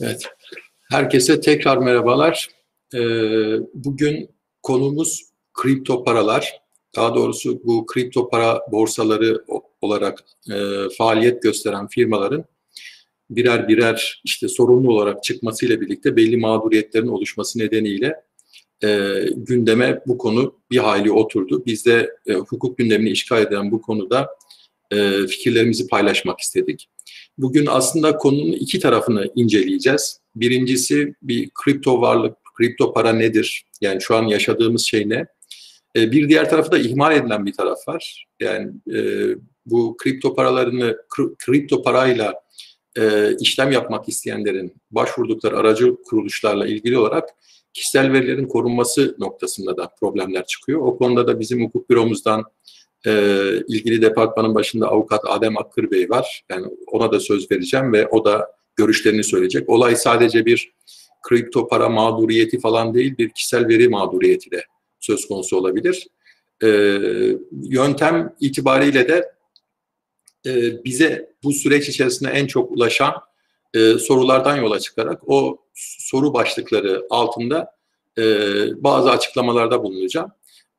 [0.00, 0.22] Evet.
[0.90, 2.48] Herkese tekrar merhabalar.
[2.94, 2.98] Ee,
[3.74, 4.30] bugün
[4.62, 5.22] konumuz
[5.54, 6.60] kripto paralar.
[6.96, 9.44] Daha doğrusu bu kripto para borsaları
[9.80, 10.54] olarak e,
[10.98, 12.44] faaliyet gösteren firmaların
[13.30, 18.14] birer birer işte sorumlu olarak çıkmasıyla birlikte belli mağduriyetlerin oluşması nedeniyle
[18.84, 18.88] e,
[19.36, 21.62] gündeme bu konu bir hayli oturdu.
[21.66, 24.28] Biz de e, hukuk gündemini işgal eden bu konuda
[24.92, 26.88] e, fikirlerimizi paylaşmak istedik.
[27.38, 30.20] Bugün aslında konunun iki tarafını inceleyeceğiz.
[30.36, 33.64] Birincisi bir kripto varlık, kripto para nedir?
[33.80, 35.26] Yani şu an yaşadığımız şey ne?
[35.96, 38.26] E, bir diğer tarafı da ihmal edilen bir taraf var.
[38.40, 39.00] Yani e,
[39.66, 40.96] bu kripto paralarını
[41.46, 42.34] kripto parayla
[42.98, 47.28] e, işlem yapmak isteyenlerin başvurdukları aracı kuruluşlarla ilgili olarak
[47.72, 50.80] kişisel verilerin korunması noktasında da problemler çıkıyor.
[50.80, 52.44] O konuda da bizim hukuk büromuzdan
[53.06, 53.12] e,
[53.68, 56.44] ilgili departmanın başında avukat Adem Akkır Bey var.
[56.50, 59.68] Yani ona da söz vereceğim ve o da görüşlerini söyleyecek.
[59.68, 60.72] Olay sadece bir
[61.22, 64.64] kripto para mağduriyeti falan değil, bir kişisel veri mağduriyeti de
[65.00, 66.08] söz konusu olabilir.
[66.62, 66.68] E,
[67.52, 69.32] yöntem itibariyle de
[70.46, 73.14] e, bize bu süreç içerisinde en çok ulaşan
[73.74, 77.72] e, sorulardan yola çıkarak o soru başlıkları altında
[78.18, 78.24] e,
[78.84, 80.30] bazı açıklamalarda bulunacağım.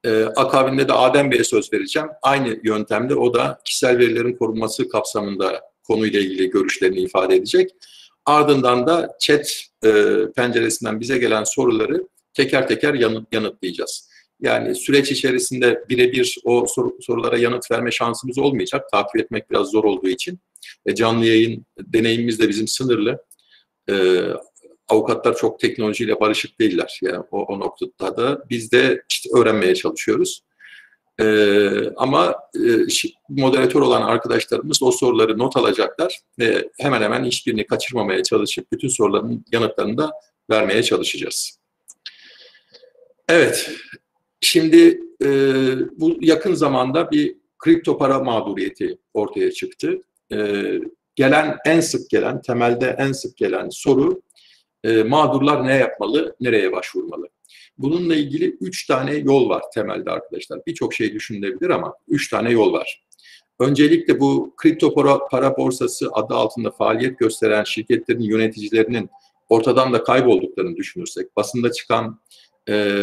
[0.05, 2.09] E, akabinde de Adem Bey'e söz vereceğim.
[2.21, 7.69] Aynı yöntemde o da kişisel verilerin korunması kapsamında konuyla ilgili görüşlerini ifade edecek.
[8.25, 9.91] Ardından da chat e,
[10.35, 14.11] penceresinden bize gelen soruları teker teker yanıt, yanıtlayacağız.
[14.41, 18.89] Yani süreç içerisinde birebir o sor, sorulara yanıt verme şansımız olmayacak.
[18.91, 20.39] Takip etmek biraz zor olduğu için.
[20.85, 23.23] E, canlı yayın deneyimimiz de bizim sınırlı.
[23.89, 23.94] E,
[24.92, 27.00] avukatlar çok teknolojiyle barışık değiller.
[27.02, 30.44] Yani o, o noktada da biz de işte öğrenmeye çalışıyoruz.
[31.20, 32.59] Ee, ama e,
[33.30, 39.45] moderatör olan arkadaşlarımız o soruları not alacaklar ve hemen hemen hiçbirini kaçırmamaya çalışıp bütün soruların
[39.52, 40.12] yanıtlarını da
[40.50, 41.59] vermeye çalışacağız.
[43.30, 43.72] Evet,
[44.41, 45.28] şimdi e,
[46.00, 50.01] bu yakın zamanda bir kripto para mağduriyeti ortaya çıktı.
[50.34, 50.38] E,
[51.16, 54.22] gelen en sık gelen, temelde en sık gelen soru
[54.84, 57.28] e, mağdurlar ne yapmalı, nereye başvurmalı?
[57.78, 60.59] Bununla ilgili üç tane yol var temelde arkadaşlar.
[60.68, 63.03] Birçok şey düşünülebilir ama üç tane yol var.
[63.59, 69.09] Öncelikle bu kripto para, para borsası adı altında faaliyet gösteren şirketlerin yöneticilerinin
[69.50, 72.19] ortadan da kaybolduklarını düşünürsek, basında çıkan
[72.69, 72.96] e,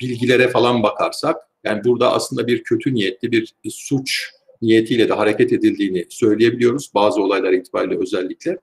[0.00, 4.30] bilgilere falan bakarsak, yani burada aslında bir kötü niyetli bir suç
[4.62, 8.58] niyetiyle de hareket edildiğini söyleyebiliyoruz bazı olaylar itibariyle özellikle.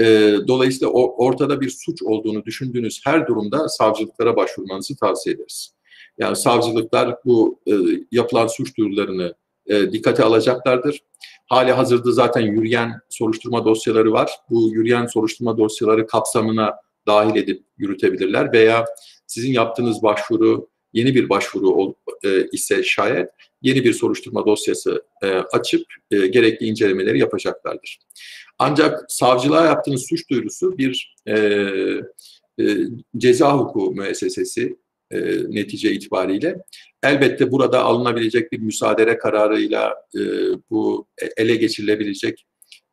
[0.00, 0.04] E,
[0.48, 5.74] dolayısıyla o, ortada bir suç olduğunu düşündüğünüz her durumda savcılıklara başvurmanızı tavsiye ederiz.
[6.18, 7.72] Yani savcılıklar bu e,
[8.12, 9.34] yapılan suç duyurularını
[9.66, 11.00] e, dikkate alacaklardır.
[11.46, 14.30] Hali hazırda zaten yürüyen soruşturma dosyaları var.
[14.50, 16.74] Bu yürüyen soruşturma dosyaları kapsamına
[17.06, 18.84] dahil edip yürütebilirler veya
[19.26, 23.30] sizin yaptığınız başvuru yeni bir başvuru e, ise şayet
[23.62, 27.98] yeni bir soruşturma dosyası e, açıp e, gerekli incelemeleri yapacaklardır.
[28.58, 31.34] Ancak savcılığa yaptığınız suç duyurusu bir e,
[32.60, 32.64] e,
[33.16, 34.76] ceza hukuku müessesesi
[35.10, 35.18] e,
[35.48, 36.62] netice itibariyle.
[37.02, 40.20] Elbette burada alınabilecek bir müsaade kararıyla e,
[40.70, 42.46] bu ele geçirilebilecek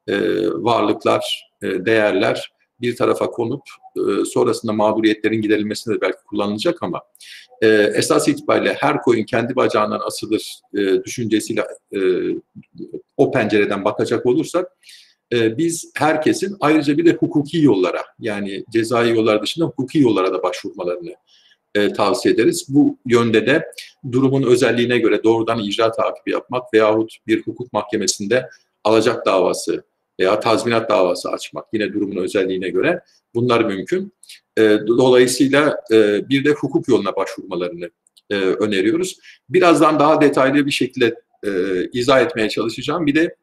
[0.08, 0.16] e,
[0.48, 3.62] varlıklar, e, değerler bir tarafa konup
[3.98, 7.02] e, sonrasında mağduriyetlerin giderilmesine de belki kullanılacak ama
[7.62, 11.66] e, esas itibariyle her koyun kendi bacağından asılır e, düşüncesiyle
[11.96, 12.00] e,
[13.18, 14.68] o pencereden bakacak olursak
[15.34, 20.44] e, biz herkesin ayrıca bir de hukuki yollara yani cezai yollar dışında hukuki yollara da
[20.44, 21.16] başvurmalarını
[21.76, 22.66] e, tavsiye ederiz.
[22.70, 23.66] Bu yönde de
[24.12, 28.50] durumun özelliğine göre doğrudan icra takibi yapmak veyahut bir hukuk mahkemesinde
[28.84, 29.84] alacak davası
[30.20, 33.02] veya tazminat davası açmak yine durumun özelliğine göre
[33.36, 34.14] bunlar mümkün.
[34.58, 37.90] E, dolayısıyla e, bir de hukuk yoluna başvurmalarını
[38.32, 39.20] öneriyoruz.
[39.50, 41.16] Birazdan daha detaylı bir şekilde
[41.94, 43.06] izah etmeye çalışacağım.
[43.06, 43.36] Bir de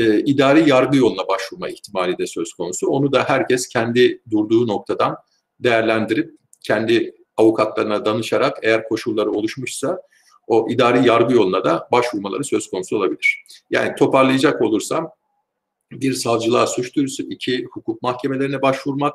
[0.00, 2.86] e, idari yargı yoluna başvurma ihtimali de söz konusu.
[2.86, 5.16] Onu da herkes kendi durduğu noktadan
[5.60, 10.00] değerlendirip kendi avukatlarına danışarak eğer koşulları oluşmuşsa
[10.46, 13.44] o idari yargı yoluna da başvurmaları söz konusu olabilir.
[13.70, 15.10] Yani toparlayacak olursam
[15.92, 19.14] bir savcılığa suç duyurusu, iki hukuk mahkemelerine başvurmak,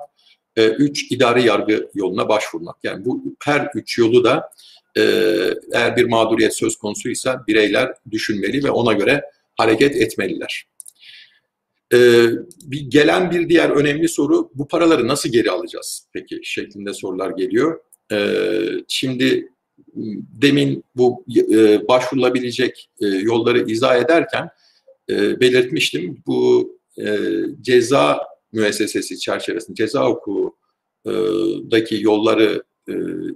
[0.56, 2.76] e, üç idari yargı yoluna başvurmak.
[2.84, 4.50] Yani bu her üç yolu da
[4.98, 5.02] e,
[5.74, 9.22] eğer bir mağduriyet söz konusuysa bireyler düşünmeli ve ona göre
[9.56, 10.66] hareket etmeliler.
[11.94, 12.28] Ee,
[12.64, 17.80] bir gelen bir diğer önemli soru bu paraları nasıl geri alacağız peki şeklinde sorular geliyor.
[18.12, 19.50] Ee, şimdi
[20.42, 24.50] demin bu e, başvurulabilecek e, yolları izah ederken
[25.10, 26.24] belirtmiştim.
[26.28, 26.72] Bu
[27.62, 28.20] ceza
[28.52, 32.64] müessesesi çerçevesinde ceza hukukundaki yolları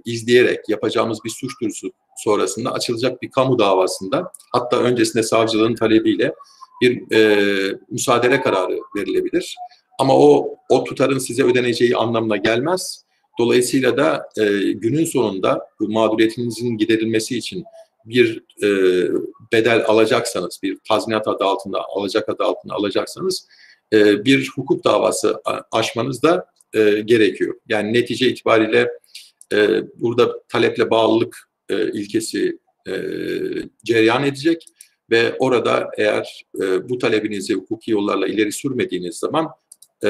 [0.04, 6.34] izleyerek yapacağımız bir suç duyurusu sonrasında açılacak bir kamu davasında hatta öncesinde savcılığın talebiyle
[6.80, 9.56] bir e, müsaade kararı verilebilir.
[9.98, 13.04] Ama o o tutarın size ödeneceği anlamına gelmez.
[13.38, 17.64] Dolayısıyla da e, günün sonunda bu mağduriyetinizin giderilmesi için
[18.04, 18.68] bir e,
[19.52, 23.46] bedel alacaksanız, bir tazminat adı altında, alacak adı altında alacaksanız
[23.92, 25.42] e, bir hukuk davası
[25.72, 27.54] açmanız da e, gerekiyor.
[27.68, 28.88] Yani netice itibariyle
[29.52, 32.92] e, burada taleple bağlılık e, ilkesi e,
[33.84, 34.66] cereyan edecek
[35.10, 39.48] ve orada eğer e, bu talebinizi hukuki yollarla ileri sürmediğiniz zaman
[40.04, 40.08] e,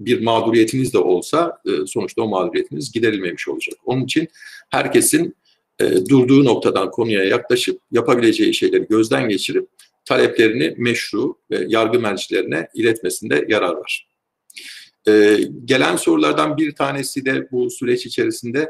[0.00, 3.74] bir mağduriyetiniz de olsa e, sonuçta o mağduriyetiniz giderilmemiş olacak.
[3.84, 4.28] Onun için
[4.70, 5.36] herkesin
[5.80, 9.68] e, durduğu noktadan konuya yaklaşıp yapabileceği şeyleri gözden geçirip
[10.04, 14.08] taleplerini meşru ve yargı mercilerine iletmesinde yarar var.
[15.08, 18.68] E, gelen sorulardan bir tanesi de bu süreç içerisinde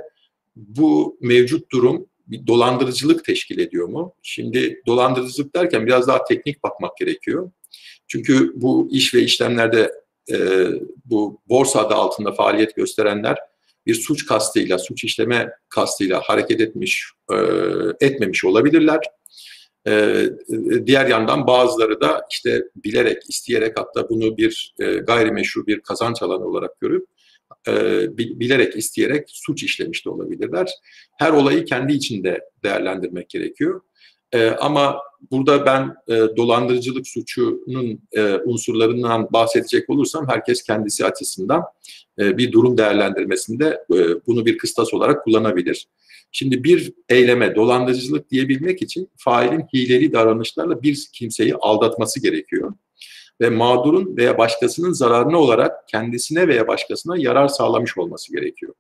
[0.57, 4.15] bu mevcut durum bir dolandırıcılık teşkil ediyor mu?
[4.23, 7.51] Şimdi dolandırıcılık derken biraz daha teknik bakmak gerekiyor.
[8.09, 9.93] Çünkü bu iş ve işlemlerde
[10.31, 10.67] e,
[11.05, 13.39] bu borsa adı altında faaliyet gösterenler
[13.87, 17.37] bir suç kastıyla, suç işleme kastıyla hareket etmiş, e,
[18.01, 19.01] etmemiş olabilirler.
[19.87, 20.25] E,
[20.87, 26.45] diğer yandan bazıları da işte bilerek, isteyerek hatta bunu bir e, gayrimeşru bir kazanç alanı
[26.45, 27.07] olarak görüp
[27.69, 27.73] e,
[28.19, 30.70] bilerek, isteyerek suç işlemiş de olabilirler.
[31.19, 33.81] Her olayı kendi içinde değerlendirmek gerekiyor.
[34.32, 34.99] E, ama
[35.31, 41.62] burada ben e, dolandırıcılık suçunun e, unsurlarından bahsedecek olursam herkes kendisi açısından
[42.19, 45.87] e, bir durum değerlendirmesinde e, bunu bir kıstas olarak kullanabilir.
[46.32, 52.75] Şimdi bir eyleme dolandırıcılık diyebilmek için failin hileli davranışlarla bir kimseyi aldatması gerekiyor.
[53.40, 58.75] Ve mağdurun veya başkasının zararına olarak kendisine veya başkasına yarar sağlamış olması gerekiyor.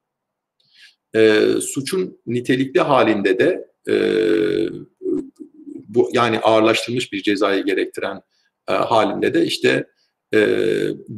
[1.14, 3.94] E, suçun nitelikli halinde de e,
[5.88, 8.22] bu yani ağırlaştırılmış bir cezayı gerektiren
[8.68, 9.86] e, halinde de işte
[10.34, 10.38] e,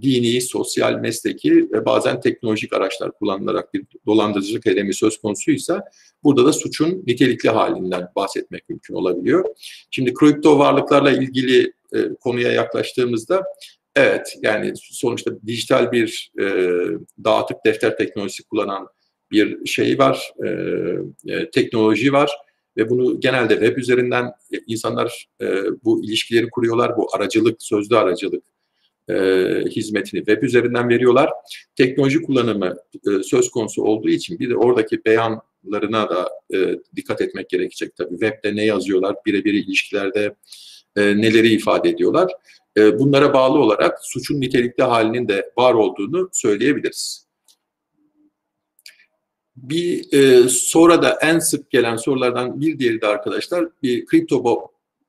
[0.01, 5.85] dini, sosyal, mesleki ve bazen teknolojik araçlar kullanılarak bir dolandırıcılık eylemi söz konusuysa
[6.25, 9.45] burada da suçun nitelikli halinden bahsetmek mümkün olabiliyor.
[9.91, 13.45] Şimdi kripto varlıklarla ilgili e, konuya yaklaştığımızda
[13.97, 16.45] evet yani sonuçta dijital bir e,
[17.25, 18.89] dağıtık defter teknolojisi kullanan
[19.31, 20.49] bir şey var, e,
[21.35, 22.31] e, teknoloji var
[22.77, 25.47] ve bunu genelde web üzerinden e, insanlar e,
[25.85, 26.97] bu ilişkileri kuruyorlar.
[26.97, 28.54] Bu aracılık, sözlü aracılık
[29.11, 29.15] e,
[29.71, 31.31] hizmetini web üzerinden veriyorlar.
[31.77, 37.49] Teknoloji kullanımı e, söz konusu olduğu için bir de oradaki beyanlarına da e, dikkat etmek
[37.49, 38.19] gerekecek tabii.
[38.19, 40.35] Web'de ne yazıyorlar, birebir ilişkilerde
[40.97, 42.33] e, neleri ifade ediyorlar.
[42.77, 47.25] E, bunlara bağlı olarak suçun nitelikli halinin de var olduğunu söyleyebiliriz.
[49.57, 54.45] Bir e, sonra da en sık gelen sorulardan bir diğeri de arkadaşlar bir kripto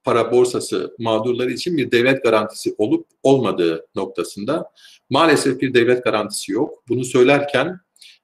[0.06, 4.72] para borsası mağdurları için bir devlet garantisi olup olmadığı noktasında
[5.10, 6.84] maalesef bir devlet garantisi yok.
[6.90, 7.80] Bunu söylerken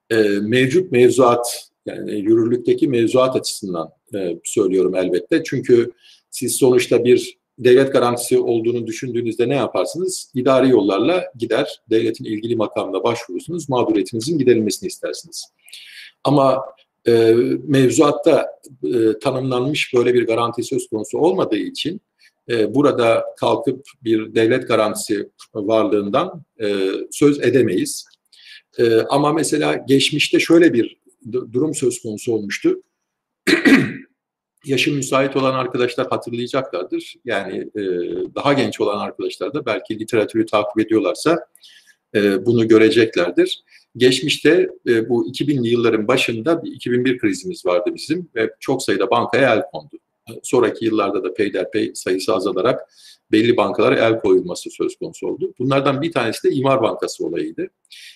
[0.10, 5.44] e, mevcut mevzuat yani yürürlükteki mevzuat açısından e, söylüyorum elbette.
[5.44, 5.92] Çünkü
[6.30, 10.32] siz sonuçta bir devlet garantisi olduğunu düşündüğünüzde ne yaparsınız?
[10.34, 15.46] İdari yollarla gider, devletin ilgili makamına başvurursunuz, mağduriyetinizin giderilmesini istersiniz.
[16.24, 16.66] Ama
[17.08, 17.34] e,
[17.68, 18.48] mevzuatta
[18.84, 22.02] e, tanımlanmış böyle bir garanti söz konusu olmadığı için
[22.50, 26.76] e, burada kalkıp bir devlet garantisi varlığından e,
[27.12, 28.06] söz edemeyiz.
[28.78, 32.82] E, ama mesela geçmişte şöyle bir durum söz konusu olmuştu.
[34.66, 37.16] Yaşı müsait olan arkadaşlar hatırlayacaklardır.
[37.26, 37.82] Yani e,
[38.36, 41.46] daha genç olan arkadaşlar da belki literatürü takip ediyorlarsa
[42.16, 43.64] e, bunu göreceklerdir.
[43.98, 49.56] Geçmişte e, bu 2000'li yılların başında bir 2001 krizimiz vardı bizim ve çok sayıda bankaya
[49.56, 49.96] el kondu.
[50.44, 52.90] Sonraki yıllarda da peyderpey sayısı azalarak
[53.32, 55.54] belli bankalara el koyulması söz konusu oldu.
[55.60, 57.68] Bunlardan bir tanesi de İmar Bankası olayıydı.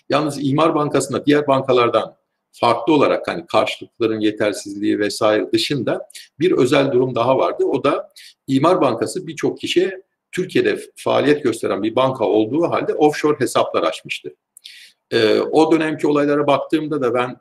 [0.09, 2.15] Yalnız İmar Bankası'nda diğer bankalardan
[2.51, 7.63] farklı olarak hani karşılıkların yetersizliği vesaire dışında bir özel durum daha vardı.
[7.65, 8.11] O da
[8.47, 10.01] İmar Bankası birçok kişiye
[10.31, 14.35] Türkiye'de faaliyet gösteren bir banka olduğu halde offshore hesaplar açmıştı.
[15.15, 17.37] E, o dönemki olaylara baktığımda da ben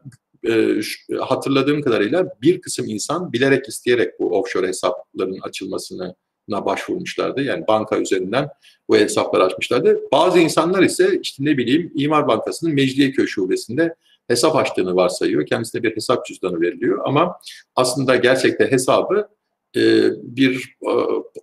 [0.49, 0.81] e,
[1.21, 6.15] hatırladığım kadarıyla bir kısım insan bilerek isteyerek bu offshore hesapların açılmasını
[6.49, 7.43] başvurmuşlardı.
[7.43, 8.49] Yani banka üzerinden
[8.89, 10.01] bu hesaplar açmışlardı.
[10.13, 13.95] Bazı insanlar ise işte ne bileyim İmar Bankası'nın Mecidiyeköy şubesinde
[14.29, 15.47] hesap açtığını varsayıyor.
[15.47, 17.37] Kendisine bir hesap cüzdanı veriliyor ama
[17.77, 19.29] aslında gerçekte hesabı
[19.77, 19.81] e,
[20.23, 20.91] bir e,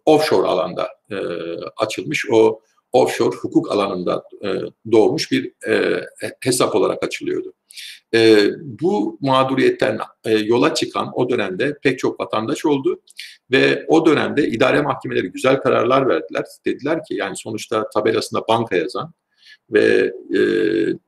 [0.05, 1.15] offshore alanda e,
[1.77, 2.25] açılmış.
[2.31, 4.49] O offshore hukuk alanında e,
[4.91, 6.05] doğmuş bir e,
[6.43, 7.53] hesap olarak açılıyordu.
[8.13, 13.01] E, bu mağduriyetten e, yola çıkan o dönemde pek çok vatandaş oldu
[13.51, 16.45] ve o dönemde idare mahkemeleri güzel kararlar verdiler.
[16.65, 19.13] Dediler ki yani sonuçta tabelasında banka yazan
[19.71, 20.41] ve e,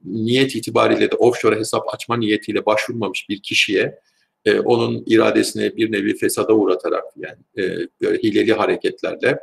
[0.06, 4.00] niyet itibariyle de offshore hesap açma niyetiyle başvurmamış bir kişiye
[4.46, 9.40] e, onun iradesini bir nevi fesada uğratarak yani e, böyle hileli hareketlerle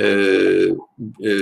[0.00, 0.04] e,
[1.24, 1.32] e,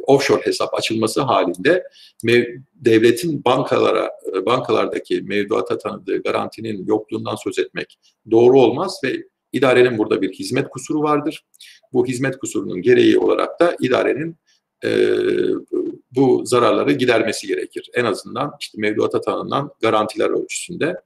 [0.00, 1.84] offshore hesap açılması halinde
[2.24, 2.44] mev,
[2.74, 4.10] devletin bankalara
[4.46, 7.98] bankalardaki mevduata tanıdığı garantinin yokluğundan söz etmek
[8.30, 9.22] doğru olmaz ve
[9.52, 11.44] idarenin burada bir hizmet kusuru vardır.
[11.92, 14.36] Bu hizmet kusurunun gereği olarak da idarenin
[14.84, 14.90] e,
[16.10, 17.90] bu zararları gidermesi gerekir.
[17.94, 20.96] En azından işte mevduata tanınan garantiler ölçüsünde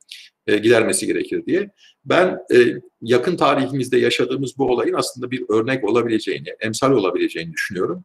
[0.47, 1.71] e, gidermesi gerekir diye.
[2.05, 2.57] Ben e,
[3.03, 8.05] yakın tarihimizde yaşadığımız bu olayın aslında bir örnek olabileceğini, emsal olabileceğini düşünüyorum.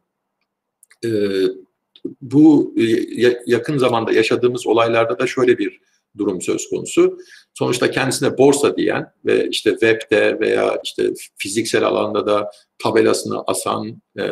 [1.04, 1.10] E,
[2.20, 2.84] bu e,
[3.46, 5.80] yakın zamanda yaşadığımız olaylarda da şöyle bir
[6.18, 7.18] durum söz konusu.
[7.54, 12.50] Sonuçta kendisine borsa diyen ve işte webde veya işte fiziksel alanda da
[12.82, 14.24] tabelasını asan e,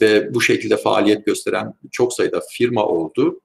[0.00, 3.40] ve bu şekilde faaliyet gösteren çok sayıda firma oldu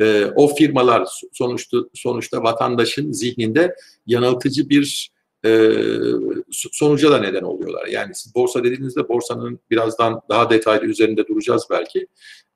[0.00, 3.74] e, o firmalar sonuçta sonuçta vatandaşın zihninde
[4.06, 5.10] yanıltıcı bir
[5.44, 5.70] e,
[6.52, 7.86] sonuca da neden oluyorlar.
[7.86, 12.06] Yani siz borsa dediğinizde borsanın birazdan daha detaylı üzerinde duracağız belki.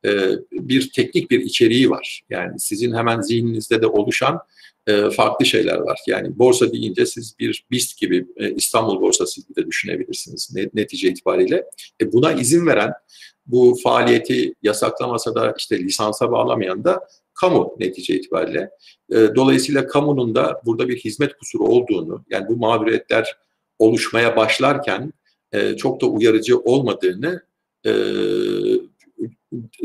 [0.05, 0.11] E,
[0.53, 2.23] bir teknik bir içeriği var.
[2.31, 4.41] Yani sizin hemen zihninizde de oluşan
[4.87, 5.99] e, farklı şeyler var.
[6.07, 11.65] Yani borsa deyince siz bir BIST gibi e, İstanbul borsası gibi de düşünebilirsiniz netice itibariyle.
[12.01, 12.93] E, buna izin veren
[13.47, 17.01] bu faaliyeti yasaklamasa da işte lisansa bağlamayan da
[17.41, 18.71] kamu netice itibariyle.
[19.13, 23.37] E, dolayısıyla kamunun da burada bir hizmet kusuru olduğunu, yani bu mağduriyetler
[23.79, 25.13] oluşmaya başlarken
[25.53, 27.43] e, çok da uyarıcı olmadığını
[27.87, 27.93] e,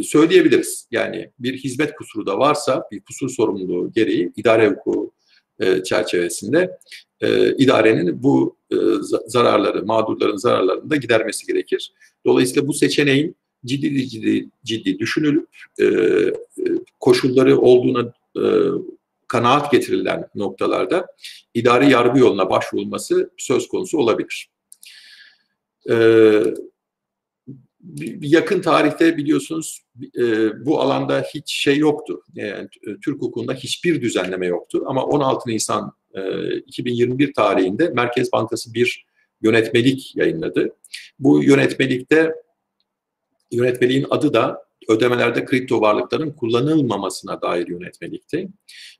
[0.03, 0.87] söyleyebiliriz.
[0.91, 5.11] Yani bir hizmet kusuru da varsa, bir kusur sorumluluğu gereği idare hukuku
[5.59, 6.77] e, çerçevesinde
[7.57, 8.57] idarenin bu
[9.27, 11.93] zararları, mağdurların zararlarını da gidermesi gerekir.
[12.25, 13.35] Dolayısıyla bu seçeneğin
[13.65, 15.47] ciddi ciddi ciddi düşünülüp
[15.79, 16.33] e, e,
[16.99, 18.43] koşulları olduğuna e,
[19.27, 21.07] kanaat getirilen noktalarda
[21.53, 24.49] idari yargı yoluna başvurulması söz konusu olabilir.
[25.89, 25.95] E,
[28.21, 29.81] yakın tarihte biliyorsunuz
[30.17, 30.21] e,
[30.65, 32.21] bu alanda hiç şey yoktu.
[32.35, 34.83] Yani, Türk hukukunda hiçbir düzenleme yoktu.
[34.85, 39.05] Ama 16 Nisan e, 2021 tarihinde Merkez Bankası bir
[39.41, 40.75] yönetmelik yayınladı.
[41.19, 42.35] Bu yönetmelikte
[43.51, 48.47] yönetmeliğin adı da ödemelerde kripto varlıkların kullanılmamasına dair yönetmelikti.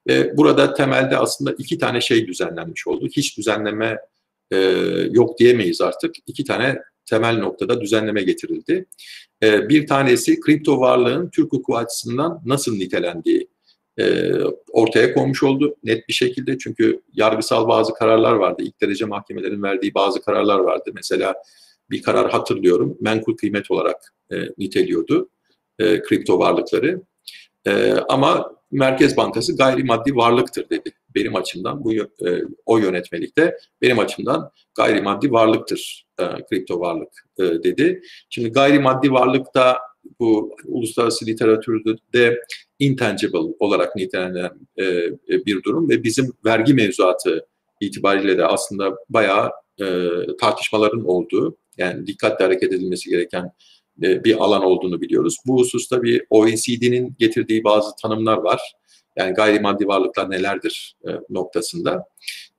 [0.08, 3.08] Ve burada temelde aslında iki tane şey düzenlenmiş oldu.
[3.08, 3.98] Hiç düzenleme
[4.52, 4.58] e,
[5.12, 6.16] yok diyemeyiz artık.
[6.28, 8.86] İki tane temel noktada düzenleme getirildi.
[9.44, 13.48] E, bir tanesi kripto varlığın Türk hukuku açısından nasıl nitelendiği
[14.00, 14.32] e,
[14.72, 16.58] ortaya konmuş oldu net bir şekilde.
[16.58, 18.64] Çünkü yargısal bazı kararlar vardı.
[18.66, 20.92] İlk derece mahkemelerin verdiği bazı kararlar vardı.
[20.96, 21.36] Mesela
[21.89, 22.98] bir karar hatırlıyorum.
[23.01, 25.30] Menkul kıymet olarak e, niteliyordu
[25.80, 27.01] e, kripto varlıkları.
[27.68, 30.92] E, ama Merkez Bankası gayrimaddi varlıktır dedi.
[31.15, 32.04] Benim açımdan bu e,
[32.65, 38.01] o yönetmelikte benim açımdan gayrimaddi varlıktır e, kripto varlık e, dedi.
[38.30, 39.77] Şimdi gayrimaddi varlıkta
[40.20, 42.39] bu uluslararası literatürde
[42.80, 47.48] intangible olarak nitelenen e, e, bir durum ve bizim vergi mevzuatı
[47.82, 49.51] itibariyle de aslında bayağı
[49.82, 49.86] e,
[50.39, 53.51] tartışmaların olduğu yani dikkatle hareket edilmesi gereken
[54.03, 55.38] e, bir alan olduğunu biliyoruz.
[55.48, 58.75] Bu hususta bir OECD'nin getirdiği bazı tanımlar var.
[59.17, 62.05] Yani gayrimaddi varlıklar nelerdir e, noktasında.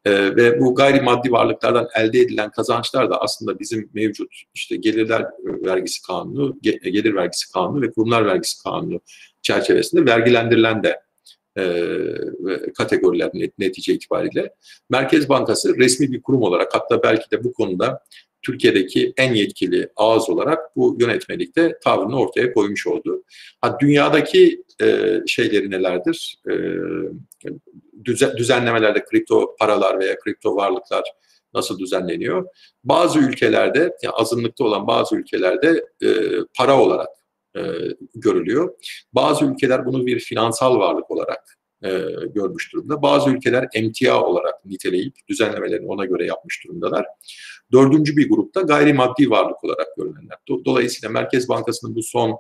[0.04, 6.02] E, ve bu gayrimaddi varlıklardan elde edilen kazançlar da aslında bizim mevcut işte gelirler vergisi
[6.02, 9.00] kanunu, gelir vergisi kanunu ve kurumlar vergisi kanunu
[9.42, 11.06] çerçevesinde vergilendirilen de
[12.74, 14.54] kategoriler netice itibariyle.
[14.90, 18.00] Merkez Bankası resmi bir kurum olarak hatta belki de bu konuda
[18.46, 23.24] Türkiye'deki en yetkili ağız olarak bu yönetmelikte tavrını ortaya koymuş oldu.
[23.60, 26.36] Ha, dünyadaki e, şeyleri nelerdir?
[26.50, 26.54] E,
[28.04, 31.02] düzen, düzenlemelerde kripto paralar veya kripto varlıklar
[31.54, 32.46] nasıl düzenleniyor?
[32.84, 36.08] Bazı ülkelerde, yani azınlıkta olan bazı ülkelerde e,
[36.58, 37.08] para olarak
[37.56, 37.60] e,
[38.14, 38.74] görülüyor.
[39.12, 43.02] Bazı ülkeler bunu bir finansal varlık olarak e, görmüş durumda.
[43.02, 47.06] Bazı ülkeler emtia olarak niteleyip düzenlemelerini ona göre yapmış durumdalar.
[47.72, 50.38] Dördüncü bir grupta gayrimaddi varlık olarak görünenler.
[50.64, 52.38] Dolayısıyla Merkez Bankası'nın bu son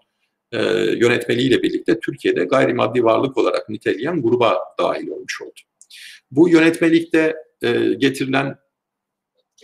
[0.52, 5.60] e, yönetmeliğiyle birlikte Türkiye'de gayrimaddi varlık olarak niteleyen gruba dahil olmuş oldu.
[6.30, 8.56] Bu yönetmelikte e, getirilen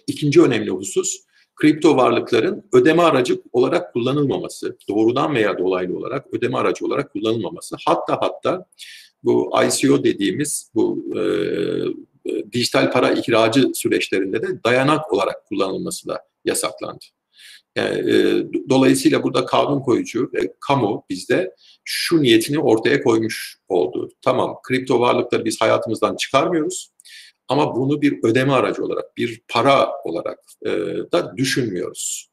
[0.06, 1.24] ikinci önemli husus
[1.54, 8.18] kripto varlıkların ödeme aracı olarak kullanılmaması, doğrudan veya dolaylı olarak ödeme aracı olarak kullanılmaması, hatta
[8.20, 8.66] hatta
[9.22, 11.20] bu ICO dediğimiz bu e,
[12.30, 17.04] e, dijital para ihracı süreçlerinde de dayanak olarak kullanılması da yasaklandı.
[17.76, 24.10] Yani, e, dolayısıyla burada kanun koyucu ve kamu bizde şu niyetini ortaya koymuş oldu.
[24.22, 26.92] Tamam kripto varlıkları biz hayatımızdan çıkarmıyoruz
[27.48, 30.70] ama bunu bir ödeme aracı olarak, bir para olarak e,
[31.12, 32.28] da düşünmüyoruz.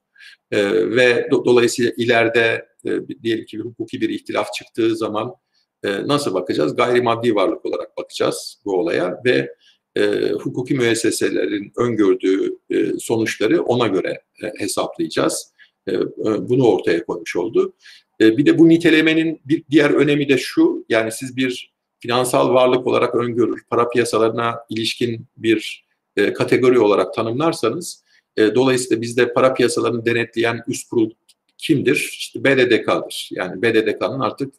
[0.52, 2.90] E, ve do, dolayısıyla ileride e,
[3.24, 5.36] diyelim ki bir hukuki bir ihtilaf çıktığı zaman
[5.84, 6.76] e, nasıl bakacağız?
[6.76, 9.56] Gayrimaddi varlık olarak bakacağız bu olaya ve
[9.96, 15.54] e, hukuki müesseselerin öngördüğü e, sonuçları ona göre e, hesaplayacağız.
[15.88, 16.04] E, e,
[16.50, 17.74] bunu ortaya koymuş oldu.
[18.22, 22.88] E, bir de bu nitelemenin bir diğer önemi de şu, yani siz bir finansal varlık
[22.88, 25.86] olarak öngörür, para piyasalarına ilişkin bir
[26.18, 28.04] e, kategori olarak tanımlarsanız,
[28.38, 31.12] e, dolayısıyla bizde para piyasalarını denetleyen üst kurul
[31.58, 31.96] kimdir?
[31.96, 33.30] İşte BDDK'dır.
[33.32, 34.54] Yani BDDK'nın artık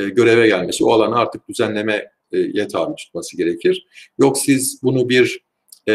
[0.00, 3.86] e, göreve gelmesi, o alanı artık düzenleme ye tabi tutması gerekir.
[4.18, 5.40] Yok siz bunu bir
[5.88, 5.94] e,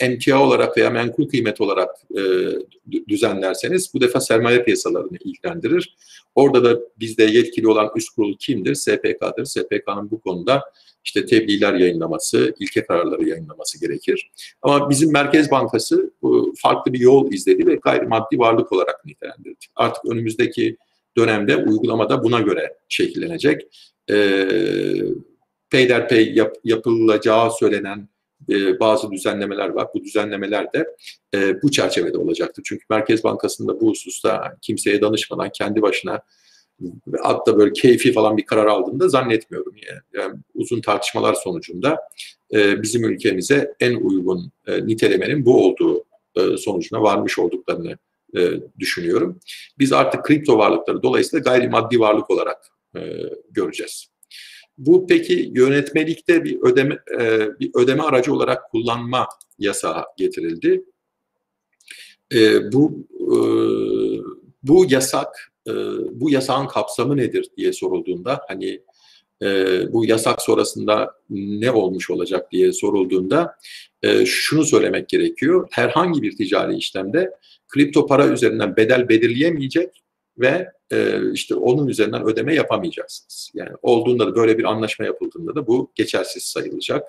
[0.00, 2.22] emtia olarak veya menkul kıymet olarak e,
[3.08, 5.96] düzenlerseniz bu defa sermaye piyasalarını ilgilendirir.
[6.34, 8.74] Orada da bizde yetkili olan üst kurul kimdir?
[8.74, 9.44] SPK'dır.
[9.44, 10.62] SPK'nın bu konuda
[11.04, 14.30] işte tebliğler yayınlaması, ilke kararları yayınlaması gerekir.
[14.62, 16.12] Ama bizim Merkez Bankası
[16.56, 19.66] farklı bir yol izledi ve gayrimaddi varlık olarak nitelendirdi.
[19.76, 20.76] Artık önümüzdeki
[21.16, 23.62] dönemde uygulamada buna göre şekillenecek
[24.10, 24.46] e,
[25.70, 28.08] peyderpey yap, yapılacağı söylenen
[28.48, 29.88] e, bazı düzenlemeler var.
[29.94, 30.96] Bu düzenlemeler de
[31.34, 32.62] e, bu çerçevede olacaktır.
[32.66, 36.22] Çünkü Merkez Bankası'nda bu hususta kimseye danışmadan kendi başına
[37.22, 39.74] hatta böyle keyfi falan bir karar aldığında zannetmiyorum.
[39.88, 41.98] Yani, yani uzun tartışmalar sonucunda
[42.54, 46.04] e, bizim ülkemize en uygun e, nitelemenin bu olduğu
[46.36, 47.98] e, sonucuna varmış olduklarını
[48.36, 49.40] e, düşünüyorum.
[49.78, 52.58] Biz artık kripto varlıkları dolayısıyla gayrimaddi varlık olarak
[52.96, 53.00] e,
[53.50, 54.06] göreceğiz.
[54.78, 59.28] Bu peki yönetmelikte bir ödeme e, bir ödeme aracı olarak kullanma
[59.58, 60.84] yasağı getirildi.
[62.34, 63.38] E, bu e,
[64.62, 65.72] bu yasak e,
[66.10, 68.82] bu yasağın kapsamı nedir diye sorulduğunda hani
[69.42, 73.54] e, bu yasak sonrasında ne olmuş olacak diye sorulduğunda
[74.02, 75.68] e, şunu söylemek gerekiyor.
[75.70, 77.30] Herhangi bir ticari işlemde
[77.68, 80.02] kripto para üzerinden bedel belirleyemeyecek
[80.38, 83.50] ve e, işte onun üzerinden ödeme yapamayacaksınız.
[83.54, 87.04] Yani olduğunda da böyle bir anlaşma yapıldığında da bu geçersiz sayılacak.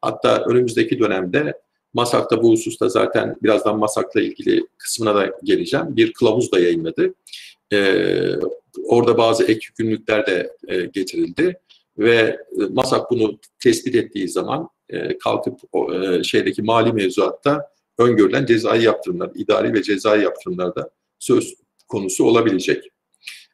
[0.00, 1.54] Hatta önümüzdeki dönemde
[1.94, 5.86] Masak'ta bu hususta zaten birazdan Masak'la ilgili kısmına da geleceğim.
[5.96, 7.14] Bir kılavuz da yayınladı.
[7.72, 8.34] Ee,
[8.84, 11.58] orada bazı ek yükümlülükler de e, getirildi
[11.98, 12.18] ve
[12.60, 15.58] e, Masak bunu tespit ettiği zaman e, kalkıp
[15.94, 21.54] e, şeydeki mali mevzuatta öngörülen cezai yaptırımlar, idari ve cezai yaptırımlarda söz
[21.88, 22.84] konusu olabilecek.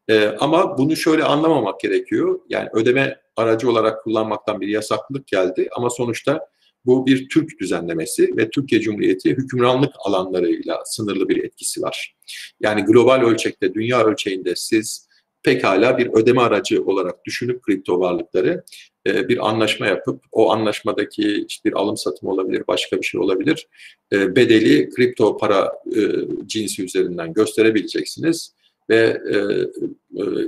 [0.08, 2.40] E, ama bunu şöyle anlamamak gerekiyor.
[2.48, 6.48] Yani ödeme aracı olarak kullanmaktan bir yasaklılık geldi ama sonuçta
[6.86, 12.14] bu bir Türk düzenlemesi ve Türkiye Cumhuriyeti hükümranlık alanlarıyla sınırlı bir etkisi var.
[12.60, 15.07] Yani global ölçekte, dünya ölçeğinde siz
[15.48, 18.64] pekala bir ödeme aracı olarak düşünüp kripto varlıkları
[19.06, 23.68] e, bir anlaşma yapıp o anlaşmadaki işte bir alım satım olabilir, başka bir şey olabilir.
[24.12, 26.00] E, bedeli kripto para e,
[26.46, 28.54] cinsi üzerinden gösterebileceksiniz
[28.90, 29.20] ve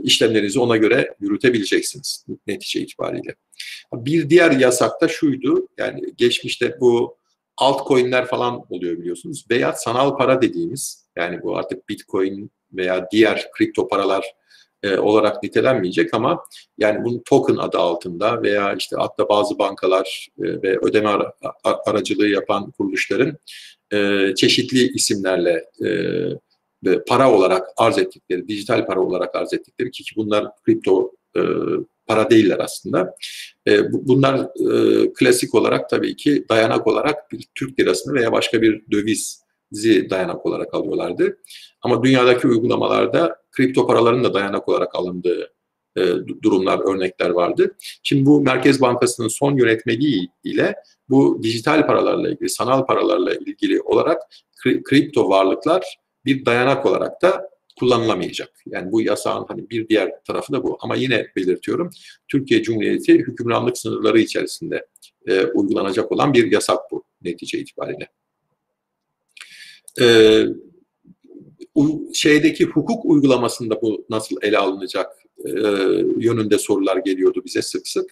[0.03, 3.35] işlemlerinizi ona göre yürütebileceksiniz netice itibariyle.
[3.95, 7.17] Bir diğer yasak da şuydu, yani geçmişte bu
[7.57, 9.45] altcoin'ler falan oluyor biliyorsunuz.
[9.51, 14.40] Veya sanal para dediğimiz, yani bu artık bitcoin veya diğer kripto paralar
[14.83, 16.45] e, olarak nitelenmeyecek ama
[16.79, 21.33] yani bunun token adı altında veya işte hatta bazı bankalar e, ve ödeme ara,
[21.87, 23.39] aracılığı yapan kuruluşların
[23.93, 25.89] e, çeşitli isimlerle e,
[27.09, 31.41] para olarak arz ettikleri, dijital para olarak arz ettikleri ki, ki bunlar kripto e,
[32.07, 33.15] para değiller aslında.
[33.69, 38.83] E, bunlar e, klasik olarak tabii ki dayanak olarak bir Türk lirasını veya başka bir
[38.91, 39.43] döviz
[40.11, 41.37] dayanak olarak alıyorlardı.
[41.83, 45.53] Ama dünyadaki uygulamalarda kripto paraların da dayanak olarak alındığı
[45.97, 46.03] e,
[46.43, 47.77] durumlar, örnekler vardı.
[48.03, 50.75] Şimdi bu Merkez Bankası'nın son yönetmeliği ile
[51.09, 54.23] bu dijital paralarla ilgili, sanal paralarla ilgili olarak
[54.63, 58.53] kri, kripto varlıklar bir dayanak olarak da kullanılamayacak.
[58.67, 60.79] Yani bu yasağın hani bir diğer tarafı da bu.
[60.81, 61.91] Ama yine belirtiyorum,
[62.29, 64.87] Türkiye Cumhuriyeti hükümranlık sınırları içerisinde
[65.27, 68.09] e, uygulanacak olan bir yasak bu netice itibariyle
[70.01, 70.45] e,
[72.15, 75.13] şeydeki hukuk uygulamasında bu nasıl ele alınacak
[75.45, 75.51] e,
[76.19, 78.11] yönünde sorular geliyordu bize sık sık.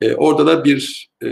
[0.00, 1.28] E, orada da bir e,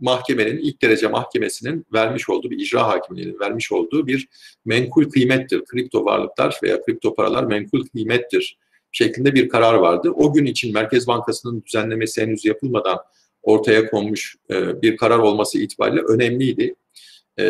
[0.00, 4.28] mahkemenin, ilk derece mahkemesinin vermiş olduğu, bir icra hakimliğinin vermiş olduğu bir
[4.64, 5.64] menkul kıymettir.
[5.64, 8.58] Kripto varlıklar veya kripto paralar menkul kıymettir
[8.92, 10.10] şeklinde bir karar vardı.
[10.10, 12.98] O gün için Merkez Bankası'nın düzenlemesi henüz yapılmadan
[13.42, 16.74] ortaya konmuş e, bir karar olması itibariyle önemliydi.
[17.38, 17.44] E,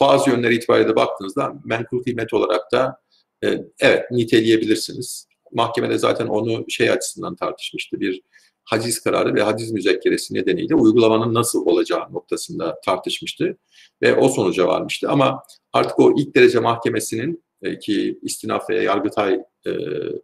[0.00, 3.00] bazı yönleri itibariyle baktığınızda menkul kıymet olarak da
[3.44, 5.28] e, evet niteleyebilirsiniz.
[5.52, 8.00] Mahkemede zaten onu şey açısından tartışmıştı.
[8.00, 8.22] Bir
[8.64, 13.58] haciz kararı ve haciz müzekkeresi nedeniyle uygulamanın nasıl olacağı noktasında tartışmıştı
[14.02, 15.08] ve o sonuca varmıştı.
[15.08, 15.42] Ama
[15.72, 19.70] artık o ilk derece mahkemesinin e, ki istinaf ve yargıtay e,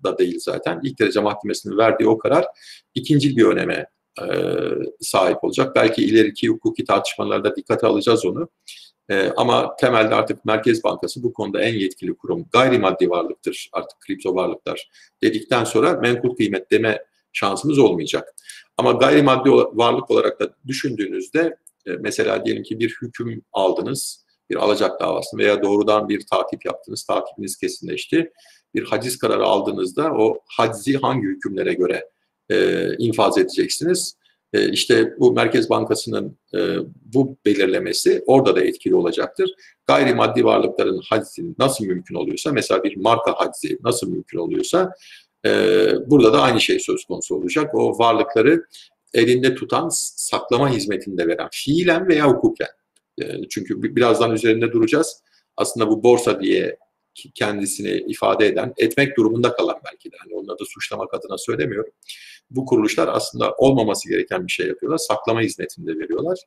[0.05, 2.47] da değil zaten ilk derece mahkemesinin verdiği o karar
[2.95, 3.87] ikinci bir öneme
[4.23, 4.27] e,
[5.01, 5.77] sahip olacak.
[5.77, 8.49] Belki ileriki hukuki tartışmalarda dikkate alacağız onu.
[9.11, 12.47] E, ama temelde artık Merkez Bankası bu konuda en yetkili kurum.
[12.53, 14.91] Gayrimaddi varlıktır artık kripto varlıklar
[15.23, 18.35] dedikten sonra menkul kıymet deme şansımız olmayacak.
[18.77, 25.01] Ama gayrimaddi varlık olarak da düşündüğünüzde e, mesela diyelim ki bir hüküm aldınız, bir alacak
[25.01, 28.33] davasını veya doğrudan bir takip yaptınız, takibiniz kesinleşti.
[28.75, 32.09] Bir haciz kararı aldığınızda o hacizi hangi hükümlere göre
[32.51, 34.17] e, infaz edeceksiniz?
[34.53, 39.51] E, işte bu Merkez Bankası'nın e, bu belirlemesi orada da etkili olacaktır.
[39.87, 44.95] Gayrimaddi varlıkların hacizi nasıl mümkün oluyorsa, mesela bir marka hacizi nasıl mümkün oluyorsa,
[45.47, 47.75] ee, burada da aynı şey söz konusu olacak.
[47.75, 48.65] O varlıkları
[49.15, 52.69] elinde tutan, saklama hizmetinde veren, fiilen veya hukuken.
[53.23, 55.23] Ee, çünkü birazdan üzerinde duracağız.
[55.57, 56.77] Aslında bu borsa diye
[57.35, 60.17] kendisini ifade eden, etmek durumunda kalan belki de.
[60.19, 61.93] Hani onları da suçlamak adına söylemiyorum.
[62.55, 64.99] Bu kuruluşlar aslında olmaması gereken bir şey yapıyorlar.
[64.99, 66.39] Saklama hizmetinde veriyorlar.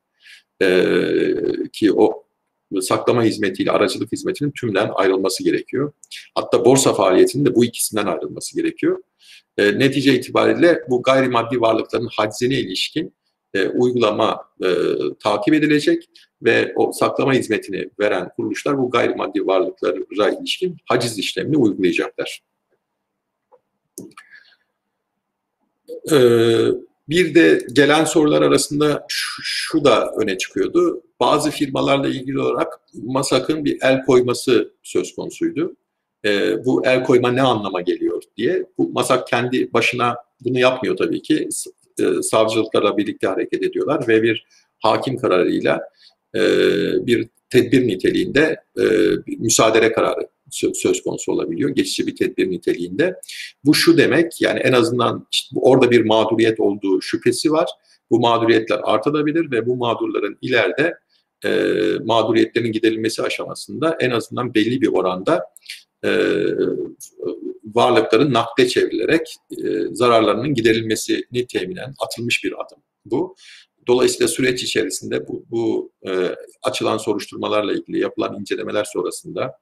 [0.62, 2.24] Ee, ki o
[2.82, 5.94] saklama hizmetiyle aracılık hizmetinin tümden ayrılması gerekiyor.
[6.36, 9.04] Hatta borsa faaliyetinin de bu ikisinden ayrılması gerekiyor.
[9.58, 13.14] E, netice itibariyle bu gayrimaddi varlıkların haczine ilişkin
[13.54, 14.70] e, uygulama e,
[15.24, 16.10] takip edilecek
[16.42, 22.42] ve o saklama hizmetini veren kuruluşlar bu gayrimaddi varlıklara ilişkin haciz işlemini uygulayacaklar.
[26.12, 26.68] Ee,
[27.10, 31.04] bir de gelen sorular arasında şu, şu da öne çıkıyordu.
[31.20, 35.76] Bazı firmalarla ilgili olarak MASAK'ın bir el koyması söz konusuydu.
[36.26, 38.66] E, bu el koyma ne anlama geliyor diye.
[38.78, 41.50] Bu MASAK kendi başına bunu yapmıyor tabii ki.
[42.00, 44.48] E, savcılıklarla birlikte hareket ediyorlar ve bir
[44.80, 45.82] hakim kararıyla
[46.36, 46.42] e,
[47.06, 48.84] bir tedbir niteliğinde e,
[49.28, 50.28] bir müsaade kararı
[50.74, 51.70] söz konusu olabiliyor.
[51.70, 53.16] Geçici bir tedbir niteliğinde.
[53.66, 57.70] Bu şu demek yani en azından işte orada bir mağduriyet olduğu şüphesi var.
[58.12, 60.94] Bu mağduriyetler artabilir ve bu mağdurların ileride
[61.46, 61.50] e,
[62.04, 65.44] mağduriyetlerin giderilmesi aşamasında en azından belli bir oranda
[66.06, 66.10] e,
[67.64, 73.36] varlıkların nakde çevrilerek e, zararlarının giderilmesini teminen atılmış bir adım bu.
[73.88, 79.60] Dolayısıyla süreç içerisinde bu, bu e, açılan soruşturmalarla ilgili yapılan incelemeler sonrasında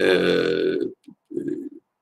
[0.00, 0.06] e,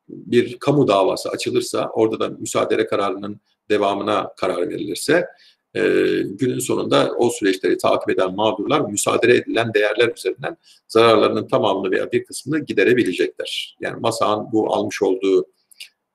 [0.09, 5.27] bir kamu davası açılırsa, orada da müsaade kararının devamına karar verilirse,
[5.75, 5.81] e,
[6.25, 10.57] günün sonunda o süreçleri takip eden mağdurlar müsaade edilen değerler üzerinden
[10.89, 13.77] zararlarının tamamını veya bir kısmını giderebilecekler.
[13.81, 15.47] Yani MASA'nın bu almış olduğu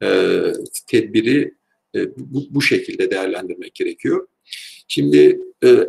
[0.03, 0.39] e,
[0.87, 1.53] tedbiri
[1.95, 4.27] e, bu, bu şekilde değerlendirmek gerekiyor.
[4.87, 5.87] Şimdi e,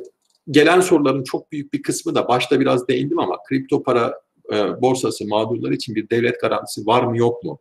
[0.51, 4.20] gelen soruların çok büyük bir kısmı da başta biraz değindim ama kripto para
[4.53, 7.61] e, borsası mağdurları için bir devlet garantisi var mı yok mu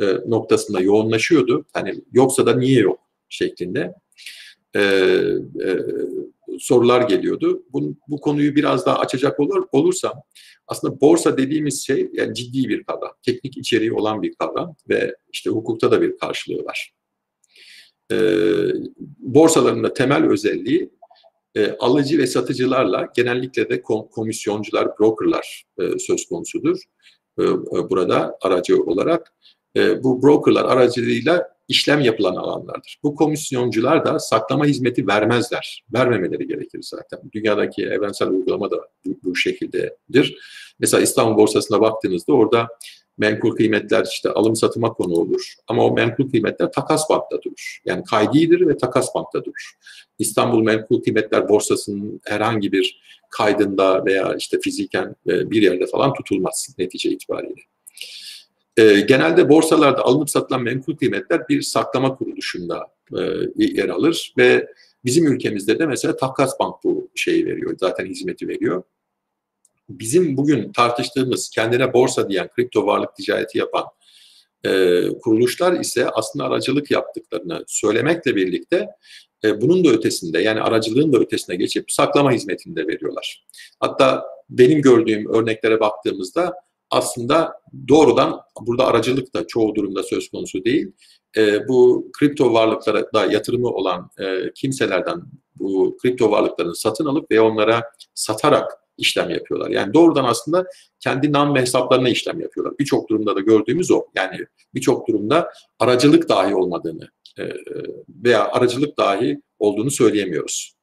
[0.00, 1.64] e, noktasında yoğunlaşıyordu.
[1.72, 3.94] Hani yoksa da niye yok şeklinde
[4.74, 5.78] e, e,
[6.58, 7.62] sorular geliyordu.
[7.72, 10.22] Bu, bu konuyu biraz daha açacak olur, olursam
[10.66, 15.50] aslında borsa dediğimiz şey yani ciddi bir kavram, teknik içeriği olan bir kavram ve işte
[15.50, 16.92] hukukta da bir karşılığı var.
[18.12, 18.16] E,
[19.18, 20.90] borsaların da temel özelliği
[21.56, 26.78] e, alıcı ve satıcılarla genellikle de komisyoncular, brokerlar e, söz konusudur.
[27.38, 29.32] E, e, burada aracı olarak
[29.76, 32.98] e, bu brokerlar aracılığıyla işlem yapılan alanlardır.
[33.02, 35.84] Bu komisyoncular da saklama hizmeti vermezler.
[35.94, 37.20] Vermemeleri gerekir zaten.
[37.32, 40.38] Dünyadaki evrensel uygulama da bu, bu şekildedir.
[40.78, 42.68] Mesela İstanbul borsasına baktığınızda orada
[43.18, 45.54] menkul kıymetler işte alım satıma konu olur.
[45.68, 47.80] Ama o menkul kıymetler takas bankta durur.
[47.84, 49.76] Yani kaydidir ve takas bankta durur.
[50.18, 53.00] İstanbul Menkul Kıymetler Borsası'nın herhangi bir
[53.30, 57.60] kaydında veya işte fiziken e, bir yerde falan tutulmaz netice itibariyle.
[58.76, 63.22] E, genelde borsalarda alınıp satılan menkul kıymetler bir saklama kuruluşunda e,
[63.56, 64.68] yer alır ve
[65.04, 68.82] bizim ülkemizde de mesela Takas Bank bu şeyi veriyor, zaten hizmeti veriyor.
[69.88, 73.84] Bizim bugün tartıştığımız kendine borsa diyen kripto varlık ticareti yapan
[74.64, 78.88] E, kuruluşlar ise aslında aracılık yaptıklarını söylemekle birlikte
[79.44, 83.44] e, bunun da ötesinde yani aracılığın da ötesine geçip saklama hizmetini de veriyorlar.
[83.80, 86.54] Hatta benim gördüğüm örneklere baktığımızda
[86.90, 87.52] aslında
[87.88, 90.92] doğrudan burada aracılık da çoğu durumda söz konusu değil.
[91.36, 95.22] E, bu kripto varlıklara da yatırımı olan e, kimselerden
[95.58, 97.82] bu kripto varlıklarını satın alıp ve onlara
[98.14, 99.70] satarak işlem yapıyorlar.
[99.70, 100.66] Yani doğrudan aslında
[101.00, 102.78] kendi nam ve hesaplarına işlem yapıyorlar.
[102.78, 104.06] Birçok durumda da gördüğümüz o.
[104.14, 104.38] Yani
[104.74, 107.42] birçok durumda aracılık dahi olmadığını e,
[108.24, 110.76] veya aracılık dahi olduğunu söyleyemiyoruz.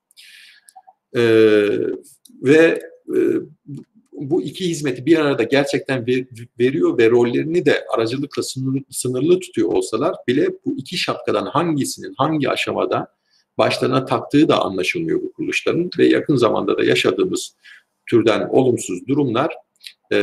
[1.15, 1.21] E,
[2.41, 2.81] ve
[3.15, 3.19] e,
[4.15, 6.05] bu iki hizmeti bir arada gerçekten
[6.59, 8.43] veriyor ve rollerini de aracılıkla
[8.89, 13.07] sınırlı tutuyor olsalar bile bu iki şapkadan hangisinin hangi aşamada
[13.57, 17.55] başlarına taktığı da anlaşılmıyor bu kuruluşların ve yakın zamanda da yaşadığımız
[18.09, 19.55] türden olumsuz durumlar
[20.13, 20.17] e,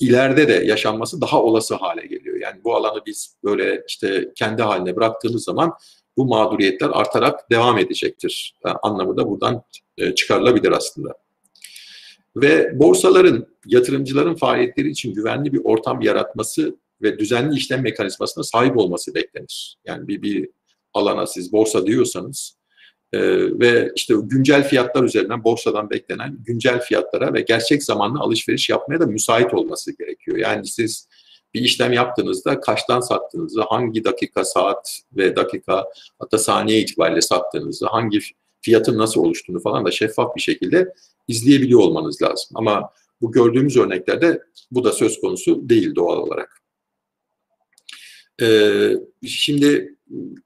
[0.00, 2.36] ileride de yaşanması daha olası hale geliyor.
[2.40, 5.72] Yani bu alanı biz böyle işte kendi haline bıraktığımız zaman
[6.16, 9.62] bu mağduriyetler artarak devam edecektir yani anlamı da buradan
[9.98, 11.14] e, çıkarılabilir aslında.
[12.36, 19.14] Ve borsaların, yatırımcıların faaliyetleri için güvenli bir ortam yaratması ve düzenli işlem mekanizmasına sahip olması
[19.14, 19.76] beklenir.
[19.84, 20.48] Yani bir, bir
[20.94, 22.56] alana siz borsa diyorsanız
[23.12, 23.20] e,
[23.60, 29.06] ve işte güncel fiyatlar üzerinden borsadan beklenen güncel fiyatlara ve gerçek zamanlı alışveriş yapmaya da
[29.06, 30.38] müsait olması gerekiyor.
[30.38, 31.08] Yani siz
[31.54, 35.84] bir işlem yaptığınızda kaçtan sattığınızı, hangi dakika, saat ve dakika
[36.18, 38.20] hatta saniye itibariyle sattığınızı, hangi
[38.62, 40.94] fiyatın nasıl oluştuğunu falan da şeffaf bir şekilde
[41.28, 42.50] izleyebiliyor olmanız lazım.
[42.54, 46.60] Ama bu gördüğümüz örneklerde bu da söz konusu değil doğal olarak.
[48.42, 48.92] Ee,
[49.26, 49.94] şimdi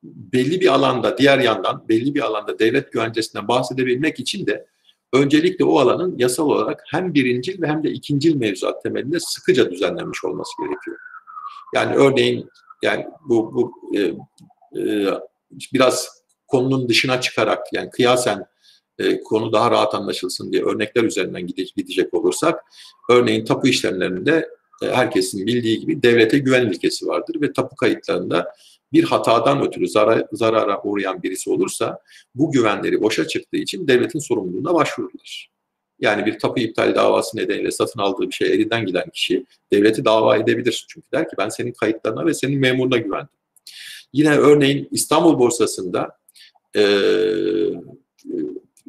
[0.02, 4.66] belli bir alanda, diğer yandan belli bir alanda devlet güvencesinden bahsedebilmek için de
[5.12, 10.24] öncelikle o alanın yasal olarak hem birincil ve hem de ikincil mevzuat temelinde sıkıca düzenlenmiş
[10.24, 10.96] olması gerekiyor.
[11.74, 12.50] Yani örneğin
[12.82, 14.00] yani bu, bu e,
[14.80, 15.08] e,
[15.72, 16.23] biraz
[16.54, 18.46] konunun dışına çıkarak yani kıyasen
[18.98, 22.60] e, konu daha rahat anlaşılsın diye örnekler üzerinden gidecek olursak
[23.10, 24.48] örneğin tapu işlemlerinde
[24.82, 28.52] e, herkesin bildiği gibi devlete güven ilkesi vardır ve tapu kayıtlarında
[28.92, 31.98] bir hatadan ötürü zarar, zarara uğrayan birisi olursa
[32.34, 35.46] bu güvenleri boşa çıktığı için devletin sorumluluğuna başvurulur.
[36.00, 40.36] Yani bir tapu iptal davası nedeniyle satın aldığı bir şey elinden giden kişi devleti dava
[40.36, 40.86] edebilir.
[40.88, 43.28] Çünkü der ki ben senin kayıtlarına ve senin memuruna güvendim.
[44.12, 46.23] Yine örneğin İstanbul borsasında
[46.76, 46.82] e,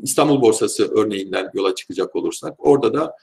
[0.03, 3.15] İstanbul borsası örneğinden yola çıkacak olursak orada da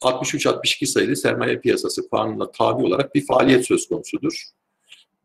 [0.00, 4.44] 63-62 sayılı sermaye piyasası kanununa tabi olarak bir faaliyet söz konusudur.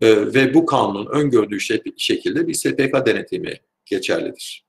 [0.02, 1.60] Ee, ve bu kanunun öngördüğü
[1.98, 4.65] şekilde bir SPK denetimi geçerlidir.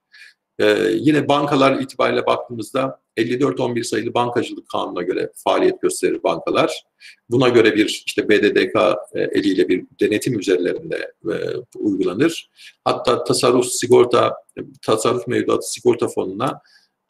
[0.58, 6.84] Ee, yine bankalar itibariyle baktığımızda 54-11 sayılı bankacılık kanununa göre faaliyet gösterir bankalar.
[7.30, 8.76] Buna göre bir işte BDDK
[9.14, 11.34] e, eliyle bir denetim üzerlerinde e,
[11.78, 12.50] uygulanır.
[12.84, 14.34] Hatta tasarruf sigorta,
[14.82, 16.60] tasarruf mevduatı sigorta fonuna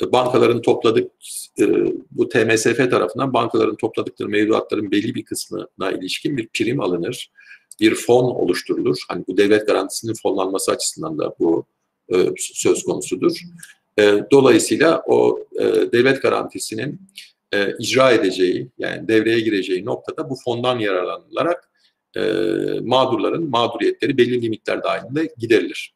[0.03, 1.13] e, bankaların topladık
[1.61, 1.65] e,
[2.11, 7.31] bu TMSF tarafından bankaların topladıkları mevduatların belli bir kısmına ilişkin bir prim alınır.
[7.81, 8.99] Bir fon oluşturulur.
[9.09, 11.67] Hani bu devlet garantisinin fonlanması açısından da bu
[12.15, 13.33] e, söz konusudur.
[14.33, 15.39] Dolayısıyla o
[15.93, 17.01] devlet garantisinin
[17.79, 21.71] icra edeceği yani devreye gireceği noktada bu fondan yararlanılarak
[22.83, 25.95] mağdurların mağduriyetleri belli limitler dahilinde giderilir.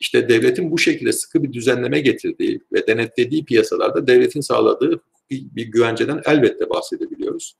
[0.00, 6.22] İşte devletin bu şekilde sıkı bir düzenleme getirdiği ve denetlediği piyasalarda devletin sağladığı bir güvenceden
[6.26, 7.56] elbette bahsedebiliyoruz.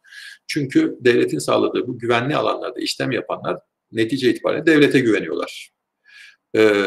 [0.47, 3.59] Çünkü devletin sağladığı bu güvenli alanlarda işlem yapanlar
[3.93, 5.71] netice itibariyle devlete güveniyorlar.
[6.57, 6.83] Ee,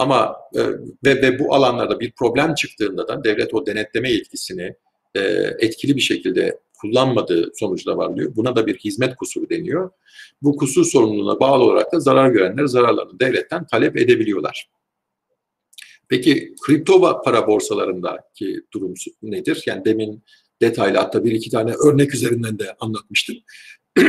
[0.00, 0.60] ama e,
[1.04, 4.74] ve, ve bu alanlarda bir problem çıktığında da devlet o denetleme yetkisini
[5.14, 5.20] e,
[5.58, 8.36] etkili bir şekilde kullanmadığı sonucu da var diyor.
[8.36, 9.90] Buna da bir hizmet kusuru deniyor.
[10.42, 14.70] Bu kusur sorumluluğuna bağlı olarak da zarar görenler zararlarını devletten talep edebiliyorlar.
[16.08, 19.62] Peki kripto para borsalarındaki durum nedir?
[19.66, 20.22] Yani demin
[20.62, 23.36] detaylı hatta bir iki tane örnek üzerinden de anlatmıştım.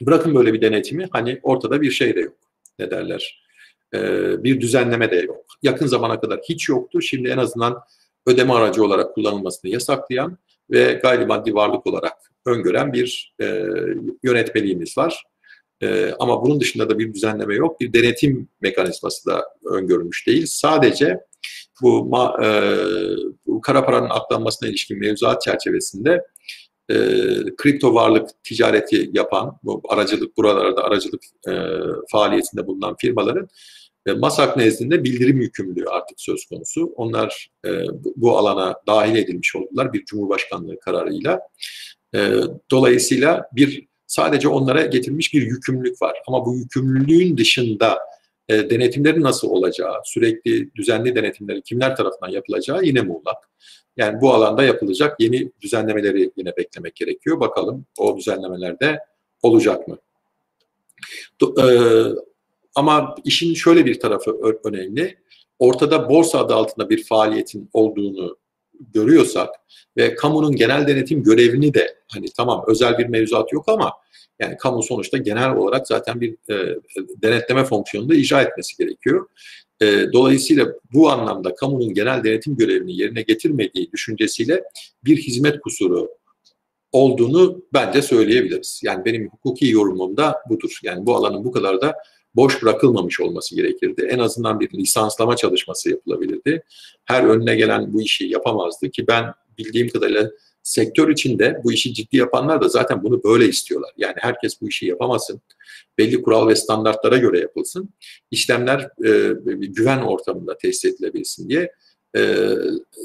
[0.00, 2.36] Bırakın böyle bir denetimi hani ortada bir şey de yok.
[2.78, 3.47] Ne derler?
[3.94, 5.44] Ee, bir düzenleme de yok.
[5.62, 7.02] Yakın zamana kadar hiç yoktu.
[7.02, 7.80] Şimdi en azından
[8.26, 10.38] ödeme aracı olarak kullanılmasını yasaklayan
[10.70, 12.12] ve gayrimaddi varlık olarak
[12.46, 13.64] öngören bir e,
[14.22, 15.24] yönetmeliğimiz var.
[15.82, 17.80] E, ama bunun dışında da bir düzenleme yok.
[17.80, 20.46] Bir denetim mekanizması da öngörülmüş değil.
[20.46, 21.20] Sadece
[21.82, 22.48] bu, ma, e,
[23.46, 26.22] bu kara paranın aklanmasına ilişkin mevzuat çerçevesinde
[26.90, 26.96] e,
[27.56, 31.52] kripto varlık ticareti yapan, bu aracılık buralarda aracılık e,
[32.10, 33.48] faaliyetinde bulunan firmaların
[34.12, 36.92] MASAK nezdinde bildirim yükümlülüğü artık söz konusu.
[36.96, 37.70] Onlar e,
[38.16, 41.40] bu alana dahil edilmiş oldular bir Cumhurbaşkanlığı kararıyla.
[42.14, 42.30] E,
[42.70, 46.18] dolayısıyla bir sadece onlara getirilmiş bir yükümlülük var.
[46.26, 47.98] Ama bu yükümlülüğün dışında
[48.48, 53.36] e, denetimlerin nasıl olacağı, sürekli düzenli denetimlerin kimler tarafından yapılacağı yine muğlak.
[53.96, 57.40] Yani bu alanda yapılacak yeni düzenlemeleri yine beklemek gerekiyor.
[57.40, 58.98] Bakalım o düzenlemelerde
[59.42, 59.98] olacak mı?
[61.42, 61.66] E,
[62.78, 65.18] ama işin şöyle bir tarafı önemli.
[65.58, 68.36] Ortada borsa adı altında bir faaliyetin olduğunu
[68.80, 69.48] görüyorsak
[69.96, 73.92] ve kamunun genel denetim görevini de hani tamam özel bir mevzuat yok ama
[74.40, 76.76] yani kamu sonuçta genel olarak zaten bir e,
[77.22, 79.28] denetleme fonksiyonunda icra etmesi gerekiyor.
[79.82, 84.62] E, dolayısıyla bu anlamda kamunun genel denetim görevini yerine getirmediği düşüncesiyle
[85.04, 86.08] bir hizmet kusuru
[86.92, 88.80] olduğunu bence söyleyebiliriz.
[88.84, 90.78] Yani benim hukuki yorumum da budur.
[90.82, 91.94] Yani bu alanın bu kadar da
[92.36, 94.08] boş bırakılmamış olması gerekirdi.
[94.10, 96.62] En azından bir lisanslama çalışması yapılabilirdi.
[97.04, 100.30] Her önüne gelen bu işi yapamazdı ki ben bildiğim kadarıyla
[100.62, 103.90] sektör içinde bu işi ciddi yapanlar da zaten bunu böyle istiyorlar.
[103.96, 105.40] Yani herkes bu işi yapamasın.
[105.98, 107.88] Belli kural ve standartlara göre yapılsın.
[108.30, 109.32] İşlemler e,
[109.66, 111.72] güven ortamında tesis edilebilsin diye
[112.16, 112.48] e,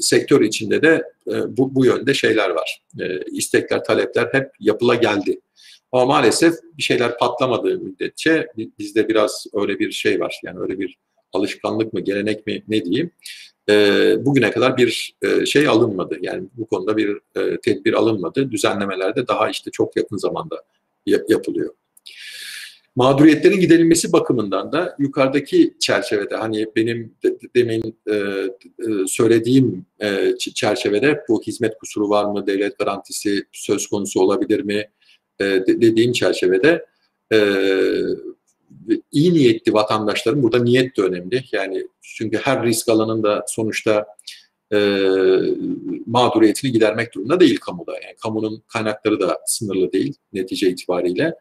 [0.00, 2.82] sektör içinde de e, bu, bu yönde şeyler var.
[3.00, 5.40] E, istekler, talepler hep yapıla geldi.
[5.94, 8.46] Ama maalesef bir şeyler patlamadığı müddetçe
[8.78, 10.40] bizde biraz öyle bir şey var.
[10.44, 10.98] Yani öyle bir
[11.32, 13.10] alışkanlık mı, gelenek mi ne diyeyim.
[13.70, 13.74] E,
[14.26, 16.18] bugüne kadar bir e, şey alınmadı.
[16.20, 18.50] Yani bu konuda bir e, tedbir alınmadı.
[18.50, 20.62] Düzenlemelerde daha işte çok yakın zamanda
[21.06, 21.74] yapılıyor.
[22.96, 28.50] Mağduriyetlerin giderilmesi bakımından da yukarıdaki çerçevede hani benim de, demin e, e,
[29.06, 34.88] söylediğim e, çerçevede bu hizmet kusuru var mı, devlet garantisi söz konusu olabilir mi
[35.40, 36.86] e, dediğim çerçevede
[37.32, 37.38] e,
[39.12, 41.44] iyi niyetli vatandaşların burada niyet de önemli.
[41.52, 44.06] Yani çünkü her risk alanında sonuçta
[44.72, 44.78] e,
[46.06, 47.92] mağduriyetini gidermek durumunda değil kamuda.
[47.92, 51.34] Yani kamunun kaynakları da sınırlı değil netice itibariyle.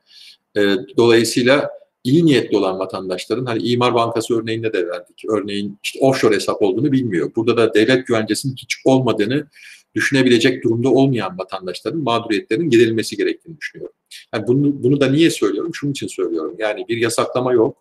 [0.97, 1.69] Dolayısıyla
[2.03, 5.23] iyi niyetli olan vatandaşların hani İmar Bankası örneğinde de verdik.
[5.29, 7.31] Örneğin işte offshore hesap olduğunu bilmiyor.
[7.35, 9.47] Burada da devlet güvencesinin hiç olmadığını
[9.95, 13.95] düşünebilecek durumda olmayan vatandaşların mağduriyetlerinin giderilmesi gerektiğini düşünüyorum.
[14.33, 15.71] Yani bunu, bunu da niye söylüyorum?
[15.75, 16.55] Şunun için söylüyorum.
[16.59, 17.77] Yani bir yasaklama yok.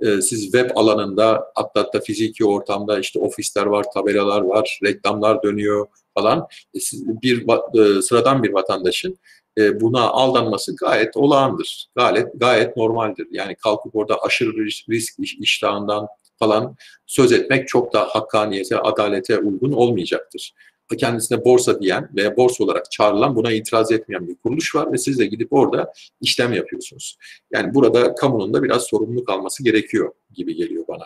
[0.00, 5.86] Ee, siz web alanında hatta, hatta fiziki ortamda işte ofisler var, tabelalar var, reklamlar dönüyor
[6.14, 6.46] falan.
[6.74, 6.78] E,
[7.22, 7.46] bir
[7.78, 9.18] e, sıradan bir vatandaşın
[9.58, 11.86] e, buna aldanması gayet olağandır.
[11.96, 13.26] Gayet gayet normaldir.
[13.30, 14.52] Yani kalkıp orada aşırı
[14.90, 16.06] risk iştahından
[16.38, 20.54] falan söz etmek çok da hakkaniyete, adalete uygun olmayacaktır
[20.96, 25.18] kendisine borsa diyen veya borsa olarak çağrılan buna itiraz etmeyen bir kuruluş var ve siz
[25.18, 27.18] de gidip orada işlem yapıyorsunuz.
[27.52, 31.04] Yani burada kamunun da biraz sorumluluk alması gerekiyor gibi geliyor bana.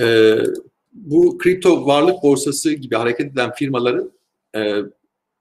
[0.00, 0.38] Ee,
[0.92, 4.12] bu kripto varlık borsası gibi hareket eden firmaların
[4.56, 4.74] e,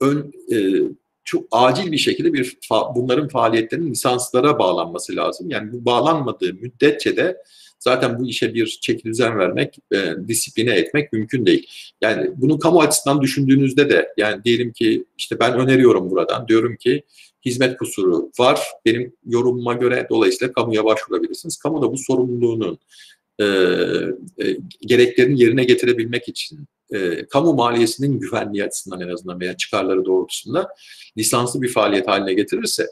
[0.02, 0.58] ön e,
[1.24, 5.50] çok acil bir şekilde bir fa bunların faaliyetlerinin lisanslara bağlanması lazım.
[5.50, 7.38] Yani bu bağlanmadığı müddetçe de
[7.84, 11.68] zaten bu işe bir çeki vermek, e, disipline etmek mümkün değil.
[12.02, 17.04] Yani bunu kamu açısından düşündüğünüzde de yani diyelim ki işte ben öneriyorum buradan diyorum ki
[17.46, 18.60] hizmet kusuru var.
[18.86, 21.58] Benim yorumuma göre dolayısıyla kamuya başvurabilirsiniz.
[21.58, 22.80] Kamu da bu sorumluluğunun
[23.40, 26.60] e, e, gereklerini yerine getirebilmek için
[26.94, 30.70] e, kamu maliyesinin güvenliği açısından en azından veya çıkarları doğrultusunda
[31.18, 32.88] lisanslı bir faaliyet haline getirirse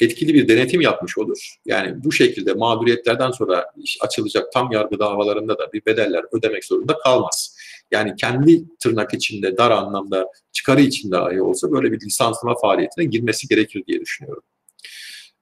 [0.00, 1.56] etkili bir denetim yapmış olur.
[1.66, 7.56] Yani bu şekilde mağduriyetlerden sonra açılacak tam yargı davalarında da bir bedeller ödemek zorunda kalmaz.
[7.90, 13.48] Yani kendi tırnak içinde dar anlamda çıkarı içinde dahi olsa böyle bir lisanslama faaliyetine girmesi
[13.48, 14.42] gerekir diye düşünüyorum.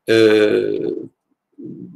[0.09, 0.63] Ee,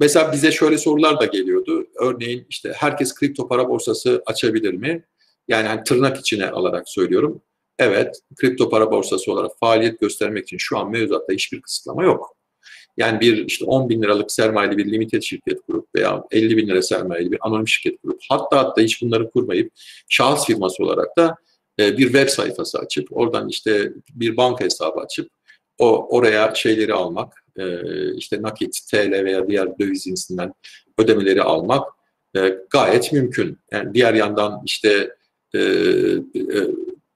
[0.01, 1.87] mesela bize şöyle sorular da geliyordu.
[2.01, 5.05] Örneğin işte herkes kripto para borsası açabilir mi?
[5.49, 7.43] Yani hani tırnak içine alarak söylüyorum.
[7.79, 12.38] Evet, kripto para borsası olarak faaliyet göstermek için şu an mevzuatta hiçbir kısıtlama yok.
[12.99, 16.83] Yani bir işte 10 bin liralık sermayeli bir limited şirket kurup veya 50 bin lira
[16.83, 19.73] sermayeli bir anonim şirket kurup hatta hatta hiç bunları kurmayıp
[20.09, 21.37] şahıs firması olarak da
[21.81, 25.31] e, bir web sayfası açıp oradan işte bir banka hesabı açıp
[25.79, 27.65] o oraya şeyleri almak e,
[28.15, 30.53] işte nakit, TL veya diğer döviz cinsinden
[30.99, 31.89] ödemeleri almak
[32.37, 33.59] e, gayet mümkün.
[33.73, 35.11] Yani diğer yandan işte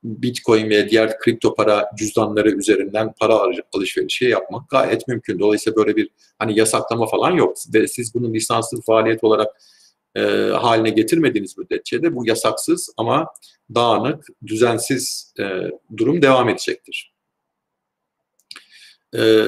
[0.04, 3.40] Bitcoin ve diğer kripto para cüzdanları üzerinden para
[3.72, 5.38] alışverişi yapmak gayet mümkün.
[5.38, 7.56] Dolayısıyla böyle bir hani yasaklama falan yok.
[7.74, 9.62] Ve siz bunun lisanslı faaliyet olarak
[10.16, 10.20] e,
[10.60, 13.26] haline getirmediğiniz müddetçe de bu yasaksız ama
[13.74, 15.44] dağınık, düzensiz e,
[15.96, 17.12] durum devam edecektir.
[19.16, 19.44] E,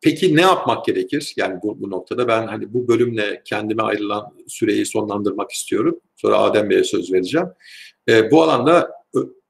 [0.00, 1.34] peki ne yapmak gerekir?
[1.36, 6.00] Yani bu, bu noktada ben hani bu bölümle kendime ayrılan süreyi sonlandırmak istiyorum.
[6.16, 7.48] Sonra Adem Bey'e söz vereceğim.
[8.08, 8.90] E, bu alanda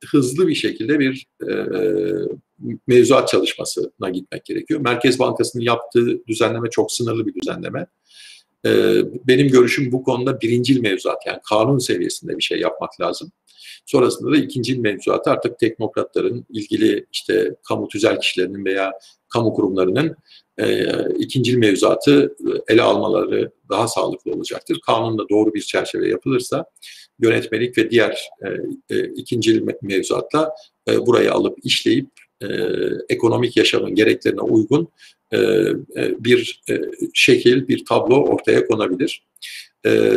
[0.05, 1.53] hızlı bir şekilde bir e,
[2.87, 4.81] mevzuat çalışmasına gitmek gerekiyor.
[4.81, 7.87] Merkez Bankası'nın yaptığı düzenleme çok sınırlı bir düzenleme.
[8.67, 8.71] E,
[9.29, 13.33] benim görüşüm bu konuda birincil mevzuat yani kanun seviyesinde bir şey yapmak lazım.
[13.87, 18.93] Sonrasında da ikinci mevzuatı artık teknokratların, ilgili işte kamu tüzel kişilerinin veya
[19.29, 20.17] kamu kurumlarının
[20.59, 20.87] e,
[21.19, 24.81] ikinci mevzuatı e, ele almaları daha sağlıklı olacaktır.
[24.87, 26.65] Kanunla doğru bir çerçeve yapılırsa
[27.21, 28.49] yönetmelik ve diğer e,
[28.97, 30.55] e, ikinci mevzuatla
[30.89, 32.09] e, burayı alıp işleyip
[32.43, 32.47] e,
[33.09, 34.89] ekonomik yaşamın gereklerine uygun
[35.33, 35.39] e,
[35.97, 36.81] e, bir e,
[37.15, 39.23] şekil, bir tablo ortaya konabilir.
[39.87, 40.11] E,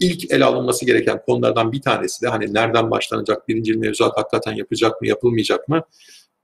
[0.00, 5.00] ilk ele alınması gereken konulardan bir tanesi de hani nereden başlanacak, birinci mevzuat hakikaten yapacak
[5.00, 5.82] mı, yapılmayacak mı?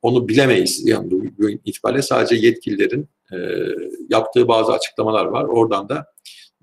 [0.03, 0.86] Onu bilemeyiz.
[0.86, 3.36] Yani bu, bu itibariyle sadece yetkililerin e,
[4.09, 5.44] yaptığı bazı açıklamalar var.
[5.44, 6.07] Oradan da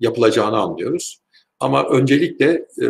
[0.00, 1.20] yapılacağını anlıyoruz.
[1.60, 2.84] Ama öncelikle e,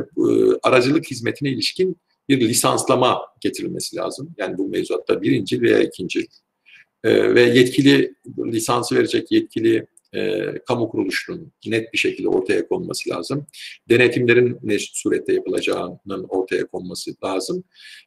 [0.63, 1.97] aracılık hizmetine ilişkin
[2.29, 4.35] bir lisanslama getirilmesi lazım.
[4.39, 6.27] Yani bu mevzuatta birinci veya ikinci
[7.05, 13.47] e, ve yetkili lisansı verecek yetkili e, kamu kuruluşunun net bir şekilde ortaya konması lazım.
[13.89, 17.65] Denetimlerin ne surette yapılacağının ortaya konması lazım.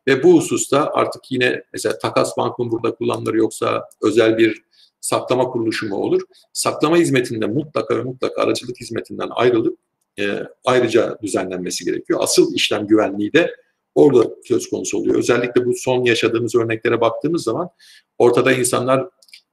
[0.07, 4.63] Ve bu hususta artık yine mesela takas bankın burada kullanılır yoksa özel bir
[5.01, 6.21] saklama kuruluşu mu olur?
[6.53, 9.77] Saklama hizmetinde mutlaka ve mutlaka aracılık hizmetinden ayrılıp
[10.19, 12.19] e, ayrıca düzenlenmesi gerekiyor.
[12.23, 13.55] Asıl işlem güvenliği de
[13.95, 15.15] orada söz konusu oluyor.
[15.15, 17.69] Özellikle bu son yaşadığımız örneklere baktığımız zaman
[18.17, 19.09] ortada insanlar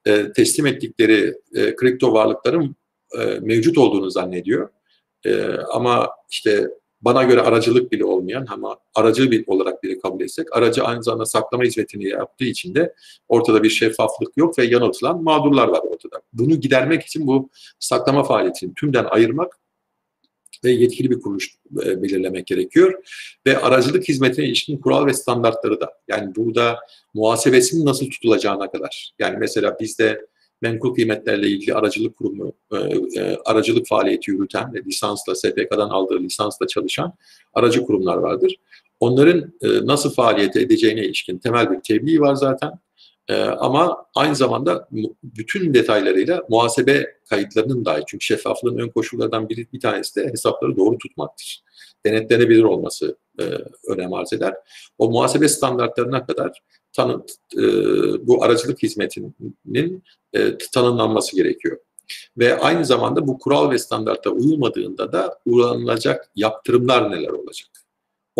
[0.07, 2.77] e, teslim ettikleri e, kripto varlıkların
[3.19, 4.69] e, mevcut olduğunu zannediyor.
[5.27, 6.69] E, ama işte
[7.01, 11.27] bana göre aracılık bile olmayan ama aracı bir olarak bile kabul etsek aracı aynı zamanda
[11.27, 12.95] saklama hizmetini yaptığı için de
[13.29, 16.23] ortada bir şeffaflık yok ve yanıltılan mağdurlar var ortada.
[16.33, 19.59] Bunu gidermek için bu saklama faaliyetini tümden ayırmak
[20.65, 21.55] ve yetkili bir kuruluş
[21.85, 23.03] e, belirlemek gerekiyor.
[23.47, 26.79] Ve aracılık hizmetine ilişkin kural ve standartları da yani burada
[27.15, 29.13] muhasebesinin nasıl tutulacağına kadar.
[29.19, 30.27] Yani mesela bizde
[30.63, 32.77] menkul kıymetlerle ilgili aracılık kurumu, e,
[33.21, 37.13] e, aracılık faaliyeti yürüten ve lisansla, SPK'dan aldığı lisansla çalışan
[37.55, 38.57] aracı kurumlar vardır.
[39.01, 42.73] Onların nasıl faaliyet edeceğine ilişkin temel bir tebliğ var zaten.
[43.31, 44.89] Ee, ama aynı zamanda
[45.23, 50.99] bütün detaylarıyla muhasebe kayıtlarının dahi çünkü şeffaflığın ön koşullarından biri bir tanesi de hesapları doğru
[50.99, 51.65] tutmaktır.
[52.07, 53.45] Denetlenebilir olması e,
[53.89, 54.55] önem arz eder.
[54.99, 56.63] O muhasebe standartlarına kadar
[56.93, 57.23] tanı,
[57.57, 57.63] e,
[58.27, 60.03] bu aracılık hizmetinin
[60.33, 61.79] e, tanımlanması gerekiyor.
[62.39, 67.80] Ve aynı zamanda bu kural ve standarta uyulmadığında da uygulanacak yaptırımlar neler olacak?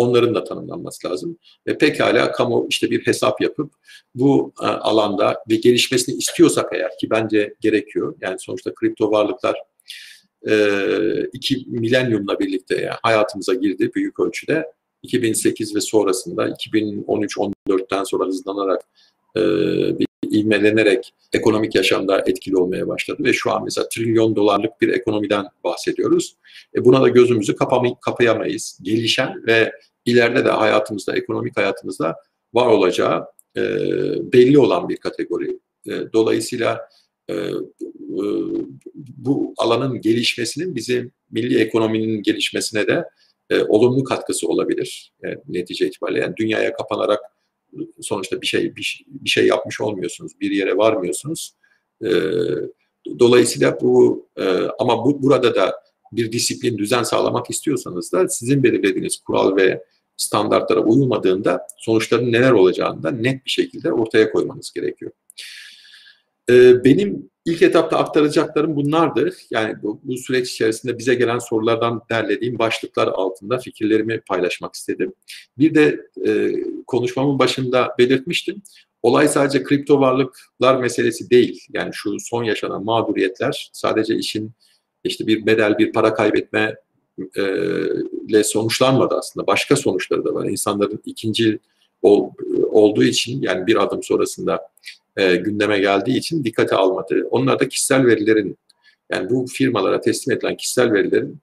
[0.01, 1.37] Onların da tanımlanması lazım.
[1.67, 3.71] Ve pekala kamu işte bir hesap yapıp
[4.15, 8.15] bu e, alanda ve gelişmesini istiyorsak eğer ki bence gerekiyor.
[8.21, 9.55] Yani sonuçta kripto varlıklar
[10.49, 10.53] e,
[11.33, 14.65] iki milenyumla birlikte yani hayatımıza girdi büyük ölçüde.
[15.03, 18.81] 2008 ve sonrasında 2013-14'ten sonra hızlanarak
[19.37, 19.41] e,
[19.99, 25.45] bir ivmelenerek ekonomik yaşamda etkili olmaya başladı ve şu an mesela trilyon dolarlık bir ekonomiden
[25.63, 26.35] bahsediyoruz.
[26.75, 28.79] E buna da gözümüzü kapamay kapayamayız.
[28.81, 29.71] Gelişen ve
[30.05, 32.15] ileride de hayatımızda, ekonomik hayatımızda
[32.53, 33.25] var olacağı
[33.57, 33.61] e,
[34.33, 35.59] belli olan bir kategori.
[35.87, 36.89] E, dolayısıyla
[37.29, 37.53] e, e,
[38.95, 43.05] bu alanın gelişmesinin bizim milli ekonominin gelişmesine de
[43.49, 46.19] e, olumlu katkısı olabilir e, netice itibariyle.
[46.19, 47.19] Yani dünyaya kapanarak
[48.01, 51.55] sonuçta bir şey bir, bir şey yapmış olmuyorsunuz, bir yere varmıyorsunuz.
[52.03, 52.09] E,
[53.19, 54.43] dolayısıyla bu e,
[54.79, 59.83] ama bu burada da bir disiplin, düzen sağlamak istiyorsanız da sizin belirlediğiniz kural ve
[60.17, 65.11] standartlara uyulmadığında sonuçların neler olacağını da net bir şekilde ortaya koymanız gerekiyor.
[66.49, 69.33] Ee, benim ilk etapta aktaracaklarım bunlardı.
[69.51, 75.13] Yani bu, bu süreç içerisinde bize gelen sorulardan derlediğim başlıklar altında fikirlerimi paylaşmak istedim.
[75.57, 76.51] Bir de e,
[76.87, 78.61] konuşmamın başında belirtmiştim.
[79.01, 81.59] Olay sadece kripto varlıklar meselesi değil.
[81.69, 84.51] Yani şu son yaşanan mağduriyetler sadece işin
[85.03, 86.75] işte bir bedel, bir para kaybetme
[87.35, 87.43] e,
[88.27, 89.47] ile sonuçlanmadı aslında.
[89.47, 90.45] Başka sonuçları da var.
[90.45, 91.59] İnsanların ikinci
[92.01, 92.29] ol,
[92.71, 94.67] olduğu için yani bir adım sonrasında
[95.17, 97.27] e, gündeme geldiği için dikkate almadı.
[97.31, 98.57] Onlar da kişisel verilerin
[99.11, 101.39] yani bu firmalara teslim edilen kişisel verilerin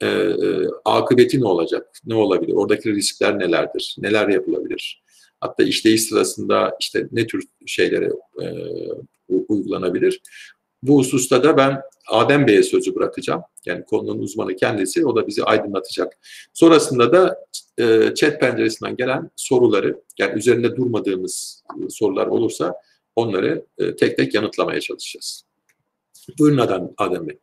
[0.00, 1.86] e, e, akıbeti ne olacak?
[2.06, 2.52] Ne olabilir?
[2.52, 3.96] Oradaki riskler nelerdir?
[3.98, 5.02] Neler yapılabilir?
[5.40, 8.10] Hatta işleyiş sırasında işte ne tür şeylere
[8.42, 8.46] e,
[9.28, 10.20] uygulanabilir?
[10.84, 13.42] Bu hususta da ben Adem Bey'e sözü bırakacağım.
[13.66, 15.06] Yani konunun uzmanı kendisi.
[15.06, 16.18] O da bizi aydınlatacak.
[16.52, 17.46] Sonrasında da
[17.78, 22.74] e, chat penceresinden gelen soruları, yani üzerinde durmadığımız e, sorular olursa
[23.16, 25.44] onları e, tek tek yanıtlamaya çalışacağız.
[26.38, 27.38] Buyurun Adem, Adem Bey.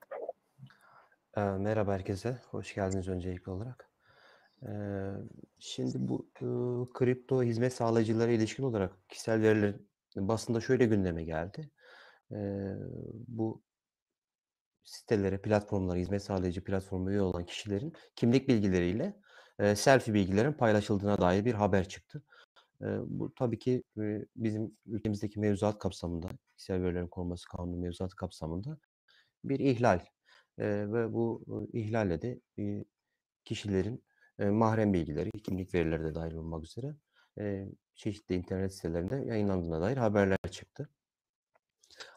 [1.37, 2.37] E, merhaba herkese.
[2.51, 3.89] Hoş geldiniz öncelikli olarak.
[4.63, 4.71] E,
[5.59, 6.45] şimdi bu e,
[6.93, 11.69] kripto hizmet sağlayıcılara ilişkin olarak kişisel verilerin basında şöyle gündeme geldi.
[12.31, 12.77] Eee,
[13.27, 13.63] bu
[14.83, 19.15] sitelere, platformlara, hizmet sağlayıcı platforma üye olan kişilerin kimlik bilgileriyle,
[19.59, 22.23] eee, selfie bilgilerin paylaşıldığına dair bir haber çıktı.
[22.81, 28.79] Eee, bu tabii ki, eee, bizim ülkemizdeki mevzuat kapsamında, kişisel verilerin korunması kanunu mevzuatı kapsamında
[29.45, 29.99] bir ihlal.
[30.59, 32.85] Eee, ve bu, ııı, ihlalle de, eee,
[33.45, 34.03] kişilerin,
[34.39, 36.95] eee, mahrem bilgileri, kimlik verileri de dâhil olmak üzere,
[37.39, 40.89] eee, çeşitli internet sitelerinde yayınlandığına dair haberler çıktı.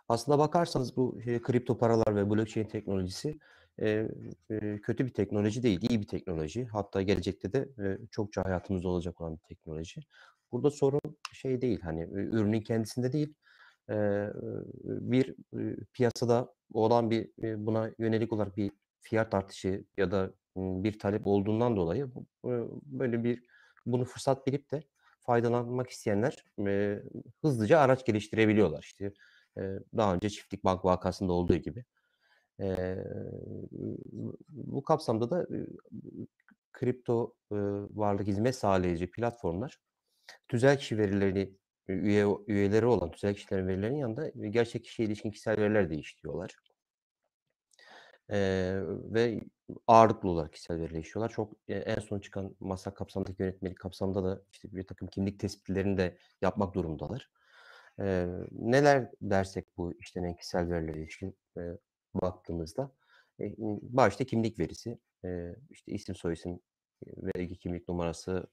[0.08, 3.38] Aslına bakarsanız bu, eee, kripto paralar ve blockchain teknolojisi,
[3.80, 4.08] eee,
[4.50, 6.64] eee, kötü bir teknoloji değil, iyi bir teknoloji.
[6.66, 10.00] Hatta gelecekte de, eee, çokça hayatımızda olacak olan bir teknoloji.
[10.52, 11.00] Burada sorun
[11.32, 13.34] şey değil, hani, eee, ürünün kendisinde değil,
[13.90, 14.30] eee,
[14.84, 20.98] bir, eee, piyasada olan bir, eee, buna yönelik olarak bir fiyat artışı ya da, bir
[20.98, 22.06] talep olduğundan dolayı
[22.44, 22.50] eee,
[22.86, 23.42] böyle bir
[23.86, 24.82] bunu fırsat bilip de
[25.20, 27.02] faydalanmak isteyenler, eee,
[27.42, 28.82] hızlıca araç geliştirebiliyorlar.
[28.82, 29.12] İşte,
[29.96, 31.84] daha önce Çiftlik Bank vakasında olduğu gibi.
[34.48, 35.46] Bu kapsamda da,
[36.72, 37.34] kripto,
[37.90, 39.78] varlık hizmet sağlayıcı platformlar
[40.48, 41.54] tüzel kişi verilerini
[41.88, 46.56] üye üyeleri olan tüzel kişilerin verilerinin yanında gerçek kişiye ilişkin kişisel veriler de işliyorlar.
[49.14, 49.40] Ve
[49.86, 51.34] ağırlıklı olarak kişisel veriler işliyorlar.
[51.34, 56.18] Çok, eee, en son çıkan MASAK kapsamındaki yönetmelik kapsamında da işte birtakım kimlik tespitlerini de
[56.42, 57.30] yapmak durumundalar.
[58.00, 61.78] Eee, neler dersek bu işlenen kişisel verilere ilişkin, eee,
[62.14, 62.92] baktığımızda,
[63.40, 66.60] eee, başta kimlik verisi, eee, işte isim, soyisim,
[67.36, 68.46] vergi kimlik numarası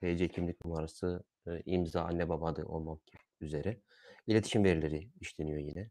[0.00, 3.00] TC kimlik numarası, eee, imza, anne baba adı olmak
[3.40, 3.80] üzere
[4.26, 5.90] iletişim verileri işleniyor yine.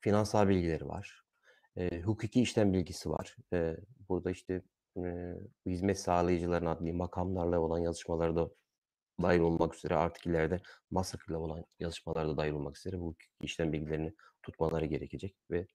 [0.00, 1.22] Finansal bilgileri var.
[1.76, 3.36] Eee, hukuki işlem bilgisi var.
[3.52, 3.76] Eee,
[4.08, 4.62] burada işte,
[4.96, 8.50] eee, hizmet sağlayıcıların adli makamlarla olan yazışmaları da
[9.22, 10.60] dâhil olmak üzere artık ileride
[10.90, 15.66] MASAK ile olan yazışmalar da dâhil olmak üzere bu işlem bilgilerini tutmaları gerekecek ve,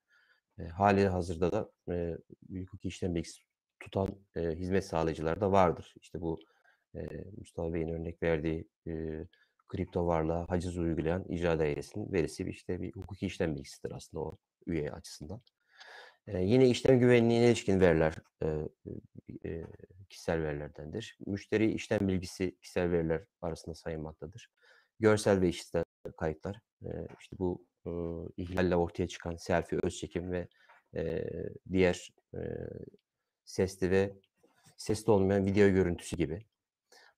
[0.59, 2.17] eee, hâlihazırda da, eee,
[2.61, 3.41] hukuki işlem bilgisi
[3.79, 5.93] tutan, eee, hizmet sağlayıcılar da vardır.
[6.01, 6.39] İşte bu,
[6.95, 9.27] eee, Mustafa Bey'in örnek verdiği, eee,
[9.67, 14.37] kripto varlığa haciz uygulayan icra dairesinin verisi işte bir hukuki işlem bilgisidir aslında o
[14.67, 15.41] üye açısından.
[16.27, 18.69] Eee, yine işlem güvenliğine ilişkin veriler, eee,
[19.43, 19.65] eee,
[20.09, 21.17] kişisel verilerdendir.
[21.25, 24.49] Müşteri işlem bilgisi kişisel veriler arasında sayılmaktadır.
[24.99, 25.83] Görsel ve işitsel
[26.17, 30.47] kayıtlar, eee, işte bu, ııı, ihlalle ortaya çıkan selfie, öz çekim ve,
[30.95, 32.67] eee, diğer, eee,
[33.45, 34.13] sesli ve
[34.77, 36.45] sesli olmayan video görüntüsü gibi.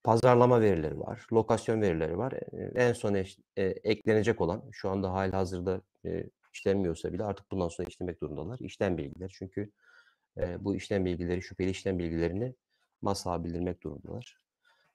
[0.04, 2.34] Pazarlama verileri var, lokasyon verileri var.
[2.76, 7.90] En son eş eee, eklenecek olan, şu anda hâlihazırda, eee, işlenmiyorsa bile artık bundan sonra
[7.90, 8.60] işlemek durumundalar.
[8.60, 9.72] İşlem bilgileri çünkü,
[10.38, 12.56] eee, bu işlem bilgileri, şüpheli işlem bilgilerini
[13.02, 14.40] MASAK'a bildirmek durumundalar.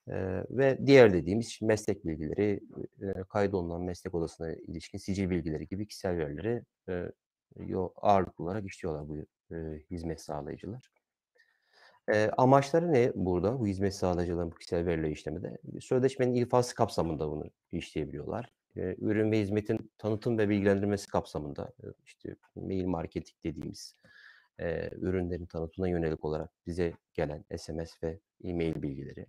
[0.08, 2.60] Eee, ve diğer dediğimiz meslek bilgileri,
[3.02, 6.64] eee, kaydolunan meslek odasına ilişkin sicil bilgileri gibi kişisel verileri,
[7.56, 9.16] yo ağırlıklı olarak işliyorlar bu,
[9.50, 10.90] eee, hizmet sağlayıcılar.
[12.08, 15.58] Eee, amaçları ne burada bu hizmet sağlayıcıların bu kişisel verileri işlemede?
[15.80, 18.52] Sözleşmenin ifası kapsamında bunu işleyebiliyorlar.
[18.76, 21.72] Eee, ürün ve hizmetin tanıtım ve bilgilendirmesi kapsamında,
[22.06, 23.96] işte mail marketing dediğimiz,
[24.60, 29.26] eee, ürünlerin tanıtımına yönelik olarak bize gelen SMS ve e-mail bilgileri.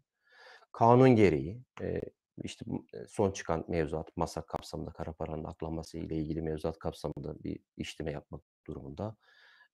[0.72, 2.02] Kanun gereği, eee,
[2.44, 2.66] işte
[3.08, 8.42] son çıkan mevzuat MASAK kapsamında kara paranın aklanması ile ilgili mevzuat kapsamında bir işleme yapmak
[8.68, 9.18] durumunda.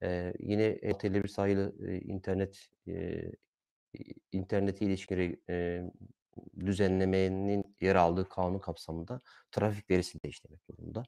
[0.04, 5.92] Eee, yine T51 sayılı, eee, internet, i internete ilişkin eee,
[6.66, 9.22] düzenlemenin yer aldığı kanun kapsamında
[9.52, 11.04] trafik verisini de işlemek durumunda.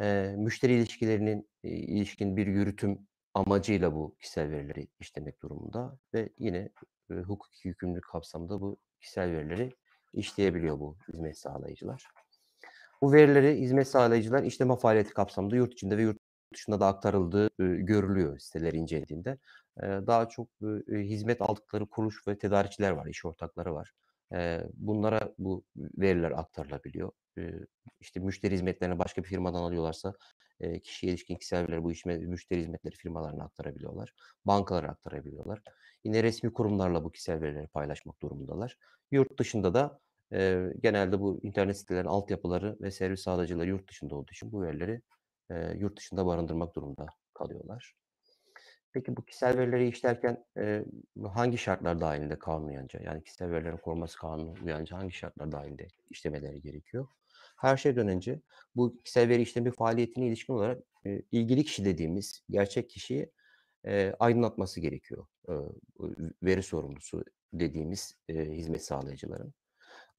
[0.00, 2.98] Eee, müşteri ilişkilerinin, eee, ilişkin bir yürütüm
[3.34, 6.70] amacıyla bu kişisel verileri işlemek durumunda ve yine,
[7.10, 9.70] eee, hukuki yükümlülük kapsamında bu kişisel verileri
[10.14, 12.06] işleyebiliyor bu hizmet sağlayıcılar.
[13.02, 16.18] Bu verileri hizmet sağlayıcılar işleme faaliyeti kapsamında yurt içinde ve yurt
[16.54, 19.38] dışında da aktarıldığı, eee, görülüyor siteleri incelediğinde.
[19.82, 20.48] Eee, daha çok,
[20.88, 23.92] eee, hizmet aldıkları kuruluş ve tedarikçiler var, iş ortakları var.
[24.32, 25.64] Eee, bunlara bu
[25.98, 27.12] veriler aktarılabiliyor.
[27.36, 27.66] Eee,
[28.00, 30.14] işte müşteri hizmetlerini başka bir firmadan alıyorlarsa,
[30.60, 34.14] eee, kişiye ilişkin kişisel verileri bu işme müşteri hizmetleri firmalarına aktarabiliyorlar.
[34.46, 35.60] Bankalara aktarabiliyorlar.
[36.04, 38.76] Yine resmî kurumlarla bu kişisel verileri paylaşmak durumundalar.
[39.10, 40.00] Yurt dışında da,
[40.32, 45.02] eee, genelde bu internet sitelerinin altyapıları ve servis sağlayıcıları yurt dışında olduğu için bu verileri,
[45.50, 47.94] eee, yurt dışında barındırmak durumunda kalıyorlar.
[48.92, 50.84] Peki bu kişisel verileri işlerken, eee,
[51.34, 56.60] hangi şartlar dâhilinde kanuna uyarınca, yani kişisel verilerin korunması kanununa uyarınca hangi şartlar dâhilinde işlemeleri
[56.62, 57.06] gerekiyor?
[57.56, 58.40] Her şeyden önce
[58.76, 63.30] bu kişisel veri işlemi faaliyetine ilişkin olarak, eee, ilgili kişi dediğimiz gerçek kişiyi,
[63.86, 65.54] eee, aydınlatması gerekiyor, eee,
[66.42, 69.54] veri sorumlusu dediğimiz, eee, hizmet sağlayıcıların.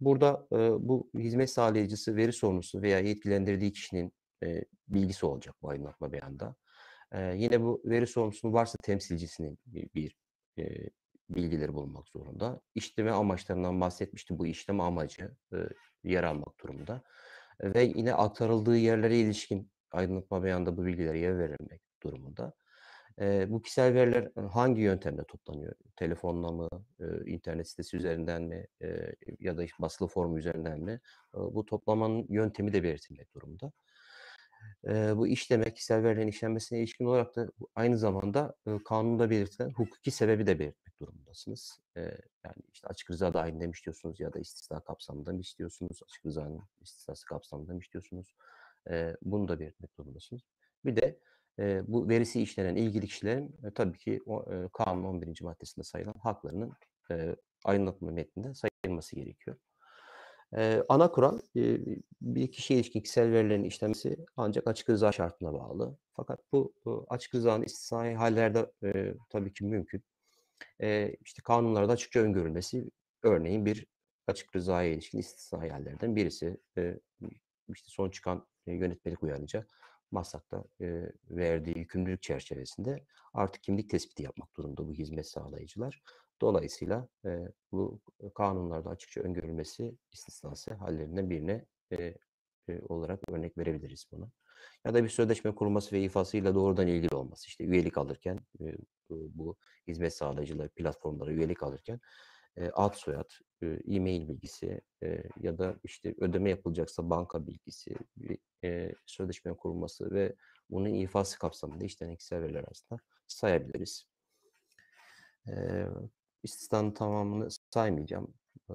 [0.02, 0.58] burada e,
[0.90, 4.14] bu hizmet sağlayıcısı veri sorumlusu veya yetkilendirdiği kişinin
[4.44, 6.56] e, bilgisi olacak bu aydınlatma beyanda.
[7.14, 10.16] Yine bu veri sorumlusunun varsa temsilcisinin bir,
[10.60, 10.90] e,
[11.30, 12.62] bilgileri bulunmak zorunda.
[12.76, 14.40] İşleme amaçlarından bahsetmiştim.
[14.40, 15.58] Bu işleme amacı e,
[16.04, 17.04] yer almak durumunda.
[17.64, 22.54] Ve yine aktarıldığı yerlere ilişkin aydınlatma beyanında bu bilgilere yer verilmek durumunda.
[23.22, 25.74] E, bu kişisel veriler hangi yöntemle toplanıyor?
[25.96, 31.00] Telefonla mı, e, internet sitesi üzerinden mi e, ya da basılı form üzerinden mi?
[31.36, 33.72] E, bu toplamanın yöntemi de belirtilmek durumunda.
[34.88, 40.12] E, bu işleme, kişisel verilerin işlenmesine ilişkin olarak da aynı zamanda e, kanunda belirtilen hukuki
[40.12, 41.80] sebebi de belirtmek durumundasınız.
[41.98, 42.02] E,
[42.46, 46.00] yani işte açık rıza dahilinde mi istiyorsunuz ya da istisna kapsamında mı istiyorsunuz?
[46.04, 48.36] Açık rızanın istisnası kapsamında mı istiyorsunuz?
[48.90, 50.42] E, bunu da belirtmek durumundasınız.
[50.86, 51.20] Bir de
[51.60, 55.42] e, bu verisi işlenen ilgili kişilerin e, tabii ki o, e, kanunun 11.
[55.42, 56.72] maddesinde sayılan haklarının
[57.12, 57.36] e,
[57.66, 59.58] aydınlatma metninde sayılması gerekiyor.
[60.58, 61.80] E, ana kural e,
[62.22, 65.98] bir kişiye ilişkin kişisel verilerin işlemesi ancak açık rıza şartına bağlı.
[66.14, 70.04] Fakat bu, bu açık rızanın istisnai hallerde e, tabii ki mümkün.
[70.82, 72.90] E, işte kanunlarda açıkça öngörülmesi
[73.24, 73.88] örneğin bir
[74.28, 76.58] açık rızaya ilişkin istisnai hallerden birisi.
[76.78, 77.00] E,
[77.70, 79.66] işte son çıkan e, yönetmelik uyarınca
[80.12, 86.02] Maslak'ta e, verdiği yükümlülük çerçevesinde artık kimlik tespiti yapmak durumunda bu hizmet sağlayıcılar.
[86.42, 88.02] Dolayısıyla e, bu
[88.36, 92.16] kanunlarda açıkça öngörülmesi istisnası hallerinden birine e,
[92.70, 94.32] e, olarak örnek verebiliriz buna.
[94.86, 97.48] Ya da bir sözleşme kurulması ve ifasıyla doğrudan ilgili olması.
[97.48, 98.76] İşte üyelik alırken e,
[99.10, 102.00] bu hizmet sağlayıcılar platformlara üyelik alırken
[102.58, 103.30] e, ad soyad,
[103.88, 107.96] e-mail bilgisi e, ya da işte ödeme yapılacaksa banka bilgisi,
[108.64, 110.36] e, sözleşme kurulması ve
[110.70, 114.06] bunun ifası kapsamında işlenen kişisel veriler arasında sayabiliriz.
[115.48, 115.86] E,
[116.44, 118.34] istisnanın tamamını saymayacağım
[118.70, 118.74] e,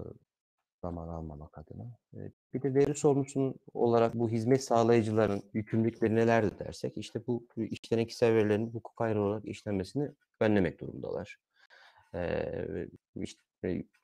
[0.83, 1.99] zaman almamak adına.
[2.15, 8.07] E, bir de veri sorumlusunun olarak bu hizmet sağlayıcıların yükümlülükleri nelerdir dersek, işte bu işlenen
[8.07, 10.11] kişisel verilerin hukuk ayrı olarak işlenmesini
[10.41, 11.39] önlemek durumundalar.
[12.15, 13.41] E, işte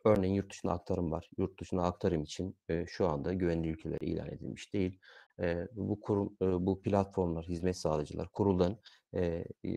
[0.05, 1.31] örneğin yurt dışına aktarım var.
[1.39, 4.99] Yurt dışına aktarım için e, şu anda güvenli ülkeler ilan edilmiş değil.
[5.41, 8.79] E, bu kurum, e, bu platformlar, hizmet sağlayıcılar kuruldan
[9.15, 9.77] e, e,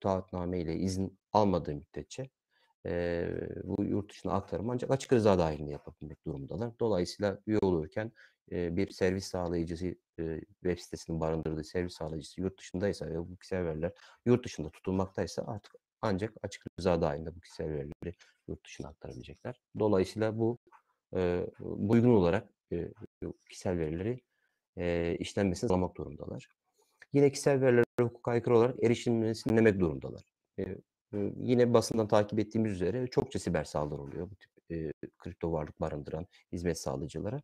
[0.00, 2.30] taahhütname ile izin almadığı müddetçe
[2.86, 3.28] e,
[3.64, 6.78] bu yurt dışına aktarım ancak açık rıza dahilinde yapabilmek durumundalar.
[6.80, 8.12] Dolayısıyla üye olurken
[8.52, 9.86] e, bir servis sağlayıcısı
[10.18, 13.92] e, web sitesinin barındırdığı servis sağlayıcısı yurt dışındaysa ve bu kişisel veriler
[14.26, 15.72] yurt dışında tutulmaktaysa artık
[16.02, 18.16] ancak açık rıza dahilinde bu kişisel verileri
[18.48, 19.60] yurt dışına aktarabilecekler.
[19.78, 20.58] Dolayısıyla bu
[21.16, 22.88] e, uygun olarak e,
[23.48, 24.20] kişisel verileri
[24.78, 26.48] e, işlenmesini sağlamak durumdalar.
[27.12, 30.22] Yine kişisel verilere hukuk aykırı olarak erişilmesini dinlemek durumdalar.
[30.58, 30.76] E, e,
[31.40, 36.26] yine basından takip ettiğimiz üzere çokça siber saldırı oluyor bu tip e, kripto varlık barındıran
[36.52, 37.42] hizmet sağlayıcılara.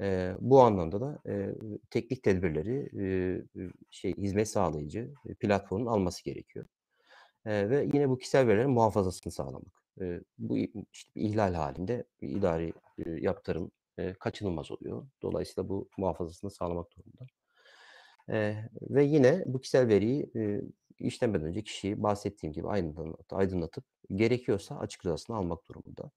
[0.00, 1.54] E, bu anlamda da e,
[1.90, 3.04] teknik tedbirleri e,
[3.90, 6.66] şey hizmet sağlayıcı platformun alması gerekiyor.
[7.46, 9.82] E, ve yine bu kişisel verilerin muhafazasını sağlamak.
[10.00, 10.58] E, bu
[10.92, 12.72] işte bir ihlal halinde bir idari
[13.06, 15.06] e, yaptırım e, kaçınılmaz oluyor.
[15.22, 17.26] Dolayısıyla bu muhafazasını sağlamak durumunda.
[18.30, 20.60] E, ve yine bu kişisel veriyi e,
[21.00, 22.68] işlemeden önce kişiyi bahsettiğim gibi
[23.30, 23.84] aydınlatıp,
[24.14, 26.10] gerekiyorsa açık rızasını almak durumunda.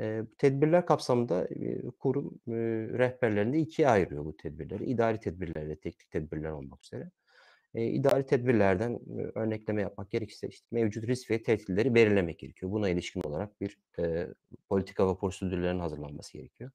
[0.00, 2.52] E, tedbirler kapsamında e, kurum e,
[2.98, 4.84] rehberlerinde ikiye ayırıyor bu tedbirleri.
[4.84, 7.10] İdari tedbirler ve teknik tedbirler olmak üzere.
[7.74, 12.72] E, idari tedbirlerden e, örnekleme yapmak gerekirse işte mevcut risk ve tehditleri belirlemek gerekiyor.
[12.72, 14.28] Buna ilişkin olarak bir e,
[14.68, 16.70] politika ve prosedürlerin hazırlanması gerekiyor.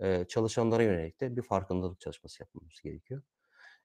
[0.00, 3.22] E, çalışanlara yönelik de bir farkındalık çalışması yapılması gerekiyor.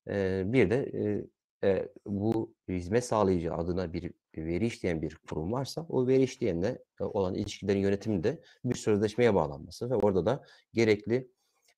[0.08, 1.26] E, bir de e,
[1.64, 7.36] e, bu hizmet sağlayıcı adına bir veri işleyen bir kurum varsa o veri işleyenle olan
[7.36, 10.44] ilişkilerin yönetiminde bir sözleşmeye bağlanması ve orada da
[10.74, 11.32] gerekli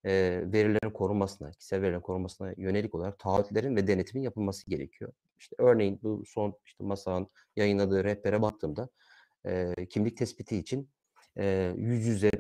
[0.06, 5.14] e, verilerin korunmasına, kişisel verilerin korunmasına yönelik olarak taahhütlerin ve denetimin yapılması gerekiyor.
[5.40, 8.90] İşte örneğin bu son işte MASA'nın yayınladığı rehbere baktığımda
[9.46, 10.90] e, kimlik tespiti için
[11.38, 12.32] e, yüz yüze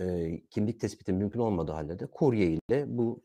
[0.00, 3.22] e, kimlik tespiti mümkün olmadığı halde de kurye ile bu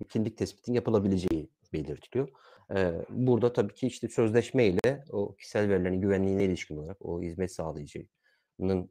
[0.00, 2.28] e, kimlik tespitin yapılabileceği belirtiliyor.
[2.76, 7.52] E, burada tabii ki işte sözleşme ile o kişisel verilerin güvenliğine ilişkin olarak o hizmet
[7.52, 8.06] sağlayıcı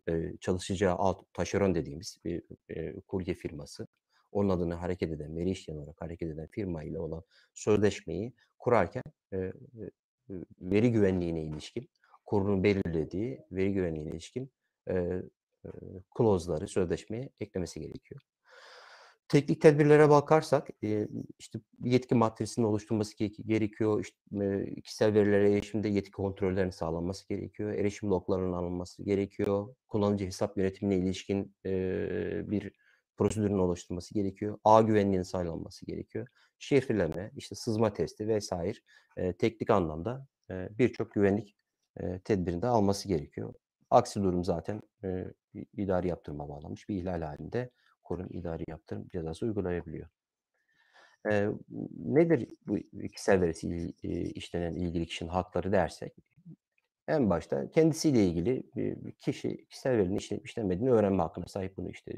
[0.10, 3.88] e, çalışacağı alt taşeron dediğimiz bir e, kurye firması,
[4.32, 7.24] onun adına hareket eden, veri işleyen olarak hareket eden firma ile olan
[7.54, 9.04] sözleşmeyi kurarken
[9.34, 9.54] e,
[10.62, 11.90] veri güvenliğine ilişkin,
[12.26, 14.52] kurunun belirlediği veri güvenliğine ilişkin
[14.88, 15.70] e, e,
[16.18, 18.22] clause'ları sözleşmeye eklemesi gerekiyor.
[19.30, 21.08] Teknik tedbirlere bakarsak, eee,
[21.40, 24.02] işte, yetki matrisinin oluşturulması ge gerekiyor.
[24.02, 27.72] İşte, eee, kişisel verilere erişimde yetki kontrollerinin sağlanması gerekiyor.
[27.74, 29.76] Erişim loglarının alınması gerekiyor.
[29.88, 32.72] Kullanıcı hesap yönetimine ilişkin, eee, bir
[33.18, 34.60] prosedürün oluşturulması gerekiyor.
[34.64, 36.28] Ağ güvenliğinin sağlanması gerekiyor.
[36.60, 38.52] Şifreleme, işte, sızma testi vs.
[39.18, 41.56] eee, teknik anlamda, eee, birçok güvenlik,
[42.02, 43.54] eee, tedbirini de alması gerekiyor.
[43.90, 44.82] Aksi durum zaten,
[45.54, 47.72] i idari yaptırıma bağlanmış bir ihlal hâlinde
[48.10, 50.10] kurum idari yaptırım cezası uygulayabiliyor.
[51.30, 51.50] Eee,
[52.06, 52.78] nedir bu
[53.12, 53.68] kişisel verisi
[54.04, 56.14] eee, işlenen ilgili kişinin hakları dersek,
[57.08, 61.78] en başta kendisiyle ilgili, eee, kişi kişisel verinin işlenip işlenmediğini öğrenme hakkına sahip.
[61.78, 62.14] Bunu, işte,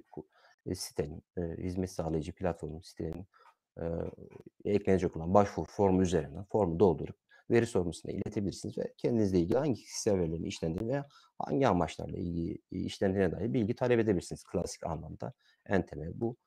[0.66, 3.28] eee, sitenin, eee, hizmet sağlayıcı platformun sitenin,
[3.82, 3.86] eee,
[4.66, 7.16] eklenecek olan başvuru formu üzerinden formu doldurup
[7.52, 11.08] veri sorumlusuna iletebilirsiniz ve kendinizle ilgili hangi kişisel verilerin işlendiğini veya
[11.40, 15.34] hangi amaçlarla ilgili işlendiğine dair bilgi talep edebilirsiniz klasik anlamda.
[15.66, 16.38] En temeli bu.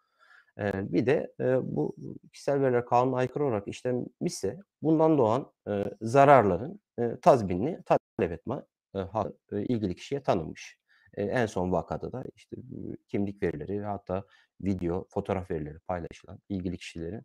[0.59, 1.97] Eee, bir de, eee, bu
[2.33, 8.63] kişisel veriler kanuna aykırı olarak işlenmişse bundan doğan, eee, zararların, eee, tazminini talep etme,
[8.95, 10.79] eee, hakkı, eee, ilgili kişiye tanınmış.
[11.19, 14.25] Eee, en son vakada da, işte, eee, kimlik verileri hatta
[14.63, 17.23] video, fotoğraf verileri paylaşılan ilgili kişilerin,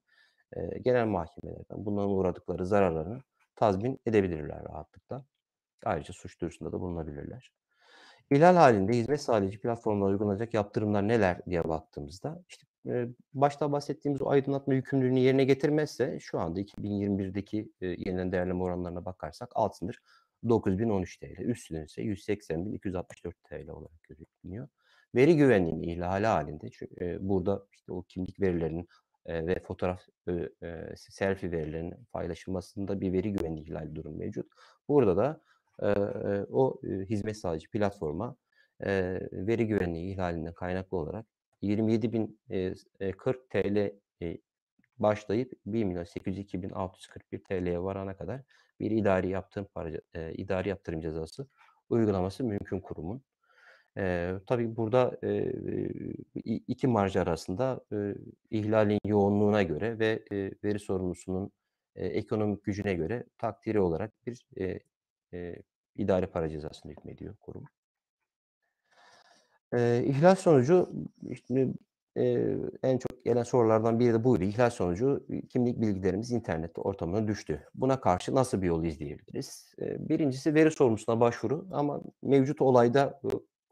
[0.57, 3.21] eee, genel mahkemelerden bundan uğradıkları zararlarını
[3.55, 5.25] tazmin edebilirler rahatlıkla.
[5.85, 7.51] Ayrıca suç duyurusunda da bulunabilirler.
[8.31, 14.29] İhlal hâlinde hizmet sağlayıcı platformlara uygulanacak yaptırımlar neler diye baktığımızda, işte, eee, başta bahsettiğimiz o
[14.29, 19.99] aydınlatma yükümlülüğünü yerine getirmezse şu anda 2021'deki, eee, yeniden değerleme oranlarına bakarsak alt sınır
[20.49, 24.67] ₺9.013, üst sınır ise TL180.264 olarak gözüküyor.
[25.15, 28.87] Veri güvenliğinin ihlali hâlinde çü eee, burada, işte, o kimlik verilerinin,
[29.27, 30.01] eee, ve fotoğraf,
[30.97, 34.51] selfie verilerinin paylaşılmasında bir veri güvenliği ihlali durumu mevcut.
[34.87, 35.41] Burada da,
[36.51, 38.35] o, hizmet sağlayıcı platforma,
[39.31, 41.25] veri güvenliği ihlalinden kaynaklı olarak
[41.61, 43.11] 27.000 eee, s eee,
[43.49, 44.41] TL, eee,
[44.99, 48.41] başlayıp ₺1.802.641'ye varana kadar
[48.79, 49.89] bir idari yaptırım para
[50.31, 51.47] idari yaptırım cezası
[51.89, 53.23] uygulaması mümkün kurumun.
[54.47, 55.19] Tabii burada,
[56.67, 57.81] iki marj arasında,
[58.51, 60.23] ihlalin yoğunluğuna göre ve,
[60.63, 61.51] veri sorumlusunun,
[61.95, 64.45] ekonomik gücüne göre takdiri olarak bir,
[65.99, 67.65] idari para cezasına hükmediyor kurum.
[69.73, 70.89] Eee, ihlal sonucu,
[71.29, 71.73] işte,
[72.15, 74.43] eee, en çok gelen sorulardan biri de buydu.
[74.43, 77.63] İhlal sonucu, kimlik bilgilerimiz internet ortamına düştü.
[77.75, 79.73] Buna karşı nasıl bir yol izleyebiliriz?
[79.81, 83.21] Eee, 1'incisi veri sorumlusuna başvuru ama mevcut olayda,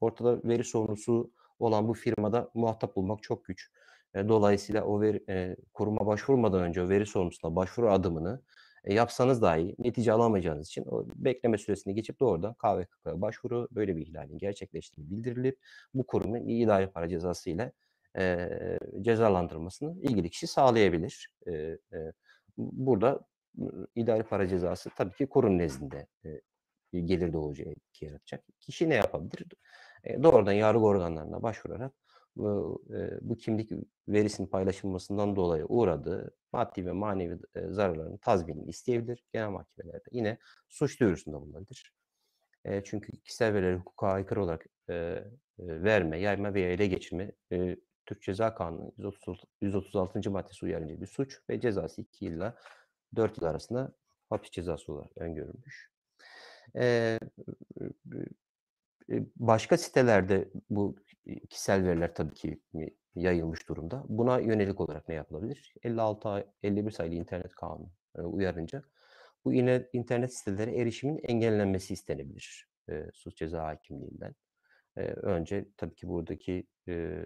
[0.02, 3.72] ortada veri sorumlusu olan bu firmada muhatap bulmak çok güç.
[4.16, 8.42] Eee, dolayısıyla o veri eee, kuruma başvurmadan önce o veri sorumlusuna başvuru adımını,
[8.88, 14.08] eee, yapsanız dahi netice alamayacağınız için o bekleme süresini geçip doğrudan KVKK'ya başvuru, böyle bir
[14.08, 15.60] ihlalin gerçekleştiği bildirilip
[15.94, 17.72] bu kurumun idari para cezası ile,
[18.18, 21.30] eee, cezalandırılmasını ilgili kişi sağlayabilir.
[21.48, 22.14] Eee, eee,
[22.58, 23.20] burada,
[23.96, 26.42] idari para cezası tabii ki kurum nezdinde, eee,
[27.06, 27.64] gelir doğucu
[28.02, 28.44] yaratacak.
[28.60, 29.46] Kişi ne yapabilir?
[30.06, 31.94] Eee, doğrudan yargı organlarına başvurarak,
[32.38, 33.72] bu, eee, bu kimlik
[34.08, 39.26] verisinin paylaşılmasından dolayı uğradığı maddi ve manevi, eee, zararların tazminini isteyebilir.
[39.34, 40.38] Genel mahkemelerde yine
[40.70, 41.94] suç duyurusunda bulunabilir.
[42.66, 45.26] Eee, çünkü kişisel verileri hukuka aykırı olarak, eee,
[45.60, 50.32] verme, yayma veya ele geçirme, eee, Türk Ceza Kanunu'nun 130 136.
[50.32, 52.56] maddesi uyarınca bir suç ve cezası 2 ila
[53.16, 53.94] 4 yıl arasında
[54.30, 55.90] hapis cezası olarak öngörülmüş.
[56.76, 57.20] Eee,
[59.36, 60.96] başka sitelerde bu,
[61.50, 62.62] kişisel veriler tabii ki,
[63.16, 64.04] yayılmış durumda.
[64.10, 65.74] Buna yönelik olarak ne yapılabilir?
[65.84, 68.84] 56 ay 51 sayılı İnternet Kanunu, uyarınca
[69.46, 74.36] bu yine internet sitelerine erişimin engellenmesi istenebilir, eee, Suç Ceza Hakimliği'nden.
[74.98, 77.26] Eee, önce tabii ki buradaki, eee,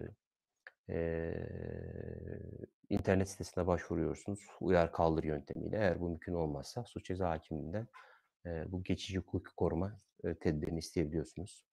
[0.88, 2.40] eee,
[2.90, 5.76] internet sitesine başvuruyorsunuz uyar kaldır yöntemiyle.
[5.76, 7.88] Eğer bu mümkün olmazsa Suç Ceza Hakimliği'nden,
[8.46, 11.66] eee, bu geçici hukuki koruma, eee, tedbirini isteyebiliyorsunuz.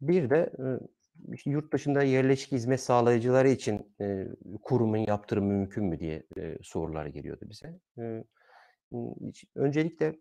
[0.00, 0.52] Bir de,
[1.44, 3.96] yurt dışında yerleşik hizmet sağlayıcıları için,
[4.62, 6.26] kurumun yaptırımı mümkün mü diye,
[6.62, 7.80] sorular geliyordu bize.
[9.54, 10.18] Öncelikle,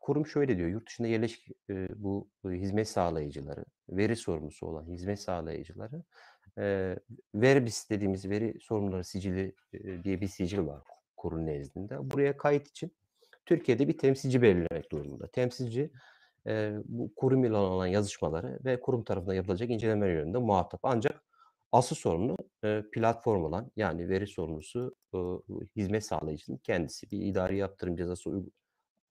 [0.00, 1.48] kurum şöyle diyor, yurt dışında yerleşik,
[1.96, 6.02] bu hizmet sağlayıcıları, veri sorumlusu olan hizmet sağlayıcıları,
[6.58, 6.98] eee,
[7.34, 9.54] VERBIS dediğimiz veri sorumluları sicili,
[10.04, 10.82] diye bir sicil var
[11.16, 12.10] kurum nezdinde.
[12.10, 12.96] Buraya kayıt için
[13.46, 15.26] Türkiye'de bir temsilci belirlemek durumunda.
[15.26, 15.90] Temsilci,
[16.46, 20.80] eee, bu kurum ile olan yazışmaları ve kurum tarafından yapılacak incelemeler yönünde muhatap.
[20.82, 21.24] Ancak
[21.72, 25.40] asıl sorumlu, eee, platform olan yani veri sorumlusu, ııı,
[25.76, 27.10] hizmet sağlayıcının kendisi.
[27.10, 28.50] Bir idari yaptırım cezası uygu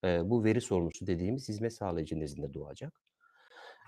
[0.04, 3.02] eee, bu veri sorumlusu dediğimiz hizmet sağlayıcı nezdinde doğacak.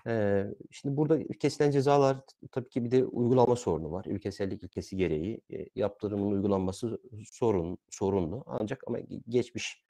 [0.06, 2.16] Ee, şimdi burada kesilen cezalar
[2.52, 4.04] tabii ki bir de uygulama sorunu var.
[4.08, 8.44] Ülkesellik ilkesi gereği e, yaptırımın uygulanması sorun sorunlu.
[8.46, 9.84] Ancak ama geçmiş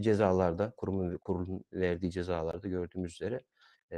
[0.00, 3.40] cezalarda kurumun kurulun verdiği cezalarda gördüğümüz üzere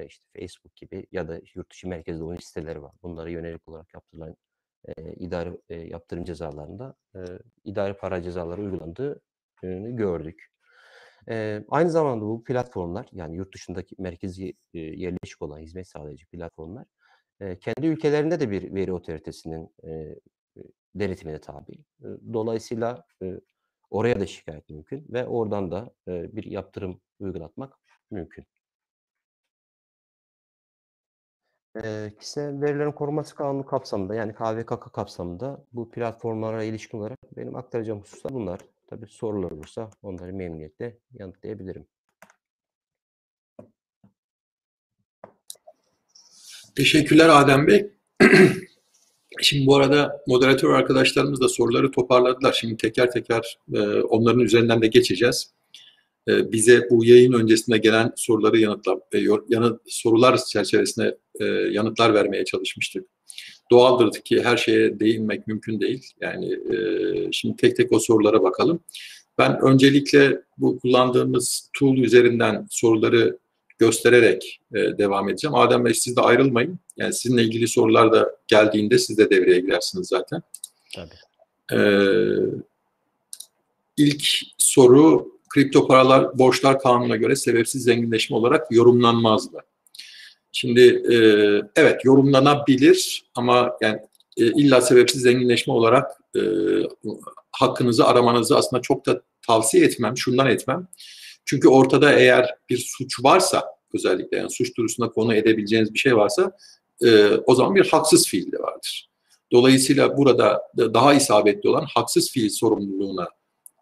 [0.06, 2.92] işte Facebook gibi ya da yurt dışı merkezde oyun siteleri var.
[3.02, 4.36] Bunlara yönelik olarak yaptırılan
[4.84, 7.20] e, idari e, yaptırım cezalarında e,
[7.64, 9.20] idari para cezaları uygulandığı
[9.86, 10.46] gördük.
[11.28, 16.86] E, aynı zamanda bu platformlar yani yurt dışındaki merkezi e, yerleşik olan hizmet sağlayıcı platformlar
[17.40, 20.14] e, kendi ülkelerinde de bir veri otoritesinin e,
[20.94, 21.84] denetimine tabi.
[22.32, 23.40] Dolayısıyla e,
[23.90, 27.78] oraya da şikayet mümkün ve oradan da e, bir yaptırım uygulatmak
[28.10, 28.46] mümkün.
[31.84, 38.00] E, kişisel verilerin korunması kanunu kapsamında yani KVKK kapsamında bu platformlara ilişkin olarak benim aktaracağım
[38.00, 38.60] hususlar bunlar.
[38.86, 41.86] Tabii sorular olursa onları memnuniyetle yanıtlayabilirim.
[46.76, 47.90] Teşekkürler Adem Bey.
[49.42, 52.52] Şimdi bu arada moderatör arkadaşlarımız da soruları toparladılar.
[52.52, 55.50] Şimdi teker teker e, onların üzerinden de geçeceğiz.
[56.28, 59.18] E, bize bu yayın öncesinde gelen soruları yanıtla, e,
[59.48, 63.06] yanıt, sorular çerçevesinde e, yanıtlar vermeye çalışmıştık.
[63.70, 66.06] Doğaldır ki her şeye değinmek mümkün değil.
[66.20, 66.78] Yani e,
[67.32, 68.80] şimdi tek tek o sorulara bakalım.
[69.38, 73.38] Ben öncelikle bu kullandığımız tool üzerinden soruları
[73.78, 75.54] göstererek e, devam edeceğim.
[75.54, 76.78] Adem Bey siz de ayrılmayın.
[76.96, 80.42] Yani sizinle ilgili sorular da geldiğinde siz de devreye girersiniz zaten.
[80.94, 81.14] Tabii.
[81.72, 82.36] Ee,
[83.96, 84.26] ilk
[84.58, 89.60] soru kripto paralar borçlar kanununa göre sebepsiz zenginleşme olarak yorumlanmaz mı?
[90.52, 90.80] Şimdi
[91.12, 91.16] e,
[91.76, 93.98] evet yorumlanabilir ama yani
[94.36, 96.40] e, illa sebepsiz zenginleşme olarak e,
[97.52, 100.16] hakkınızı aramanızı aslında çok da tavsiye etmem.
[100.16, 100.88] Şundan etmem.
[101.44, 106.52] Çünkü ortada eğer bir suç varsa özellikle yani suç duyurusuna konu edebileceğiniz bir şey varsa
[107.04, 109.08] e, o zaman bir haksız fiil de vardır.
[109.52, 113.28] Dolayısıyla burada daha isabetli olan haksız fiil sorumluluğuna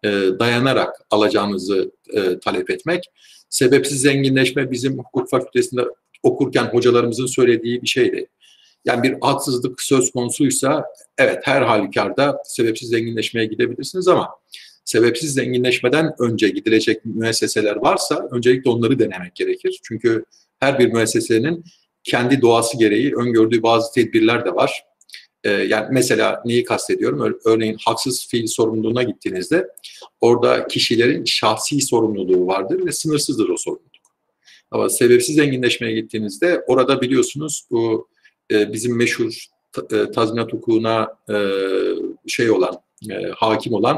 [0.03, 0.09] e,
[0.39, 3.03] dayanarak alacağınızı e, talep etmek.
[3.49, 5.81] Sebepsiz zenginleşme bizim hukuk fakültesinde
[6.23, 8.27] okurken hocalarımızın söylediği bir şeydi.
[8.85, 10.85] Yani bir haksızlık söz konusuysa
[11.17, 14.29] evet her halükarda sebepsiz zenginleşmeye gidebilirsiniz ama
[14.85, 19.79] sebepsiz zenginleşmeden önce gidilecek müesseseler varsa öncelikle onları denemek gerekir.
[19.83, 20.25] Çünkü
[20.59, 21.63] her bir müessesenin
[22.05, 24.83] kendi doğası gereği öngördüğü bazı tedbirler de var.
[25.43, 27.39] Ee, yani mesela neyi kastediyorum?
[27.45, 29.67] Örneğin haksız fiil sorumluluğuna gittiğinizde
[30.21, 33.91] orada kişilerin şahsi sorumluluğu vardır ve sınırsızdır o sorumluluk.
[34.71, 38.07] Ama sebepsiz zenginleşmeye gittiğinizde orada biliyorsunuz bu
[38.51, 39.45] e, bizim meşhur
[39.91, 41.37] e, tazminat hukukuna e,
[42.27, 42.79] şey olan,
[43.35, 43.97] hakim olan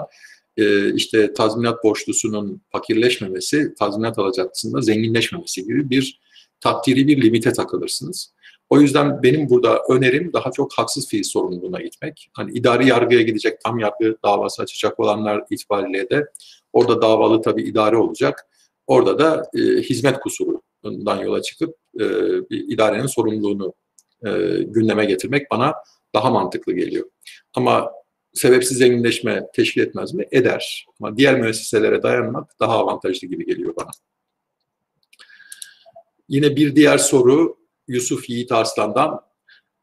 [0.96, 6.20] işte tazminat borçlusunun fakirleşmemesi, tazminat alacaklısında zenginleşmemesi gibi bir
[6.62, 8.34] takdiri bir limite takılırsınız.
[8.70, 12.30] O yüzden benim burada önerim daha çok haksız fiil sorumluluğuna gitmek.
[12.34, 16.26] Hani idari yargıya gidecek, tam yargı davası açacak olanlar itibariyle de
[16.74, 18.48] orada davalı tabii idare olacak.
[18.88, 22.04] Orada da e, hizmet kusurundan yola çıkıp e,
[22.50, 23.74] bir idarenin sorumluluğunu
[24.26, 24.30] e,
[24.64, 25.74] gündeme getirmek bana
[26.16, 27.10] daha mantıklı geliyor.
[27.54, 27.92] Ama
[28.34, 30.26] sebepsiz zenginleşme teşkil etmez mi?
[30.32, 30.88] Eder.
[31.02, 33.90] Ama diğer müesseselere dayanmak daha avantajlı gibi geliyor bana.
[36.30, 37.58] Yine bir diğer soru
[37.88, 39.22] Yusuf Yiğit Arslan'dan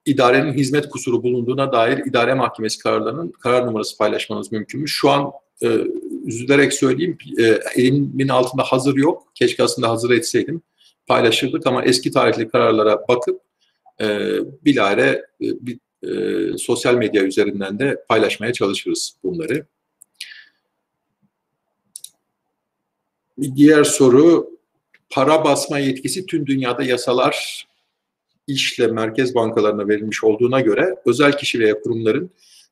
[0.07, 4.89] idarenin hizmet kusuru bulunduğuna dair idare mahkemesi kararlarının karar numarası paylaşmanız mümkün mü?
[4.89, 5.33] Şu an
[5.63, 5.79] e,
[6.25, 9.27] üzülerek söyleyeyim e, elimin altında hazır yok.
[9.35, 10.63] Keşke aslında hazır etseydim.
[11.07, 13.41] Paylaşırdık ama eski tarihli kararlara bakıp
[14.01, 14.07] e,
[14.65, 19.67] bilare e, bir, e, sosyal medya üzerinden de paylaşmaya çalışırız bunları.
[23.39, 24.54] Bir diğer soru
[25.15, 27.67] para basma yetkisi tüm dünyada yasalar
[28.47, 32.31] işle merkez bankalarına verilmiş olduğuna göre özel kişi veya kurumların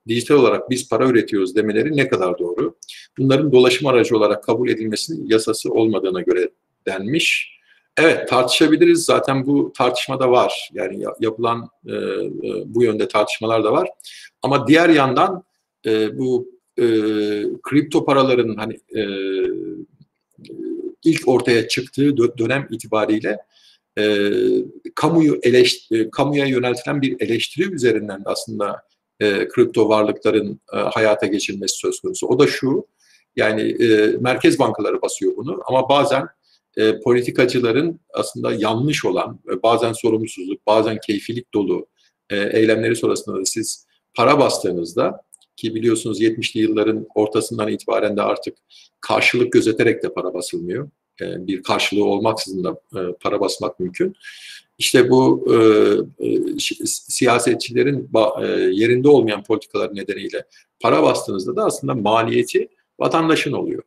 [0.09, 2.77] dijital olarak biz para üretiyoruz demeleri ne kadar doğru?
[3.19, 6.51] Bunların dolaşım aracı olarak kabul edilmesinin yasası olmadığına göre
[6.87, 7.59] denmiş.
[7.97, 9.05] Evet tartışabiliriz.
[9.05, 10.71] Zaten bu tartışmada var.
[10.73, 11.95] Yani yapılan e, e,
[12.67, 13.89] bu yönde tartışmalar da var.
[14.43, 15.45] Ama diğer yandan
[15.87, 16.85] e, bu e,
[17.63, 19.03] kripto paraların hani e,
[21.05, 23.39] ilk ortaya çıktığı dönem itibariyle
[23.99, 24.31] e,
[24.95, 28.83] kamuyu eleşt, e, kamuya yöneltilen bir eleştiri üzerinden de aslında
[29.21, 32.27] e, kripto varlıkların e, hayata geçirilmesi söz konusu.
[32.27, 32.87] O da şu,
[33.37, 36.29] yani e, merkez bankaları basıyor bunu ama bazen
[36.77, 41.87] e, politikacıların aslında yanlış olan, e, bazen sorumsuzluk, bazen keyfilik dolu
[42.31, 45.21] e, eylemleri sonrasında da siz para bastığınızda
[45.57, 48.55] ki biliyorsunuz 70'li yılların ortasından itibaren de artık
[49.01, 50.89] karşılık gözeterek de para basılmıyor.
[51.21, 54.17] e, bir karşılığı olmaksızın da e, para basmak mümkün.
[54.79, 55.57] İşte bu e,
[56.27, 56.39] e,
[56.87, 58.11] siyasetçilerin
[58.73, 60.45] yerinde olmayan politikalar nedeniyle
[60.81, 63.83] para bastığınızda da aslında maliyeti vatandaşın oluyor.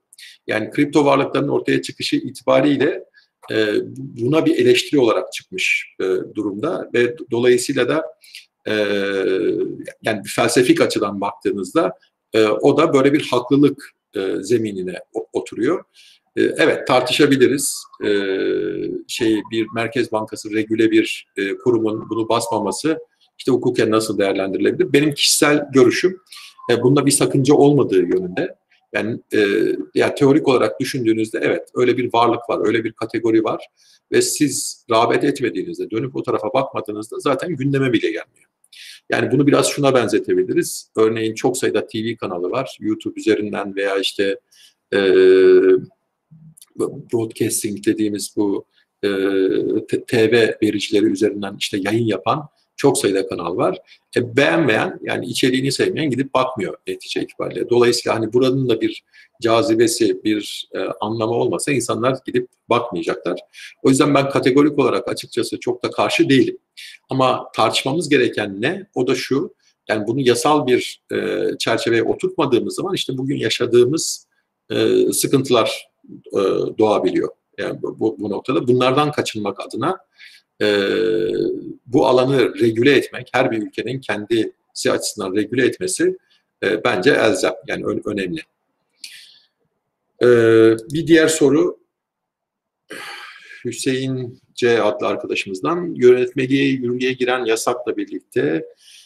[0.48, 3.04] Yani kripto varlıkların ortaya çıkışı itibariyle
[3.98, 5.96] buna bir eleştiri olarak çıkmış
[6.36, 8.06] durumda ve dolayısıyla da
[8.68, 8.74] e,
[10.04, 11.94] yani felsefik açıdan baktığınızda
[12.34, 15.00] e, o da böyle bir haklılık e, zeminine
[15.34, 15.84] oturuyor.
[16.36, 17.84] E, evet tartışabiliriz.
[18.06, 18.10] E,
[19.08, 23.00] şey bir Merkez Bankası regüle bir e, kurumun bunu basmaması
[23.38, 24.94] işte hukuken nasıl değerlendirilebilir?
[24.94, 26.20] Benim kişisel görüşüm
[26.72, 28.56] e, bunda bir sakınca olmadığı yönünde.
[28.94, 29.40] Yani e,
[29.96, 33.68] yani teorik olarak düşündüğünüzde evet öyle bir varlık var, öyle bir kategori var
[34.12, 38.50] ve siz rağbet etmediğinizde, dönüp o tarafa bakmadığınızda zaten gündeme bile gelmiyor.
[39.10, 40.92] Yani bunu biraz şuna benzetebiliriz.
[40.96, 42.78] Örneğin çok sayıda TV kanalı var.
[42.80, 44.40] YouTube üzerinden veya işte
[44.94, 45.00] e,
[47.14, 48.66] broadcasting dediğimiz bu
[49.04, 49.10] e,
[50.08, 53.78] TV vericileri üzerinden işte yayın yapan çok sayıda kanal var.
[54.18, 57.70] E, beğenmeyen yani içeriğini sevmeyen gidip bakmıyor netice itibariyle.
[57.70, 59.04] Dolayısıyla hani buranın da bir
[59.42, 63.40] cazibesi, bir e, anlamı olmasa insanlar gidip bakmayacaklar.
[63.84, 66.58] O yüzden ben kategorik olarak açıkçası çok da karşı değilim.
[67.10, 68.88] Ama tartışmamız gereken ne?
[68.96, 69.54] O da şu,
[69.90, 74.28] yani bunu yasal bir e, çerçeveye oturtmadığımız zaman işte bugün yaşadığımız
[74.72, 74.76] e,
[75.14, 75.88] sıkıntılar
[76.34, 76.40] e,
[76.78, 77.30] doğabiliyor.
[77.58, 79.98] Yani bu, bu noktada bunlardan kaçınmak adına
[80.62, 80.68] e,
[81.86, 86.18] bu alanı regüle etmek, her bir ülkenin kendisi açısından regüle etmesi
[86.64, 88.42] e, bence elzem, yani ön, önemli.
[90.22, 90.28] E,
[90.94, 91.80] bir diğer soru
[93.66, 98.66] Hüseyin C adlı arkadaşımızdan yönetmeliğe yürürlüğe giren yasakla birlikte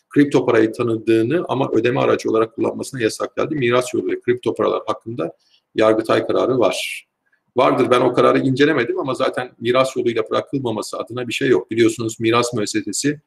[0.10, 3.56] kripto parayı tanıdığını ama ödeme aracı olarak kullanmasına yasak geldi.
[3.56, 5.34] Miras yolu ve kripto paralar hakkında
[5.76, 7.09] Yargıtay kararı var
[7.58, 7.88] vardır.
[7.92, 11.72] Ben o kararı incelemedim ama zaten miras yoluyla bırakılmaması adına bir şey yok.
[11.72, 13.22] Biliyorsunuz miras müessesesi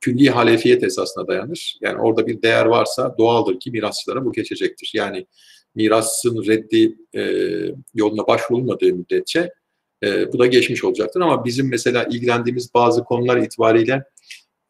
[0.00, 1.78] külli halefiyet esasına dayanır.
[1.80, 4.90] Yani orada bir değer varsa doğaldır ki mirasçılara bu geçecektir.
[4.94, 5.26] Yani
[5.74, 7.22] mirasın reddi e,
[7.94, 9.50] yoluna başvurulmadığı müddetçe
[10.02, 11.20] e, bu da geçmiş olacaktır.
[11.20, 14.04] Ama bizim mesela ilgilendiğimiz bazı konular itibariyle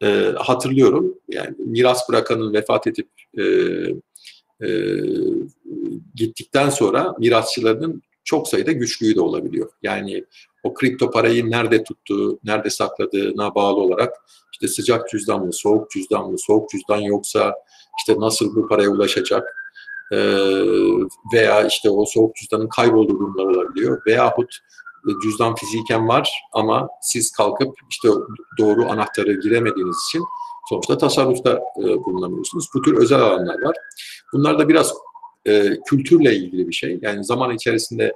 [0.03, 1.15] e, hatırlıyorum.
[1.29, 3.43] Yani miras bırakanın vefat edip e,
[4.67, 4.69] e,
[6.15, 9.69] gittikten sonra mirasçılarının çok sayıda güçlüğü de olabiliyor.
[9.83, 10.25] Yani
[10.63, 14.13] o kripto parayı nerede tuttuğu, nerede sakladığına bağlı olarak
[14.51, 17.53] işte sıcak cüzdan mı, soğuk cüzdan mı, soğuk cüzdan yoksa
[17.99, 19.53] işte nasıl bu paraya ulaşacak
[20.11, 20.17] ee,
[21.33, 24.57] veya işte o soğuk cüzdanın kaybolduğu durumlar olabiliyor veyahut
[25.23, 28.09] cüzdan fiziken var ama siz kalkıp işte
[28.59, 30.23] doğru anahtarı giremediğiniz için
[30.69, 32.67] sonuçta tasarrufta e, bulunamıyorsunuz.
[32.75, 33.75] Bu tür özel alanlar var.
[34.33, 34.93] Bunlar da biraz
[35.47, 36.99] e, kültürle ilgili bir şey.
[37.01, 38.13] Yani zaman içerisinde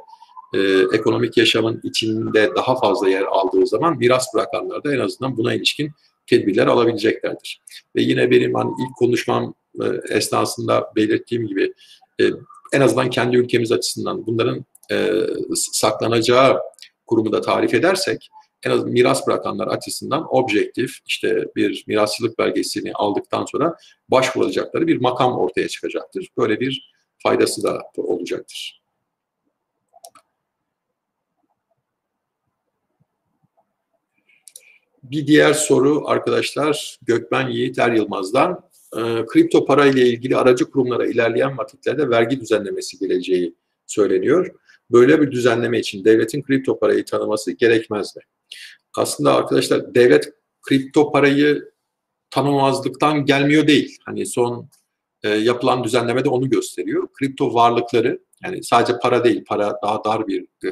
[0.53, 0.59] e,
[0.93, 5.91] ekonomik yaşamın içinde daha fazla yer aldığı zaman miras bırakanlar da en azından buna ilişkin
[6.27, 7.61] tedbirler alabileceklerdir.
[7.95, 11.73] Ve yine benim hani ilk konuşmam e, esnasında belirttiğim gibi
[12.21, 12.23] e,
[12.73, 15.11] en azından kendi ülkemiz açısından bunların e,
[15.55, 16.59] saklanacağı
[17.05, 18.29] kurumu da tarif edersek
[18.65, 23.75] en az miras bırakanlar açısından objektif işte bir mirasçılık belgesini aldıktan sonra
[24.09, 26.27] başvuracakları bir makam ortaya çıkacaktır.
[26.37, 26.91] Böyle bir
[27.23, 28.81] faydası da olacaktır.
[35.03, 41.05] Bir diğer soru arkadaşlar Gökmen Yiğit Er Yılmaz'dan e, kripto para ile ilgili aracı kurumlara
[41.05, 43.55] ilerleyen vakitlerde vergi düzenlemesi geleceği
[43.87, 44.55] söyleniyor.
[44.91, 48.21] Böyle bir düzenleme için devletin kripto parayı tanıması gerekmez mi?
[48.97, 51.71] Aslında arkadaşlar devlet kripto parayı
[52.29, 53.97] tanımazlıktan gelmiyor değil.
[54.05, 54.69] Hani son
[55.23, 57.07] e, yapılan düzenleme de onu gösteriyor.
[57.13, 60.69] Kripto varlıkları yani sadece para değil, para daha dar bir e,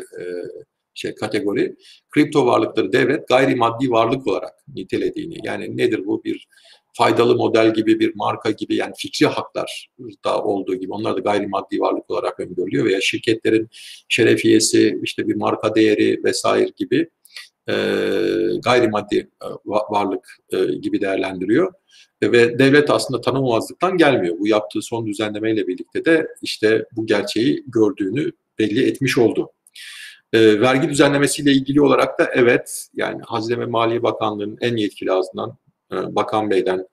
[0.93, 1.75] şey kategori.
[2.09, 6.47] Kripto varlıkları devlet gayrimaddi varlık olarak nitelediğini yani nedir bu bir
[6.93, 9.89] faydalı model gibi bir marka gibi yani fikri haklar
[10.25, 13.69] da olduğu gibi onlar da gayrimaddi varlık olarak öngörülüyor veya şirketlerin
[14.09, 17.09] şerefiyesi işte bir marka değeri vesaire gibi
[17.69, 17.73] e,
[18.63, 19.47] gayrimaddi e,
[19.89, 21.73] varlık e, gibi değerlendiriyor.
[22.23, 24.39] Ve devlet aslında tanımamazlıktan gelmiyor.
[24.39, 29.51] Bu yaptığı son düzenlemeyle birlikte de işte bu gerçeği gördüğünü belli etmiş oldu.
[30.33, 35.57] E, vergi düzenlemesiyle ilgili olarak da evet yani Hazine ve Maliye Bakanlığı'nın en yetkili ağzından
[35.91, 36.87] e, Bakan Bey'den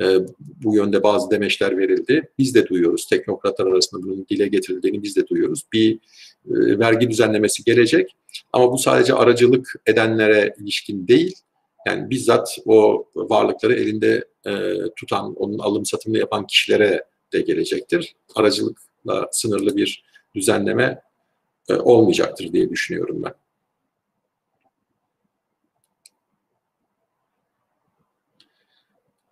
[0.00, 0.06] e,
[0.38, 2.30] bu yönde bazı demeçler verildi.
[2.38, 3.06] Biz de duyuyoruz.
[3.06, 5.62] Teknokratlar arasında bunun dile getirildiğini biz de duyuyoruz.
[5.72, 5.94] Bir
[6.46, 8.16] e, vergi düzenlemesi gelecek
[8.52, 11.36] ama bu sadece aracılık edenlere ilişkin değil.
[11.86, 18.16] Yani bizzat o varlıkları elinde e, tutan, onun alım satımını yapan kişilere de gelecektir.
[18.34, 20.04] Aracılıkla sınırlı bir
[20.34, 21.02] düzenleme
[21.68, 23.34] e, olmayacaktır diye düşünüyorum ben.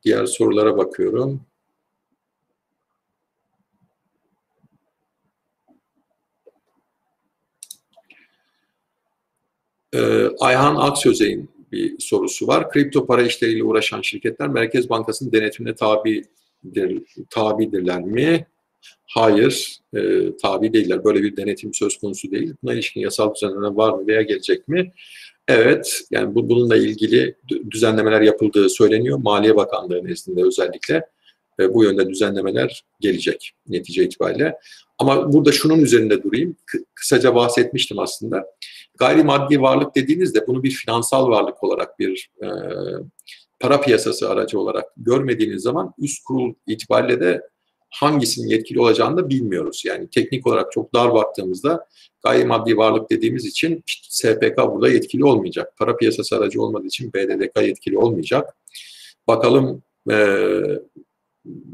[0.04, 1.40] Diğer sorulara bakıyorum.
[9.96, 12.70] Ee, Ayhan Aksözey'in bir sorusu var.
[12.70, 18.46] Kripto para işleriyle uğraşan şirketler Merkez Bankası'nın denetimine tabidir, tabidirler mi?
[19.06, 20.00] Hayır, e,
[20.42, 21.04] tabi değiller.
[21.04, 22.54] Böyle bir denetim söz konusu değil.
[22.62, 24.92] Buna ilişkin yasal düzenleme var mı veya gelecek mi?
[25.48, 27.34] Evet, yani bu, bununla ilgili
[27.70, 29.18] düzenlemeler yapıldığı söyleniyor.
[29.18, 31.06] Maliye Bakanlığı nezdinde özellikle
[31.60, 34.58] e, bu yönde düzenlemeler gelecek netice itibariyle.
[34.98, 36.56] Ama burada şunun üzerinde durayım.
[36.94, 38.46] Kısaca bahsetmiştim aslında.
[38.98, 42.48] Gayrimaddi varlık dediğinizde bunu bir finansal varlık olarak bir e,
[43.60, 47.42] para piyasası aracı olarak görmediğiniz zaman üst kurul itibariyle de
[47.90, 49.82] hangisinin yetkili olacağını da bilmiyoruz.
[49.86, 51.86] Yani teknik olarak çok dar baktığımızda
[52.24, 55.72] gayrimaddi varlık dediğimiz için SPK burada yetkili olmayacak.
[55.78, 58.56] Para piyasası aracı olmadığı için BDDK yetkili olmayacak.
[59.28, 60.16] Bakalım e,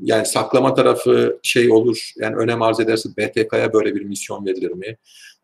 [0.02, 4.96] yani saklama tarafı şey olur, yani önem arz ederse BTK'ya böyle bir misyon verilir mi?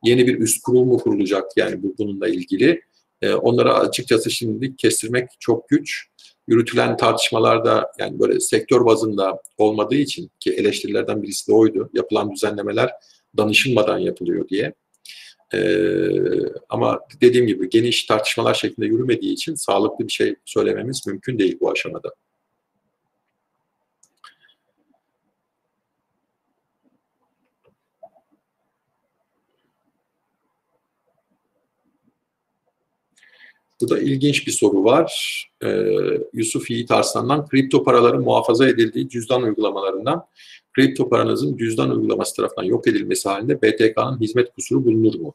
[0.05, 2.83] Yeni bir üst kurul mu kurulacak yani bu, bununla ilgili?
[3.23, 6.07] E, onları açıkçası şimdi kestirmek çok güç.
[6.49, 11.91] Yürütülen tartışmalarda yani böyle sektör bazında olmadığı için ki eleştirilerden birisi de oydu.
[11.95, 12.91] Yapılan düzenlemeler
[13.37, 14.75] danışılmadan yapılıyor diye.
[15.55, 16.11] Ee,
[16.69, 21.71] ama dediğim gibi geniş tartışmalar şeklinde yürümediği için sağlıklı bir şey söylememiz mümkün değil bu
[21.71, 22.15] aşamada.
[33.81, 35.45] Burada ilginç bir soru var.
[35.65, 35.85] Ee,
[36.33, 40.27] Yusuf Yiğit Arslan'dan kripto paraların muhafaza edildiği cüzdan uygulamalarından
[40.75, 45.35] kripto paranızın cüzdan uygulaması tarafından yok edilmesi halinde BTK'nın hizmet kusuru bulunur mu?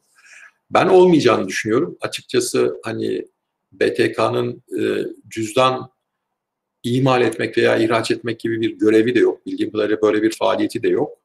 [0.70, 1.96] Ben olmayacağını düşünüyorum.
[2.00, 3.26] Açıkçası hani
[3.72, 4.82] BTK'nın e,
[5.28, 5.90] cüzdan
[6.82, 9.46] imal etmek veya ihraç etmek gibi bir görevi de yok.
[9.46, 11.18] Bildiğim kadarıyla böyle bir faaliyeti de yok.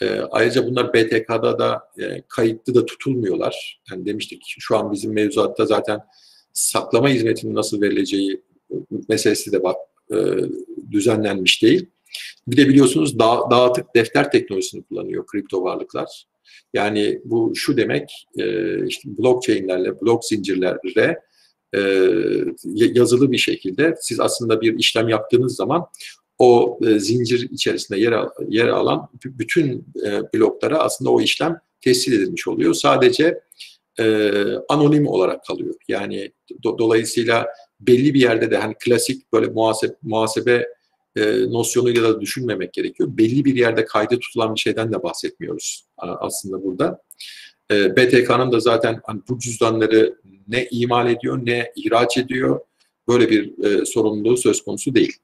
[0.00, 3.82] E, ayrıca bunlar BTK'da da e, kayıtlı da tutulmuyorlar.
[3.90, 6.00] Yani demiştik şu an bizim mevzuatta zaten
[6.52, 8.42] saklama hizmetinin nasıl verileceği
[9.08, 9.76] meselesi de bak,
[10.12, 10.16] e,
[10.90, 11.86] düzenlenmiş değil.
[12.46, 16.24] Bir de biliyorsunuz da, dağıtık defter teknolojisini kullanıyor kripto varlıklar.
[16.74, 21.18] Yani bu şu demek e, işte blockchain'lerle, blok zincirlerle
[21.74, 21.80] e,
[22.74, 25.86] yazılı bir şekilde siz aslında bir işlem yaptığınız zaman
[26.38, 32.12] o e, zincir içerisinde yer, al, yer alan bütün e, bloklara aslında o işlem tescil
[32.12, 32.74] edilmiş oluyor.
[32.74, 33.40] Sadece
[34.00, 34.32] e,
[34.68, 35.74] anonim olarak kalıyor.
[35.88, 36.32] Yani
[36.64, 37.46] do, dolayısıyla
[37.80, 40.66] belli bir yerde de hani klasik böyle muhasebe, muhasebe
[41.16, 43.08] e, nosyonuyla da düşünmemek gerekiyor.
[43.12, 47.02] Belli bir yerde kaydı tutulan bir şeyden de bahsetmiyoruz aslında burada.
[47.70, 50.16] E, BTK'nın da zaten hani bu cüzdanları
[50.48, 52.60] ne imal ediyor ne ihraç ediyor
[53.08, 55.16] böyle bir e, sorumluluğu söz konusu değil.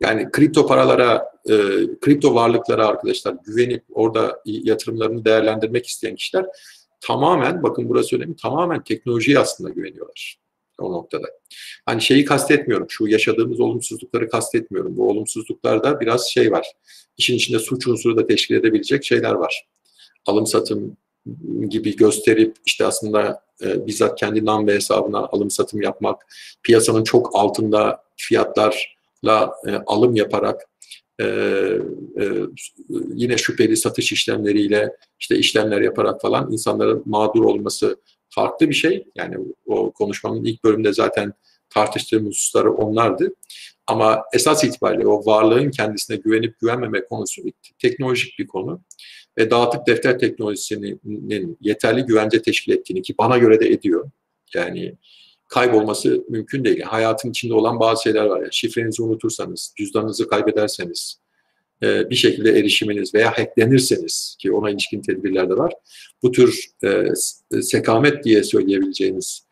[0.00, 1.56] Yani kripto paralara, e,
[2.00, 6.46] kripto varlıklara arkadaşlar güvenip orada yatırımlarını değerlendirmek isteyen kişiler
[7.02, 10.42] tamamen, bakın burası önemli, tamamen teknolojiye aslında güveniyorlar
[10.78, 11.26] o noktada.
[11.86, 14.96] Hani şeyi kastetmiyorum, şu yaşadığımız olumsuzlukları kastetmiyorum.
[14.96, 16.66] Bu olumsuzluklarda biraz şey var.
[17.18, 19.66] İşin içinde suç unsuru da teşkil edebilecek şeyler var.
[20.26, 20.96] Alım satım
[21.68, 26.26] gibi gösterip işte aslında e, bizzat kendi nam ve hesabına alım satım yapmak,
[26.62, 30.68] piyasanın çok altında fiyatlarla e, alım yaparak
[31.22, 31.24] e,
[32.22, 32.24] e,
[33.14, 37.96] yine şüpheli satış işlemleriyle işte işlemler yaparak falan insanların mağdur olması
[38.28, 39.04] farklı bir şey.
[39.14, 41.32] Yani o konuşmamın ilk bölümünde zaten
[41.70, 43.34] tartıştığım hususları onlardı.
[43.86, 48.80] Ama esas itibariyle o varlığın kendisine güvenip güvenmeme konusu bir teknolojik bir konu.
[49.38, 54.10] Ve dağıtık defter teknolojisinin yeterli güvence teşkil ettiğini ki bana göre de ediyor.
[54.54, 54.94] Yani
[55.52, 56.80] kaybolması mümkün değil.
[56.80, 58.40] Hayatın içinde olan bazı şeyler var.
[58.40, 61.18] Yani şifrenizi unutursanız, cüzdanınızı kaybederseniz,
[61.82, 65.72] e, bir şekilde erişiminiz veya hacklenirseniz ki ona ilişkin tedbirler de var.
[66.22, 69.42] Bu tür e, e, sekamet diye söyleyebileceğiniz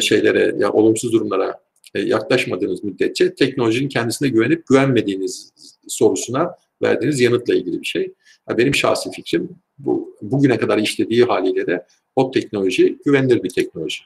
[0.00, 1.60] şeylere ya olumsuz durumlara
[1.94, 5.52] yaklaşmadığınız müddetçe teknolojinin kendisine güvenip güvenmediğiniz
[5.88, 8.12] sorusuna verdiğiniz yanıtla ilgili bir şey.
[8.58, 9.48] Benim şahsi fikrim
[9.78, 11.86] bu bugüne kadar işlediği haliyle de
[12.16, 14.02] o teknoloji güvenilir bir teknoloji.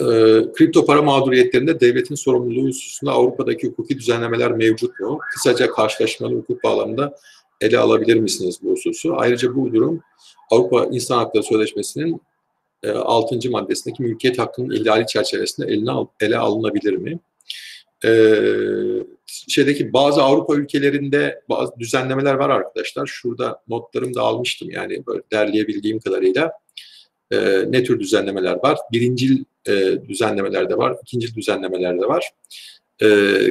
[0.00, 0.04] E,
[0.52, 5.18] kripto para mağduriyetlerinde devletin sorumluluğu hususunda Avrupa'daki hukuki düzenlemeler mevcut mu?
[5.34, 7.16] Kısaca karşılaşmalı hukuk bağlamında
[7.60, 9.14] ele alabilir misiniz bu hususu?
[9.16, 10.00] Ayrıca bu durum
[10.50, 12.20] Avrupa İnsan Hakları Sözleşmesi'nin
[12.82, 13.50] e, 6.
[13.50, 17.18] maddesindeki mülkiyet hakkının ihlali çerçevesinde eline ele alınabilir mi?
[18.04, 18.10] e,
[19.48, 23.06] şeydeki bazı Avrupa ülkelerinde bazı düzenlemeler var arkadaşlar.
[23.06, 26.52] Şurada notlarımı da almıştım yani böyle derleyebildiğim kadarıyla.
[27.32, 28.78] E, ne tür düzenlemeler var?
[28.92, 29.72] Birincil e,
[30.08, 32.30] düzenlemeler de var, ikincil düzenlemeler de var.
[33.00, 33.06] E,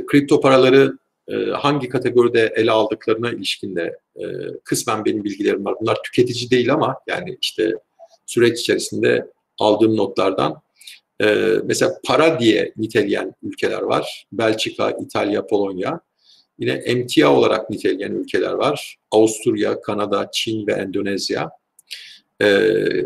[0.06, 0.98] kripto paraları
[1.28, 4.24] e, hangi kategoride ele aldıklarına ilişkin de e,
[4.64, 5.76] kısmen benim bilgilerim var.
[5.82, 7.74] Bunlar tüketici değil ama yani işte
[8.26, 9.28] süreç içerisinde
[9.60, 10.62] aldığım notlardan
[11.22, 11.26] e,
[11.64, 14.26] mesela para diye niteleyen ülkeler var.
[14.32, 16.00] Belçika, İtalya, Polonya.
[16.60, 18.98] Yine emtia olarak niteleyen ülkeler var.
[19.12, 21.52] Avusturya, Kanada, Çin ve Endonezya.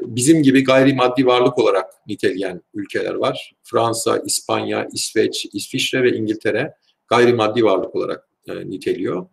[0.05, 3.55] Bizim gibi gayrimaddi varlık olarak niteleyen ülkeler var.
[3.63, 6.73] Fransa, İspanya, İsveç, İsviçre ve İngiltere
[7.07, 9.25] gayrimaddi varlık olarak niteliyor.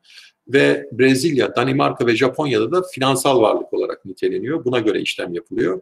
[0.49, 4.65] Ve Brezilya, Danimarka ve Japonya'da da finansal varlık olarak niteleniyor.
[4.65, 5.81] Buna göre işlem yapılıyor.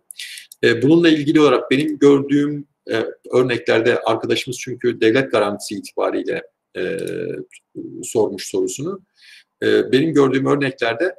[0.83, 6.43] bununla ilgili olarak benim gördüğüm e, örneklerde arkadaşımız çünkü devlet garantisi itibariyle
[6.77, 6.99] e,
[8.03, 9.01] sormuş sorusunu.
[9.63, 11.15] E, benim gördüğüm örneklerde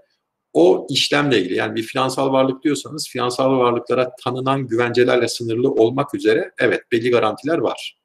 [0.53, 6.51] o işlemle ilgili yani bir finansal varlık diyorsanız finansal varlıklara tanınan güvencelerle sınırlı olmak üzere
[6.59, 7.97] evet belli garantiler var.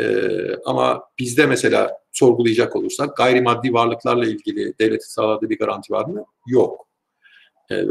[0.00, 0.28] Ee,
[0.64, 6.24] ama bizde mesela sorgulayacak olursak gayrimaddi varlıklarla ilgili devletin sağladığı bir garanti var mı?
[6.46, 6.88] Yok.
[7.70, 7.84] Ee,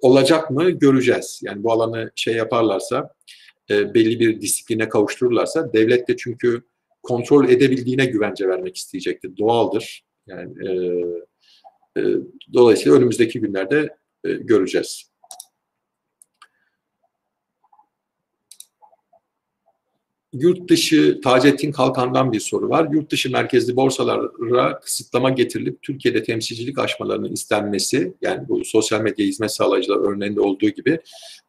[0.00, 0.70] olacak mı?
[0.70, 1.40] Göreceğiz.
[1.42, 3.14] Yani bu alanı şey yaparlarsa
[3.70, 6.62] e, belli bir disipline kavuştururlarsa devlet de çünkü
[7.02, 9.36] kontrol edebildiğine güvence vermek isteyecektir.
[9.36, 10.02] Doğaldır.
[10.26, 10.70] Yani e,
[11.98, 12.02] e,
[12.52, 15.10] dolayısıyla önümüzdeki günlerde e, göreceğiz.
[20.32, 22.88] Yurt dışı Taceddin Kalkan'dan bir soru var.
[22.92, 29.52] Yurt dışı merkezli borsalara kısıtlama getirilip Türkiye'de temsilcilik aşmalarının istenmesi, yani bu sosyal medya hizmet
[29.52, 31.00] sağlayıcılar örneğinde olduğu gibi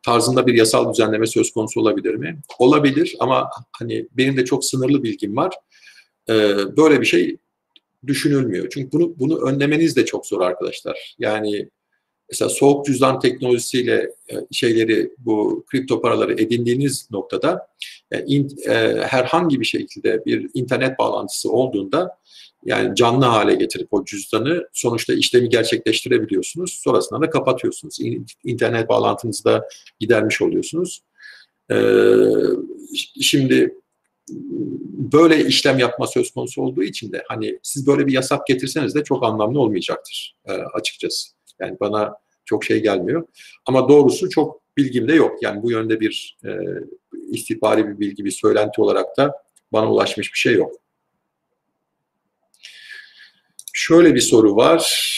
[0.04, 2.40] tarzında bir yasal düzenleme söz konusu olabilir mi?
[2.60, 3.50] Olabilir ama
[3.80, 5.54] hani benim de çok sınırlı bilgim var.
[6.30, 7.38] Ee, böyle bir şey
[8.07, 8.68] düşünülmüyor.
[8.73, 11.15] Çünkü bunu bunu önlemeniz de çok zor arkadaşlar.
[11.19, 11.69] Yani
[12.30, 17.68] mesela soğuk cüzdan teknolojisiyle e, şeyleri bu kripto paraları edindiğiniz noktada
[18.11, 22.22] e, in, e, herhangi bir şekilde bir internet bağlantısı olduğunda
[22.65, 26.80] yani canlı hale getirip o cüzdanı sonuçta işlemi gerçekleştirebiliyorsunuz.
[26.84, 27.98] Sonrasında da kapatıyorsunuz.
[28.44, 29.68] İnternet bağlantınızı da
[29.99, 31.02] gidermiş oluyorsunuz.
[31.72, 31.76] Ee,
[33.22, 33.81] şimdi
[35.14, 39.03] böyle işlem yapma söz konusu olduğu için de hani siz böyle bir yasak getirseniz de
[39.03, 41.30] çok anlamlı olmayacaktır e, açıkçası.
[41.60, 43.28] Yani bana çok şey gelmiyor.
[43.66, 45.44] Ama doğrusu çok bilgim de yok.
[45.44, 46.49] Yani bu yönde bir e,
[47.32, 49.34] istihbari bir bilgi, bir söylenti olarak da
[49.74, 50.76] bana ulaşmış bir şey yok.
[53.74, 55.18] Şöyle bir soru var.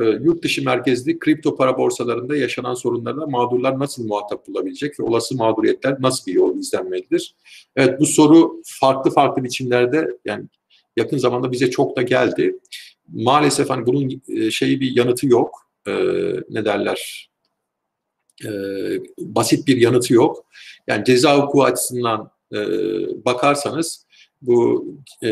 [0.00, 5.36] E, yurt dışı merkezli kripto para borsalarında yaşanan sorunlarla mağdurlar nasıl muhatap bulabilecek ve olası
[5.36, 7.34] mağduriyetler nasıl bir yol izlenmelidir?
[7.76, 10.44] Evet bu soru farklı farklı biçimlerde yani
[10.96, 12.58] yakın zamanda bize çok da geldi.
[13.08, 15.70] Maalesef hani bunun e, şeyi bir yanıtı yok.
[15.88, 15.92] E,
[16.50, 17.30] ne derler?
[18.44, 18.50] E,
[19.18, 20.46] basit bir yanıtı yok.
[20.86, 22.58] Yani ceza hukuku açısından e,
[23.24, 24.05] bakarsanız
[24.42, 24.86] bu
[25.24, 25.30] e,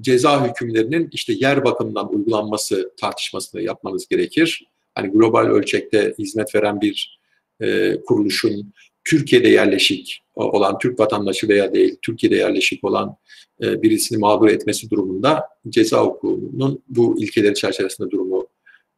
[0.00, 4.66] ceza hükümlerinin işte yer bakımından uygulanması tartışmasını yapmanız gerekir.
[4.94, 7.20] Hani global ölçekte hizmet veren bir
[7.60, 8.72] e, kuruluşun
[9.04, 13.16] Türkiye'de yerleşik olan Türk vatandaşı veya değil Türkiye'de yerleşik olan
[13.62, 18.46] e, birisini mağdur etmesi durumunda ceza hukukunun bu ilkeleri çerçevesinde durumu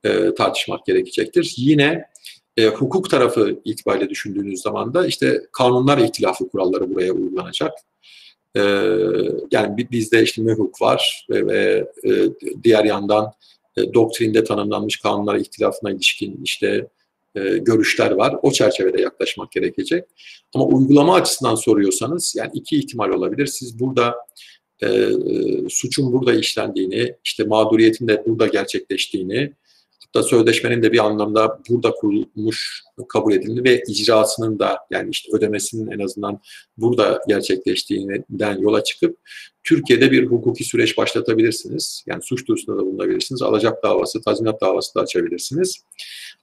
[0.04, 1.54] e, tartışmak gerekecektir.
[1.56, 2.04] Yine
[2.56, 7.72] e, hukuk tarafı itibariyle düşündüğünüz zaman da işte kanunlar ihtilafı kuralları buraya uygulanacak.
[8.56, 8.60] E,
[9.50, 12.10] yani bizde işte mühuk var ve, ve e,
[12.64, 13.32] diğer yandan
[13.76, 16.86] e, doktrinde tanımlanmış kanunlar ihtilafına ilişkin işte
[17.34, 18.36] e, görüşler var.
[18.42, 20.04] O çerçevede yaklaşmak gerekecek.
[20.54, 23.46] Ama uygulama açısından soruyorsanız yani iki ihtimal olabilir.
[23.46, 24.14] Siz burada
[24.82, 25.08] e
[25.68, 29.52] suçun burada işlendiğini, işte mağduriyetin de burada gerçekleştiğini,
[30.14, 35.90] da sözleşmenin de bir anlamda burada kurulmuş, kabul edildi ve icrasının da yani işte ödemesinin
[35.90, 36.40] en azından
[36.76, 39.18] burada gerçekleştiğinden yola çıkıp
[39.64, 42.04] Türkiye'de bir hukuki süreç başlatabilirsiniz.
[42.06, 43.42] Yani suç duyurusunda da bulunabilirsiniz.
[43.42, 45.76] Alacak davası, tazminat davası da açabilirsiniz.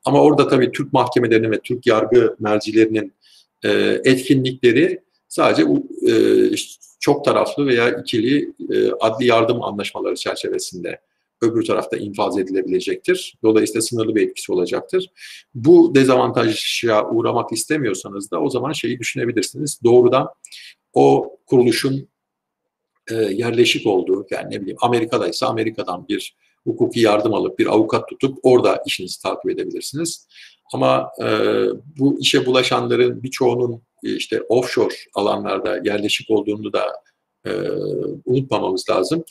[0.06, 3.14] Ama orada tabii Türk mahkemelerinin ve Türk yargı mercilerinin
[3.64, 3.69] e,
[4.03, 5.64] etkinlikleri sadece
[6.07, 6.14] e,
[6.99, 10.99] çok taraflı veya ikili e, adli yardım anlaşmaları çerçevesinde
[11.42, 13.38] öbür tarafta infaz edilebilecektir.
[13.44, 15.12] Dolayısıyla sınırlı bir etkisi olacaktır.
[15.56, 19.80] Bu dezavantaja uğramak istemiyorsanız da o zaman şeyi düşünebilirsiniz.
[19.84, 20.28] Doğrudan
[20.94, 22.10] o kuruluşun
[23.12, 28.38] e, yerleşik olduğu, yani ne bileyim Amerika'daysa Amerika'dan bir hukuki yardım alıp bir avukat tutup
[28.44, 30.28] orada işinizi takip edebilirsiniz.
[30.74, 31.28] Ama e,
[32.00, 36.84] bu işe bulaşanların birçoğunun işte offshore alanlarda yerleşik olduğunu da
[37.48, 37.72] e,
[38.26, 39.24] unutmamamız lazım.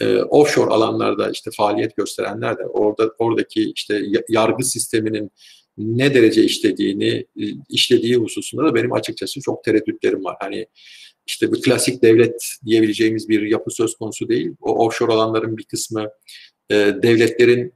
[0.00, 5.30] E, offshore alanlarda işte faaliyet gösterenler de orada oradaki işte yargı sisteminin
[5.78, 7.26] ne derece işlediğini
[7.68, 10.36] işlediği hususunda da benim açıkçası çok tereddütlerim var.
[10.40, 10.66] Hani
[11.26, 14.52] işte bir klasik devlet diyebileceğimiz bir yapı söz konusu değil.
[14.60, 16.08] O offshore alanların bir kısmı
[16.70, 17.72] e, devletlerin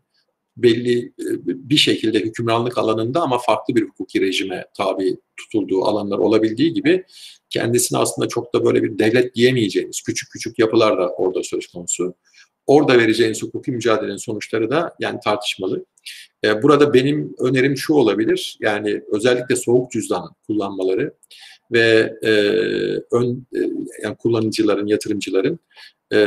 [0.57, 6.75] belli e, bir şekilde hükümranlık alanında ama farklı bir hukuki rejime tabi tutulduğu alanlar olabildiği
[6.75, 7.05] gibi
[7.51, 12.15] kendisini aslında çok da böyle bir devlet diyemeyeceğiniz küçük küçük yapılar da orada söz konusu.
[12.67, 15.85] Orada vereceğiniz hukuki mücadelenin sonuçları da yani tartışmalı.
[16.45, 18.59] E, burada benim önerim şu olabilir.
[18.61, 21.15] Yani özellikle soğuk cüzdan kullanmaları
[21.73, 22.31] ve e,
[23.17, 23.61] ön e,
[24.03, 25.59] yani kullanıcıların, yatırımcıların
[26.13, 26.19] e,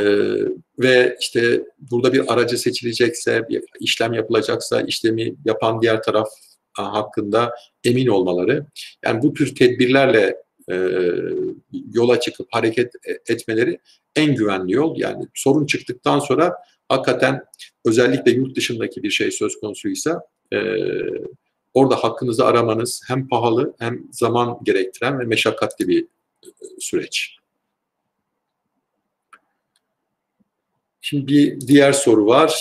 [0.78, 6.28] ve işte burada bir aracı seçilecekse, bir işlem yapılacaksa işlemi yapan diğer taraf
[6.72, 7.54] hakkında
[7.84, 8.66] emin olmaları.
[9.04, 10.36] Yani bu tür tedbirlerle
[10.70, 10.74] e,
[11.92, 13.78] yola çıkıp hareket e, etmeleri
[14.16, 14.98] en güvenli yol.
[14.98, 16.56] Yani sorun çıktıktan sonra
[16.88, 17.44] hakikaten
[17.84, 20.22] özellikle yurt dışındaki bir şey söz konusuysa
[20.52, 20.58] e,
[21.74, 26.04] orada hakkınızı aramanız hem pahalı hem zaman gerektiren ve meşakkatli bir
[26.44, 26.48] e,
[26.78, 27.36] süreç.
[31.00, 32.52] Şimdi bir diğer soru var.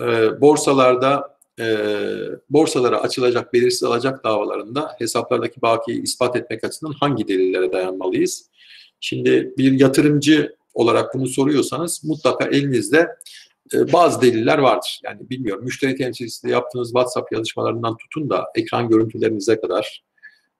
[0.00, 1.78] E, borsalarda e,
[2.50, 8.50] borsalara açılacak belirsiz alacak davalarında hesaplardaki bakiyi ispat etmek açısından hangi delillere dayanmalıyız?
[9.00, 13.08] Şimdi bir yatırımcı olarak bunu soruyorsanız mutlaka elinizde
[13.74, 15.00] e, bazı deliller vardır.
[15.04, 20.04] Yani bilmiyorum müşteri temsilcisiyle yaptığınız WhatsApp yazışmalarından tutun da ekran görüntülerinize kadar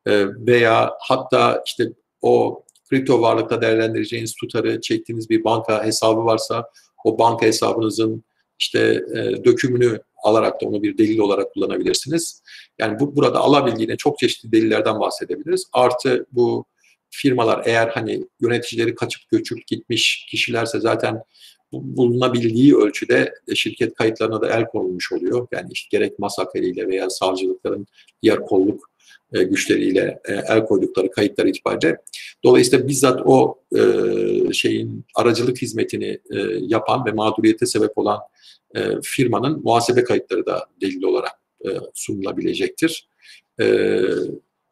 [0.07, 1.93] e, veya hatta işte
[2.23, 6.71] o kripto varlıkta değerlendireceğiniz tutarı çektiğiniz bir banka hesabı varsa
[7.05, 8.25] o banka hesabınızın
[8.59, 12.43] işte e, dökümünü alarak da onu bir delil olarak kullanabilirsiniz.
[12.79, 15.67] Yani bu burada alabildiğine çok çeşitli delillerden bahsedebiliriz.
[15.73, 16.65] Artı bu
[17.11, 21.23] firmalar eğer hani yöneticileri kaçıp göçüp gitmiş kişilerse zaten
[21.73, 25.49] bulunabildiği ölçüde şirket kayıtlarına da el konulmuş oluyor.
[25.53, 27.87] Yani işte gerek masak eliyle veya savcılıkların
[28.23, 28.91] diğer kolluk
[29.33, 31.97] e, güçleriyle e, el koydukları kayıtlar itibariyle.
[32.45, 33.83] Dolayısıyla bizzat o e,
[34.53, 36.19] şeyin aracılık hizmetini
[36.61, 38.19] yapan ve mağduriyete sebep olan
[39.03, 41.33] firmanın muhasebe kayıtları da delil olarak
[41.95, 43.09] sunulabilecektir.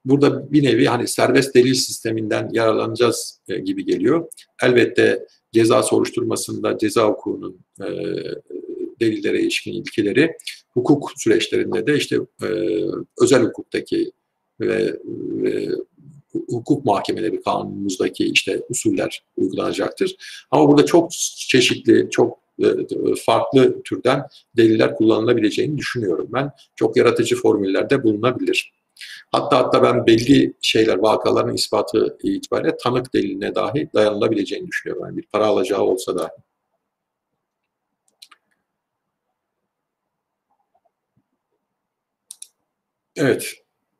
[0.04, 4.28] Burada bir nevi hani serbest delil sisteminden yararlanacağız gibi geliyor.
[4.62, 7.86] Elbette ceza soruşturmasında ceza hukukunun e,
[9.00, 10.32] delillere ilişkin ilkeleri,
[10.74, 12.48] hukuk süreçlerinde de işte e,
[13.20, 14.12] özel hukuktaki
[14.60, 14.96] ve,
[15.42, 15.68] ve
[16.50, 20.16] hukuk mahkemeleri kanunumuzdaki işte usuller uygulanacaktır.
[20.50, 21.10] Ama burada çok
[21.48, 22.45] çeşitli, çok e,
[23.24, 24.26] farklı türden
[24.56, 26.50] deliller kullanılabileceğini düşünüyorum ben.
[26.76, 28.72] Çok yaratıcı formüllerde bulunabilir.
[29.32, 35.06] Hatta hatta ben belli şeyler, vakaların ispatı itibariyle tanık deliline dahi dayanılabileceğini düşünüyorum.
[35.06, 36.30] Yani bir para alacağı olsa da.
[43.16, 43.54] Evet.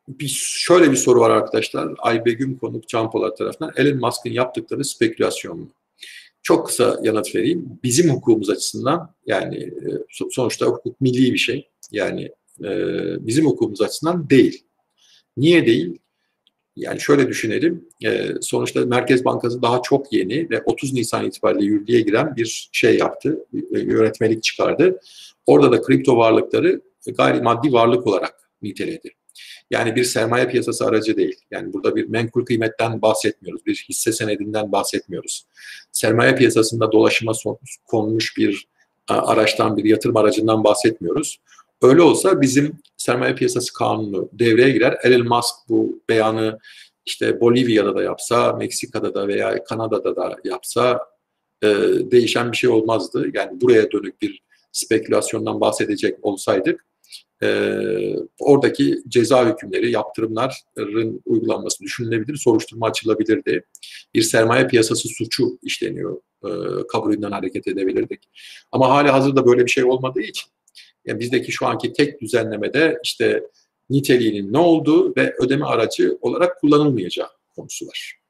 [0.09, 0.29] Bir,
[0.59, 1.89] şöyle bir soru var arkadaşlar.
[1.99, 3.73] Aybegüm konuk Can Polat tarafından.
[3.77, 5.69] Elon Musk'ın yaptıkları spekülasyon mu?
[6.47, 7.79] Çok kısa yanıt vereyim.
[7.83, 9.87] Bizim hukukumuz açısından yani e,
[10.31, 11.69] sonuçta hukuk milli bir şey.
[11.91, 12.23] Yani
[12.65, 12.71] e,
[13.27, 14.65] bizim hukukumuz açısından değil.
[15.37, 15.99] Niye değil?
[16.77, 22.01] Yani şöyle düşünelim, e, sonuçta Merkez Bankası daha çok yeni ve 30 Nisan itibariyle yürürlüğe
[22.01, 25.01] giren bir şey yaptı, yönetmelik çıkardı.
[25.47, 26.81] Orada da kripto varlıkları
[27.17, 29.11] gayri maddi varlık olarak niteledi.
[29.71, 31.37] Yani bir sermaye piyasası aracı değil.
[31.51, 35.47] Yani burada bir menkul kıymetten bahsetmiyoruz, bir hisse senedinden bahsetmiyoruz.
[35.93, 37.33] Sermaye piyasasında dolaşıma
[37.87, 38.69] konmuş bir
[39.09, 41.39] araçtan, bir yatırım aracından bahsetmiyoruz.
[41.83, 44.99] Öyle olsa bizim sermaye piyasası kanunu devreye girer.
[45.03, 46.59] Elon Musk bu beyanı
[47.07, 51.01] işte Bolivya'da da yapsa, Meksika'da da veya Kanada'da da yapsa
[51.63, 51.69] e,
[52.11, 53.27] değişen bir şey olmazdı.
[53.35, 56.85] Yani buraya dönük bir spekülasyondan bahsedecek olsaydık
[57.43, 57.49] e,
[58.41, 63.65] oradaki ceza hükümleri, yaptırımların uygulanması düşünülebilir, soruşturma açılabilirdi.
[64.15, 66.51] Bir sermaye piyasası suçu işleniyor e,
[66.89, 68.21] kabulünden hareket edebilirdik.
[68.73, 70.51] Ama hali hazırda böyle bir şey olmadığı için
[71.05, 73.43] yani bizdeki şu anki tek düzenlemede işte
[73.91, 78.21] niteliğinin ne olduğu ve ödeme aracı olarak kullanılmayacağı konusu var.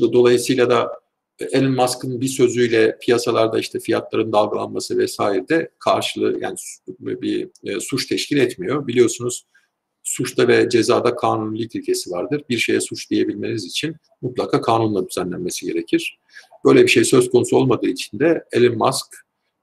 [0.00, 1.00] Dolayısıyla da
[1.38, 6.56] Elon Musk'ın bir sözüyle piyasalarda işte fiyatların dalgalanması vesaire de karşılığı yani
[6.98, 8.86] bir e, suç teşkil etmiyor.
[8.86, 9.46] Biliyorsunuz
[10.02, 12.42] suçta ve cezada kanunilik ilkesi vardır.
[12.48, 16.18] Bir şeye suç diyebilmeniz için mutlaka kanunla düzenlenmesi gerekir.
[16.64, 19.06] Böyle bir şey söz konusu olmadığı için de Elon Musk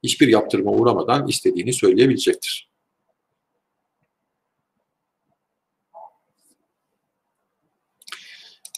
[0.04, 2.70] hiçbir yaptırıma uğramadan istediğini söyleyebilecektir.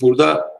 [0.02, 0.55] Burada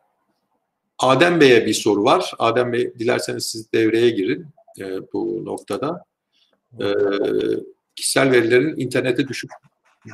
[1.00, 2.34] Adem Bey'e bir soru var.
[2.40, 4.46] Adem Bey dilerseniz siz devreye girin
[4.80, 6.06] e, bu noktada.
[6.82, 6.86] E,
[7.96, 9.50] kişisel verilerin internete düşüp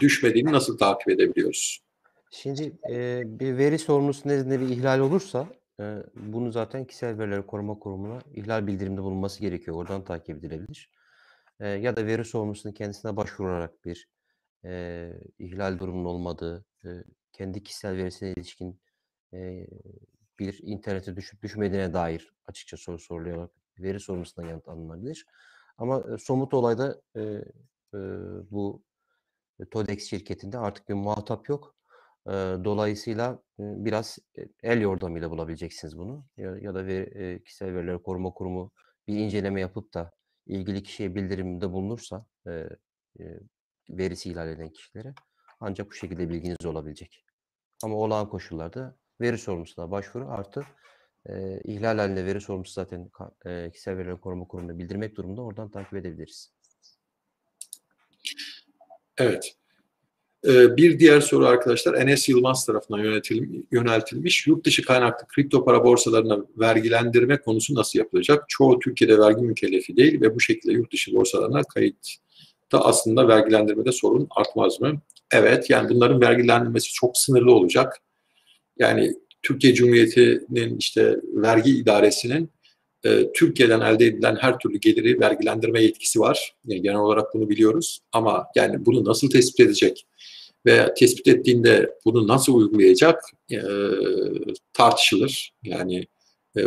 [0.02, 1.80] düşmediğini nasıl takip edebiliyoruz?
[2.32, 5.48] Şimdi e, bir veri sorumlusu nezdinde bir ihlal olursa
[5.80, 5.84] e,
[6.16, 9.78] bunu zaten kişisel verileri koruma kurumuna ihlal bildirimde bulunması gerekiyor.
[9.78, 10.90] Oradan takip edilebilir.
[11.60, 14.08] E, ya da veri sorumlusunun kendisine başvurarak bir
[14.66, 15.10] e,
[15.40, 16.90] ihlal durumunun olmadığı, e,
[17.34, 18.80] kendi kişisel verisine ilişkin
[19.34, 19.68] e,
[20.40, 25.26] bir internete düşüp düşmediğine dair açıkça soru sorularak veri sorumlusuna yanıt alınabilir.
[25.78, 28.00] Ama e, somut olayda e, e,
[28.52, 28.84] bu
[29.72, 31.76] TODEX şirketinde artık bir muhatap yok.
[32.28, 32.32] E,
[32.64, 34.20] dolayısıyla e, biraz
[34.64, 36.26] el yordamıyla bulabileceksiniz bunu.
[36.38, 38.72] Ya, ya da veri, e, kişisel verileri koruma kurumu
[39.08, 40.12] bir inceleme yapıp da
[40.46, 42.52] ilgili kişiye bildirimde bulunursa e,
[43.20, 43.40] e,
[43.90, 45.14] verisi ihlal eden kişilere
[45.60, 47.26] ancak bu şekilde bilginiz olabilecek.
[47.84, 50.66] Ama olağan koşullarda veri sorumlusuna başvuru artı
[51.30, 53.12] e, ihlal halinde veri sorumlusu zaten
[53.46, 56.52] e, kişisel verileri koruma kurumuna bildirmek durumunda oradan takip edebiliriz.
[59.18, 59.56] Evet.
[60.48, 63.00] Ee, bir diğer soru arkadaşlar Enes Yılmaz tarafından
[63.72, 64.48] yöneltilmiş.
[64.48, 68.46] Yurt dışı kaynaklı kripto para borsalarına vergilendirme konusu nasıl yapılacak?
[68.48, 74.28] Çoğu Türkiye'de vergi mükellefi değil ve bu şekilde yurt dışı borsalarına kayıtta aslında vergilendirmede sorun
[74.32, 75.02] artmaz mı?
[75.32, 77.98] Evet yani bunların vergilendirmesi çok sınırlı olacak.
[78.82, 79.14] Yani
[79.44, 82.50] Türkiye Cumhuriyeti'nin işte vergi idaresinin
[83.04, 86.54] e, Türkiye'den elde edilen her türlü geliri vergilendirme yetkisi var.
[86.66, 88.00] Yani genel olarak bunu biliyoruz.
[88.12, 90.06] Ama yani bunu nasıl tespit edecek
[90.66, 93.60] ve tespit ettiğinde bunu nasıl uygulayacak e,
[94.74, 95.54] tartışılır.
[95.64, 96.08] Yani
[96.58, 96.62] e,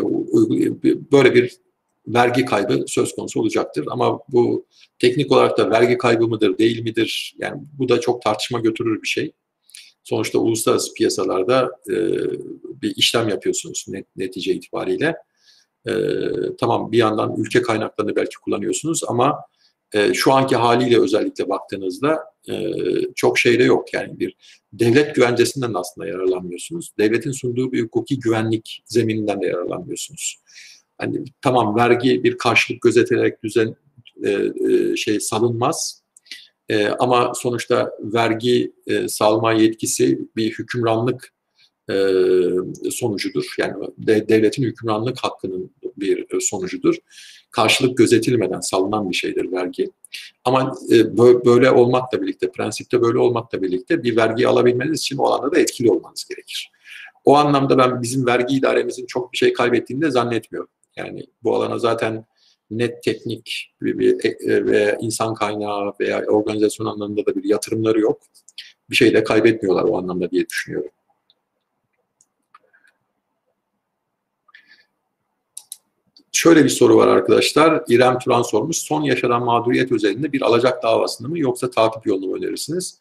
[1.13, 1.57] böyle bir
[2.07, 3.85] vergi kaybı söz konusu olacaktır.
[3.91, 4.67] Ama bu
[4.99, 7.35] teknik olarak da vergi kaybı mıdır, değil midir?
[7.39, 9.33] Yani bu da çok tartışma götürür bir şey.
[10.05, 11.95] Sonuçta uluslararası piyasalarda e,
[12.83, 15.17] bir işlem yapıyorsunuz net, netice itibariyle.
[15.87, 15.93] E,
[16.61, 19.39] tamam bir yandan ülke kaynaklarını belki kullanıyorsunuz ama
[19.93, 22.55] e, şu anki haliyle özellikle baktığınızda e,
[23.15, 23.95] çok şeyde yok.
[23.95, 24.37] Yani bir
[24.73, 26.93] devlet güvencesinden aslında yararlanmıyorsunuz.
[26.99, 30.37] Devletin sunduğu bir hukuki güvenlik zemininden de yararlanmıyorsunuz.
[30.99, 33.77] Hani tamam vergi bir karşılık gözetilerek düzen
[34.25, 36.04] e, e, şey salınmaz.
[36.69, 41.35] E, ama sonuçta vergi e, salma yetkisi bir hükümranlık
[41.91, 41.95] e,
[42.91, 43.55] sonucudur.
[43.59, 46.95] Yani de, devletin hükümranlık hakkının bir sonucudur.
[47.51, 49.91] Karşılık gözetilmeden salınan bir şeydir vergi.
[50.45, 55.53] Ama e, böyle olmakla birlikte, prensipte böyle olmakla birlikte bir vergi alabilmeniz için o alanda
[55.53, 56.71] da etkili olmanız gerekir.
[57.25, 60.71] O anlamda ben bizim vergi idaremizin çok bir şey kaybettiğini de zannetmiyorum.
[60.97, 62.25] Yani bu alana zaten
[62.79, 68.23] net teknik bir e, ve insan kaynağı veya organizasyon anlamında da bir yatırımları yok.
[68.91, 70.91] Bir şey de kaybetmiyorlar o anlamda diye düşünüyorum.
[76.33, 77.83] Şöyle bir soru var arkadaşlar.
[77.89, 78.77] İrem Turan sormuş.
[78.77, 83.01] Son yaşanan mağduriyet özelinde bir alacak davasını mı yoksa takip yolunu mu önerirsiniz?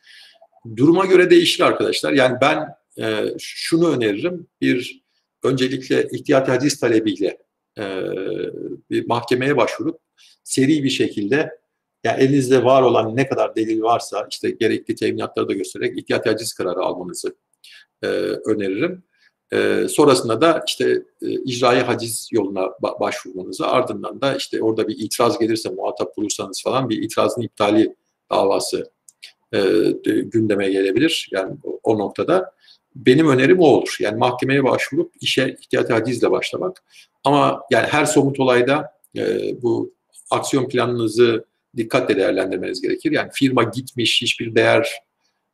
[0.76, 2.14] Duruma göre değişir arkadaşlar.
[2.14, 2.68] Yani ben
[3.00, 4.48] e, şunu öneririm.
[4.62, 5.04] Bir
[5.44, 7.38] öncelikle ihtiyati haciz talebiyle
[7.80, 7.84] e,
[8.90, 10.00] bir mahkemeye başvurup
[10.44, 11.50] seri bir şekilde
[12.04, 16.54] yani elinizde var olan ne kadar delil varsa işte gerekli teminatları da göstererek ihtiyati haciz
[16.54, 17.36] kararı almanızı
[18.04, 18.08] e,
[18.46, 19.04] öneririm.
[19.54, 24.98] E, sonrasında da işte e, icrai haciz yoluna ba- başvurmanızı ardından da işte orada bir
[24.98, 27.96] itiraz gelirse muhatap bulursanız falan bir itirazın iptali
[28.32, 28.92] davası
[29.54, 29.60] e,
[30.06, 31.30] gündeme gelebilir.
[31.32, 32.52] Yani o, o noktada
[32.96, 33.98] benim önerim o olur.
[34.00, 36.84] Yani mahkemeye başvurup işe ihtiyati hacizle başlamak.
[37.24, 39.22] Ama yani her somut olayda e,
[39.62, 39.94] bu
[40.32, 41.46] aksiyon planınızı
[41.78, 43.12] dikkatle değerlendirmeniz gerekir.
[43.12, 44.90] Yani firma gitmiş, hiçbir değer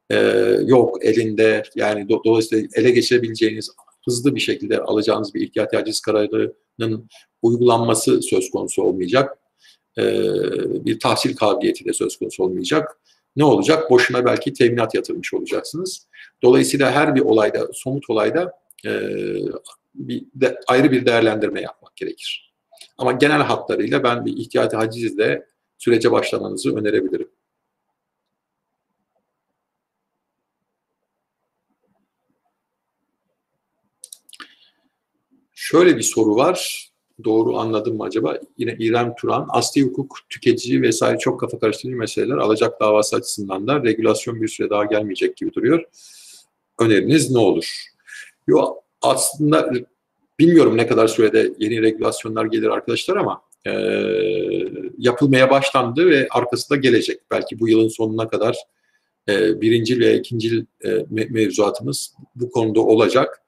[0.09, 0.17] e,
[0.65, 1.63] yok elinde.
[1.75, 3.71] Yani do, dolayısıyla ele geçirebileceğiniz
[4.05, 7.09] hızlı bir şekilde alacağınız bir ihtiyati haciz kararının
[7.41, 9.37] uygulanması söz konusu olmayacak.
[9.97, 10.03] E,
[10.85, 12.97] bir tahsil kabiliyeti de söz konusu olmayacak.
[13.39, 13.89] Ne olacak?
[13.89, 16.07] Boşuna belki teminat yatırmış olacaksınız.
[16.43, 18.53] Dolayısıyla her bir olayda, somut olayda
[18.85, 18.91] e,
[19.95, 22.53] bir de, ayrı bir değerlendirme yapmak gerekir.
[22.97, 25.45] Ama genel hatlarıyla ben bir ihtiyati hacizle
[25.77, 27.31] sürece başlamanızı önerebilirim.
[35.53, 36.88] Şöyle bir soru var.
[37.23, 38.39] Doğru anladım mı acaba?
[38.57, 39.47] Yine İrem Turan.
[39.49, 44.69] Asli hukuk, tüketici vesaire çok kafa karıştırıcı meseleler alacak davası açısından da regülasyon bir süre
[44.69, 45.83] daha gelmeyecek gibi duruyor.
[46.79, 47.83] Öneriniz ne olur?
[48.47, 49.71] Yo, aslında
[50.39, 53.71] bilmiyorum ne kadar sürede yeni regülasyonlar gelir arkadaşlar ama e,
[54.97, 57.19] yapılmaya başlandı ve arkası da gelecek.
[57.31, 58.57] Belki bu yılın sonuna kadar
[59.29, 63.41] e, birinci ve ikinci e, mevzuatımız bu konuda olacak.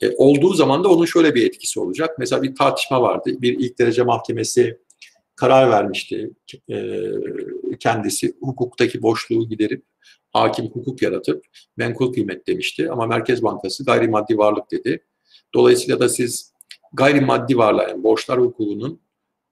[0.00, 2.16] E, olduğu zaman da onun şöyle bir etkisi olacak.
[2.18, 3.30] Mesela bir tartışma vardı.
[3.38, 4.78] Bir ilk derece mahkemesi
[5.36, 6.30] karar vermişti.
[6.70, 7.02] E,
[7.80, 9.84] kendisi hukuktaki boşluğu giderip
[10.32, 11.44] hakim hukuk yaratıp
[11.76, 12.90] menkul kıymet demişti.
[12.90, 15.04] Ama Merkez Bankası gayrimaddi varlık dedi.
[15.54, 16.52] Dolayısıyla da siz
[16.92, 19.00] gayrimaddi varlığa yani borçlar hukukunun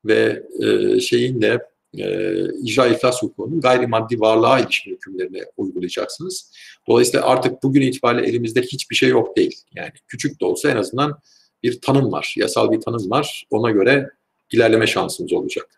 [0.05, 6.53] ve e, şeyin de e, icra iflas hukukunun gayrimaddi varlığa ilişkin hükümlerini uygulayacaksınız.
[6.89, 9.61] Dolayısıyla artık bugün itibariyle elimizde hiçbir şey yok değil.
[9.75, 11.19] Yani küçük de olsa en azından
[11.63, 13.47] bir tanım var, yasal bir tanım var.
[13.51, 14.11] Ona göre
[14.53, 15.69] ilerleme şansımız olacak.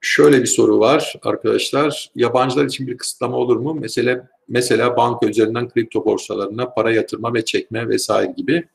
[0.00, 2.10] Şöyle bir soru var arkadaşlar.
[2.14, 3.74] Yabancılar için bir kısıtlama olur mu?
[3.80, 8.68] Mesela mesela banka üzerinden kripto borsalarına para yatırma ve çekme vesaire gibi.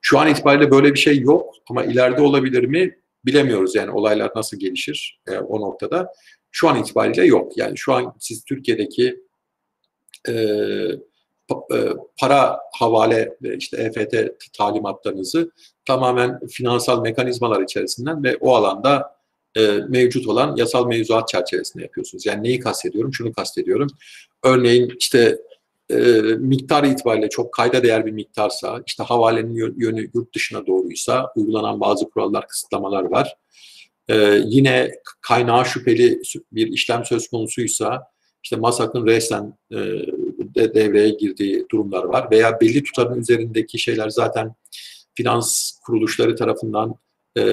[0.00, 4.58] Şu an itibariyle böyle bir şey yok ama ileride olabilir mi bilemiyoruz yani olaylar nasıl
[4.58, 6.12] gelişir e, o noktada.
[6.50, 7.56] Şu an itibariyle yok.
[7.56, 9.16] Yani şu an siz Türkiye'deki
[10.28, 10.32] e,
[11.52, 11.78] e,
[12.20, 14.14] para havale işte EFT
[14.58, 15.50] talimatlarınızı
[15.84, 19.16] tamamen finansal mekanizmalar içerisinden ve o alanda
[19.56, 22.26] e, mevcut olan yasal mevzuat çerçevesinde yapıyorsunuz.
[22.26, 23.14] Yani neyi kastediyorum?
[23.14, 23.88] Şunu kastediyorum.
[24.44, 25.38] Örneğin işte
[25.90, 25.96] e,
[26.38, 32.10] miktar itibariyle çok kayda değer bir miktarsa, işte havalenin yönü yurt dışına doğruysa uygulanan bazı
[32.10, 33.36] kurallar, kısıtlamalar var.
[34.08, 36.20] E, yine kaynağı şüpheli
[36.52, 38.02] bir işlem söz konusuysa,
[38.44, 39.76] işte MASAK'ın resen e,
[40.54, 44.54] de devreye girdiği durumlar var veya belli tutarın üzerindeki şeyler zaten
[45.14, 46.94] finans kuruluşları tarafından
[47.38, 47.44] e,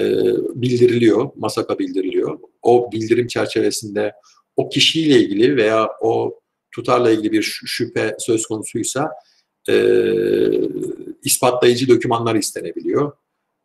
[0.54, 2.38] bildiriliyor, MASAK'a bildiriliyor.
[2.62, 4.12] O bildirim çerçevesinde
[4.56, 6.40] o kişiyle ilgili veya o
[6.74, 9.10] tutarla ilgili bir şüphe söz konusuysa
[9.68, 9.74] e,
[11.22, 13.12] ispatlayıcı dokümanlar istenebiliyor.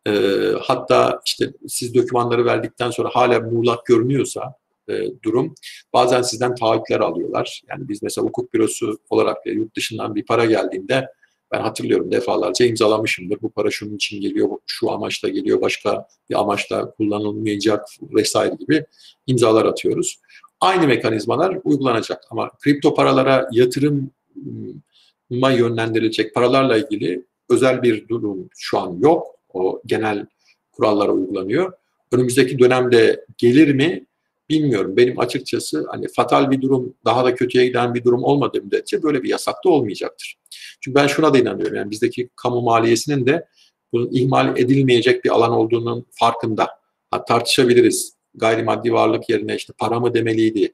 [0.06, 0.12] E,
[0.60, 4.54] hatta işte siz dokümanları verdikten sonra hala muğlak görünüyorsa
[4.88, 5.54] e, durum
[5.92, 7.62] bazen sizden taahhütler alıyorlar.
[7.68, 11.08] Yani biz mesela hukuk bürosu olarak ya, yurt dışından bir para geldiğinde
[11.52, 13.42] ben hatırlıyorum defalarca imzalamışımdır.
[13.42, 18.84] Bu para şunun için geliyor, şu amaçla geliyor, başka bir amaçla kullanılmayacak vesaire gibi
[19.26, 20.20] imzalar atıyoruz
[20.60, 22.24] aynı mekanizmalar uygulanacak.
[22.30, 29.26] Ama kripto paralara yatırıma yönlendirilecek paralarla ilgili özel bir durum şu an yok.
[29.54, 30.26] O genel
[30.72, 31.72] kurallara uygulanıyor.
[32.12, 34.06] Önümüzdeki dönemde gelir mi
[34.50, 34.96] bilmiyorum.
[34.96, 39.22] Benim açıkçası hani fatal bir durum, daha da kötüye giden bir durum olmadığı müddetçe böyle
[39.22, 40.36] bir yasak da olmayacaktır.
[40.80, 41.76] Çünkü ben şuna da inanıyorum.
[41.76, 43.46] Yani bizdeki kamu maliyesinin de
[43.92, 46.68] bunun ihmal edilmeyecek bir alan olduğunun farkında.
[47.10, 50.72] Ha, tartışabiliriz gayrimaddi varlık yerine işte para mı demeliydi,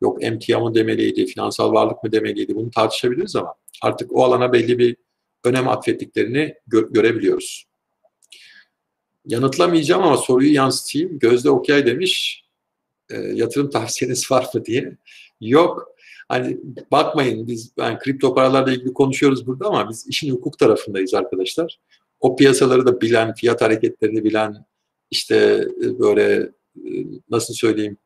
[0.00, 4.78] yok emtia mı demeliydi, finansal varlık mı demeliydi bunu tartışabiliriz ama artık o alana belli
[4.78, 4.96] bir
[5.44, 7.66] önem atfettiklerini gö- görebiliyoruz.
[9.26, 11.18] Yanıtlamayacağım ama soruyu yansıtayım.
[11.18, 12.44] Gözde Okyay demiş,
[13.10, 14.96] e, yatırım tavsiyeniz var mı diye.
[15.40, 15.88] Yok.
[16.28, 16.58] Hani
[16.90, 21.78] bakmayın biz yani kripto paralarla ilgili konuşuyoruz burada ama biz işin hukuk tarafındayız arkadaşlar.
[22.20, 24.66] O piyasaları da bilen, fiyat hareketlerini bilen,
[25.10, 26.50] işte böyle
[27.30, 27.98] nasıl söyleyeyim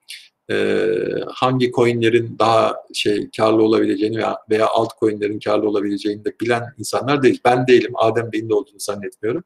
[0.50, 0.86] e,
[1.28, 7.40] hangi coinlerin daha şey karlı olabileceğini veya, veya altcoinlerin karlı olabileceğini de bilen insanlar değil.
[7.44, 7.92] Ben değilim.
[7.94, 9.44] Adem Bey'in de olduğunu zannetmiyorum.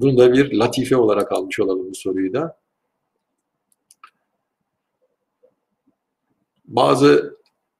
[0.00, 2.58] Bunu da bir latife olarak almış olalım bu soruyu da.
[6.64, 7.36] Bazı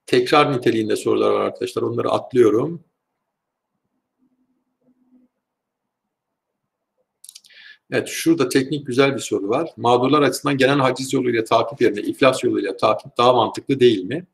[0.06, 1.82] tekrar niteliğinde sorular var arkadaşlar.
[1.82, 2.84] Onları atlıyorum.
[7.92, 9.70] Evet şurada teknik güzel bir soru var.
[9.76, 14.26] Mağdurlar açısından gelen haciz yoluyla takip yerine iflas yoluyla takip daha mantıklı değil mi?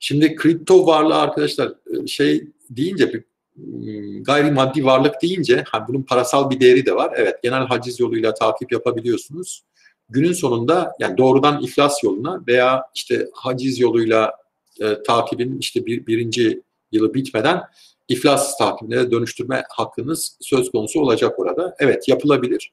[0.00, 6.50] Şimdi kripto varlığı arkadaşlar e, şey deyince bir hmm, gayrimaddi varlık deyince ha, bunun parasal
[6.50, 7.12] bir değeri de var.
[7.16, 9.64] Evet genel haciz yoluyla takip yapabiliyorsunuz.
[10.08, 14.32] Günün sonunda yani doğrudan iflas yoluna veya işte haciz yoluyla
[14.80, 16.62] e, takibin işte bir, birinci
[16.92, 17.62] yılı bitmeden
[18.10, 21.74] iflas takibine dönüştürme hakkınız söz konusu olacak orada.
[21.78, 22.72] Evet yapılabilir.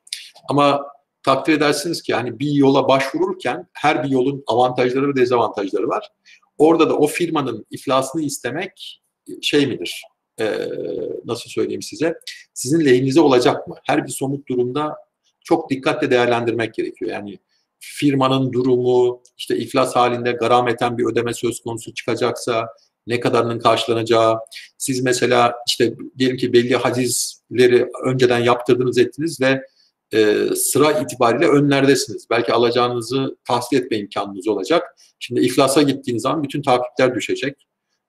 [0.50, 0.86] Ama
[1.24, 6.10] takdir edersiniz ki hani bir yola başvururken her bir yolun avantajları ve dezavantajları var.
[6.58, 9.02] Orada da o firmanın iflasını istemek
[9.42, 10.04] şey midir?
[10.40, 10.70] Ee,
[11.26, 12.14] nasıl söyleyeyim size?
[12.54, 13.76] Sizin lehinize olacak mı?
[13.84, 14.96] Her bir somut durumda
[15.44, 17.12] çok dikkatle değerlendirmek gerekiyor.
[17.12, 17.40] Yani
[17.80, 22.68] firmanın durumu, işte iflas halinde garameten bir ödeme söz konusu çıkacaksa,
[23.08, 24.38] ne kadarının karşılanacağı,
[24.78, 29.62] siz mesela işte diyelim ki belli hacizleri önceden yaptırdınız ettiniz ve
[30.14, 32.28] e, sıra itibariyle önlerdesiniz.
[32.30, 34.84] Belki alacağınızı tahsil etme imkanınız olacak.
[35.20, 37.68] Şimdi iflasa gittiğiniz zaman bütün takipler düşecek.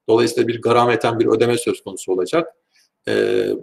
[0.08, 2.48] Dolayısıyla bir garameten bir ödeme söz konusu olacak.
[3.08, 3.12] E,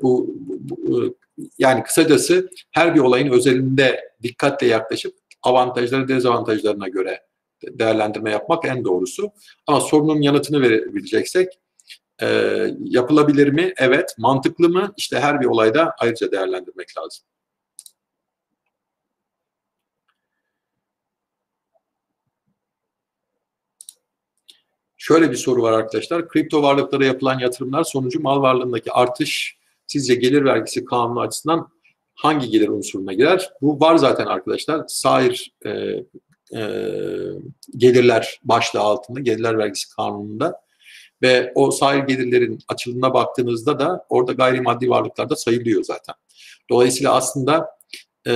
[0.02, 1.16] bu, bu
[1.60, 7.20] yani kısacası her bir olayın özelinde dikkatle yaklaşıp avantajları dezavantajlarına göre
[7.72, 9.32] değerlendirme yapmak en doğrusu.
[9.68, 11.60] Ama sorunun yanıtını verebileceksek
[12.22, 12.28] e,
[12.80, 13.74] yapılabilir mi?
[13.78, 14.16] Evet.
[14.18, 14.94] Mantıklı mı?
[14.98, 17.26] İşte her bir olayda ayrıca değerlendirmek lazım.
[24.98, 26.28] Şöyle bir soru var arkadaşlar.
[26.28, 31.70] Kripto varlıklara yapılan yatırımlar sonucu mal varlığındaki artış sizce gelir vergisi kanunu açısından
[32.16, 33.50] hangi gelir unsuruna girer?
[33.62, 34.86] Bu var zaten arkadaşlar.
[34.88, 35.96] Sair e,
[36.56, 36.62] e,
[37.78, 40.62] gelirler başlığı altında, gelirler vergisi kanununda
[41.22, 46.16] ve o sair gelirlerin açılımına baktığınızda da orada gayrimaddi varlıklar da sayılıyor zaten.
[46.70, 47.70] Dolayısıyla aslında
[48.28, 48.34] e,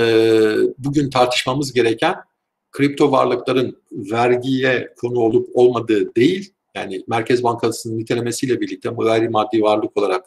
[0.78, 2.16] bugün tartışmamız gereken
[2.72, 10.26] kripto varlıkların vergiye konu olup olmadığı değil, yani Merkez Bankası'nın nitelemesiyle birlikte gayrimaddi varlık olarak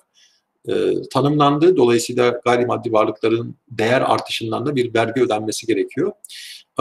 [0.68, 0.72] e,
[1.12, 1.76] tanımlandı.
[1.76, 6.12] Dolayısıyla gayrimaddi varlıkların değer artışından da bir vergi ödenmesi gerekiyor.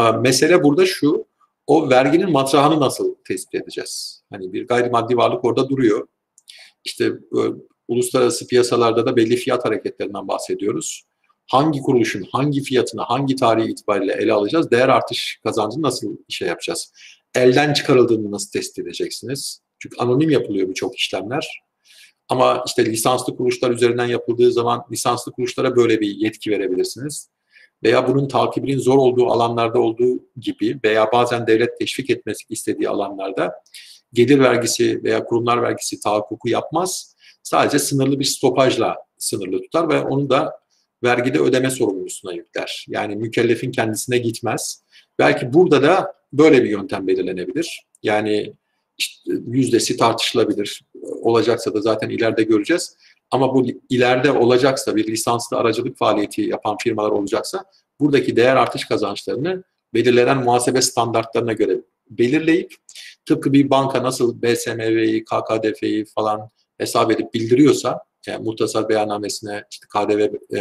[0.01, 1.25] E, mesele burada şu,
[1.67, 4.23] o verginin matrahını nasıl tespit edeceğiz?
[4.29, 6.07] Hani bir gayrimaddi varlık orada duruyor.
[6.83, 7.39] İşte e,
[7.87, 11.03] uluslararası piyasalarda da belli fiyat hareketlerinden bahsediyoruz.
[11.47, 14.71] Hangi kuruluşun hangi fiyatını hangi tarihi itibariyle ele alacağız?
[14.71, 16.93] Değer artış kazancını nasıl işe yapacağız?
[17.35, 19.61] Elden çıkarıldığını nasıl tespit edeceksiniz?
[19.79, 21.61] Çünkü anonim yapılıyor birçok işlemler.
[22.29, 27.29] Ama işte lisanslı kuruluşlar üzerinden yapıldığı zaman lisanslı kuruluşlara böyle bir yetki verebilirsiniz.
[27.83, 33.53] Veya bunun takibinin zor olduğu alanlarda olduğu gibi veya bazen devlet teşvik etmesi istediği alanlarda
[34.13, 37.15] gelir vergisi veya kurumlar vergisi tahakkuku yapmaz.
[37.43, 40.61] Sadece sınırlı bir stopajla sınırlı tutar ve onu da
[41.03, 42.85] vergide ödeme sorumlusuna yükler.
[42.89, 44.83] Yani mükellefin kendisine gitmez.
[45.19, 47.85] Belki burada da böyle bir yöntem belirlenebilir.
[48.03, 48.53] Yani
[48.97, 50.81] işte yüzdesi tartışılabilir.
[51.21, 52.97] Olacaksa da zaten ileride göreceğiz.
[53.31, 57.63] Ama bu ileride olacaksa bir lisanslı aracılık faaliyeti yapan firmalar olacaksa
[57.99, 59.63] buradaki değer artış kazançlarını
[59.93, 62.73] belirlenen muhasebe standartlarına göre belirleyip
[63.25, 70.19] tıpkı bir banka nasıl BSMV'yi, KKDF'yi falan hesap edip bildiriyorsa yani muhtasar beyannamesine işte KDV
[70.55, 70.59] e,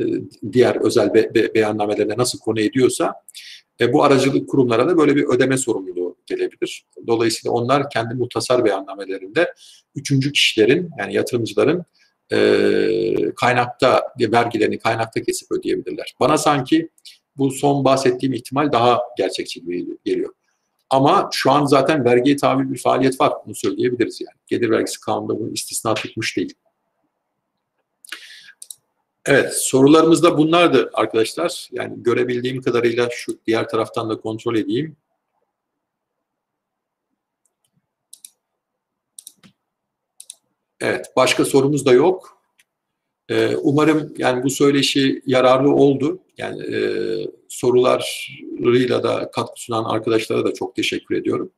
[0.00, 0.04] e,
[0.52, 3.14] diğer özel be, be, beyannamelerine nasıl konu ediyorsa
[3.80, 6.84] e, bu aracılık kurumlara da böyle bir ödeme sorumluluğu gelebilir.
[7.06, 9.54] Dolayısıyla onlar kendi muhtasar beyannamelerinde
[9.94, 11.84] üçüncü kişilerin yani yatırımcıların
[12.32, 12.38] e,
[13.36, 16.14] kaynakta vergilerini kaynakta kesip ödeyebilirler.
[16.20, 16.88] Bana sanki
[17.36, 20.32] bu son bahsettiğim ihtimal daha gerçekçi gibi geliyor.
[20.90, 23.32] Ama şu an zaten vergiye tabi bir faaliyet var.
[23.46, 24.38] Bunu söyleyebiliriz yani.
[24.46, 26.54] Gelir vergisi kanunda bunun istisna tutmuş değil.
[29.26, 31.68] Evet, sorularımız da bunlardı arkadaşlar.
[31.72, 34.96] Yani görebildiğim kadarıyla şu diğer taraftan da kontrol edeyim.
[40.80, 42.42] Evet, başka sorumuz da yok.
[43.28, 46.18] Ee, umarım yani bu söyleşi yararlı oldu.
[46.38, 46.80] Yani e,
[47.48, 51.52] sorularıyla da katkı sunan arkadaşlara da çok teşekkür ediyorum.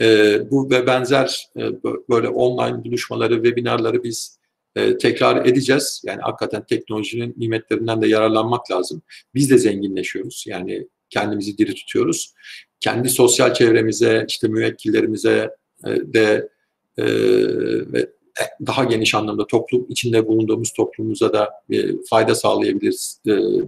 [0.00, 4.37] E, bu ve benzer e, böyle online buluşmaları, webinarları biz
[4.78, 6.02] e, tekrar edeceğiz.
[6.06, 9.02] Yani hakikaten teknolojinin nimetlerinden de yararlanmak lazım.
[9.34, 10.44] Biz de zenginleşiyoruz.
[10.48, 12.34] Yani kendimizi diri tutuyoruz.
[12.80, 15.50] Kendi sosyal çevremize, işte müvekkillerimize
[15.84, 16.48] e, de
[16.98, 17.04] e,
[17.92, 18.10] ve
[18.66, 21.50] daha geniş anlamda toplum içinde bulunduğumuz toplumumuza da
[22.10, 23.20] fayda sağlayabiliriz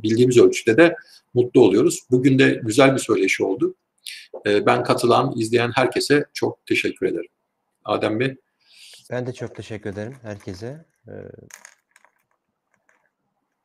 [0.03, 0.95] bildiğimiz ölçüde de
[1.35, 2.01] mutlu oluyoruz.
[2.11, 3.75] Bugün de güzel bir söyleşi oldu.
[4.47, 7.31] Ben katılan, izleyen herkese çok teşekkür ederim.
[7.85, 8.37] Adem Bey.
[9.11, 10.85] Ben de çok teşekkür ederim herkese.
[11.09, 11.13] Ee,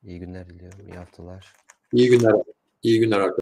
[0.04, 1.54] iyi günler diliyorum, iyi haftalar.
[1.94, 2.34] İyi günler.
[2.84, 3.42] İyi günler arkadaşlar.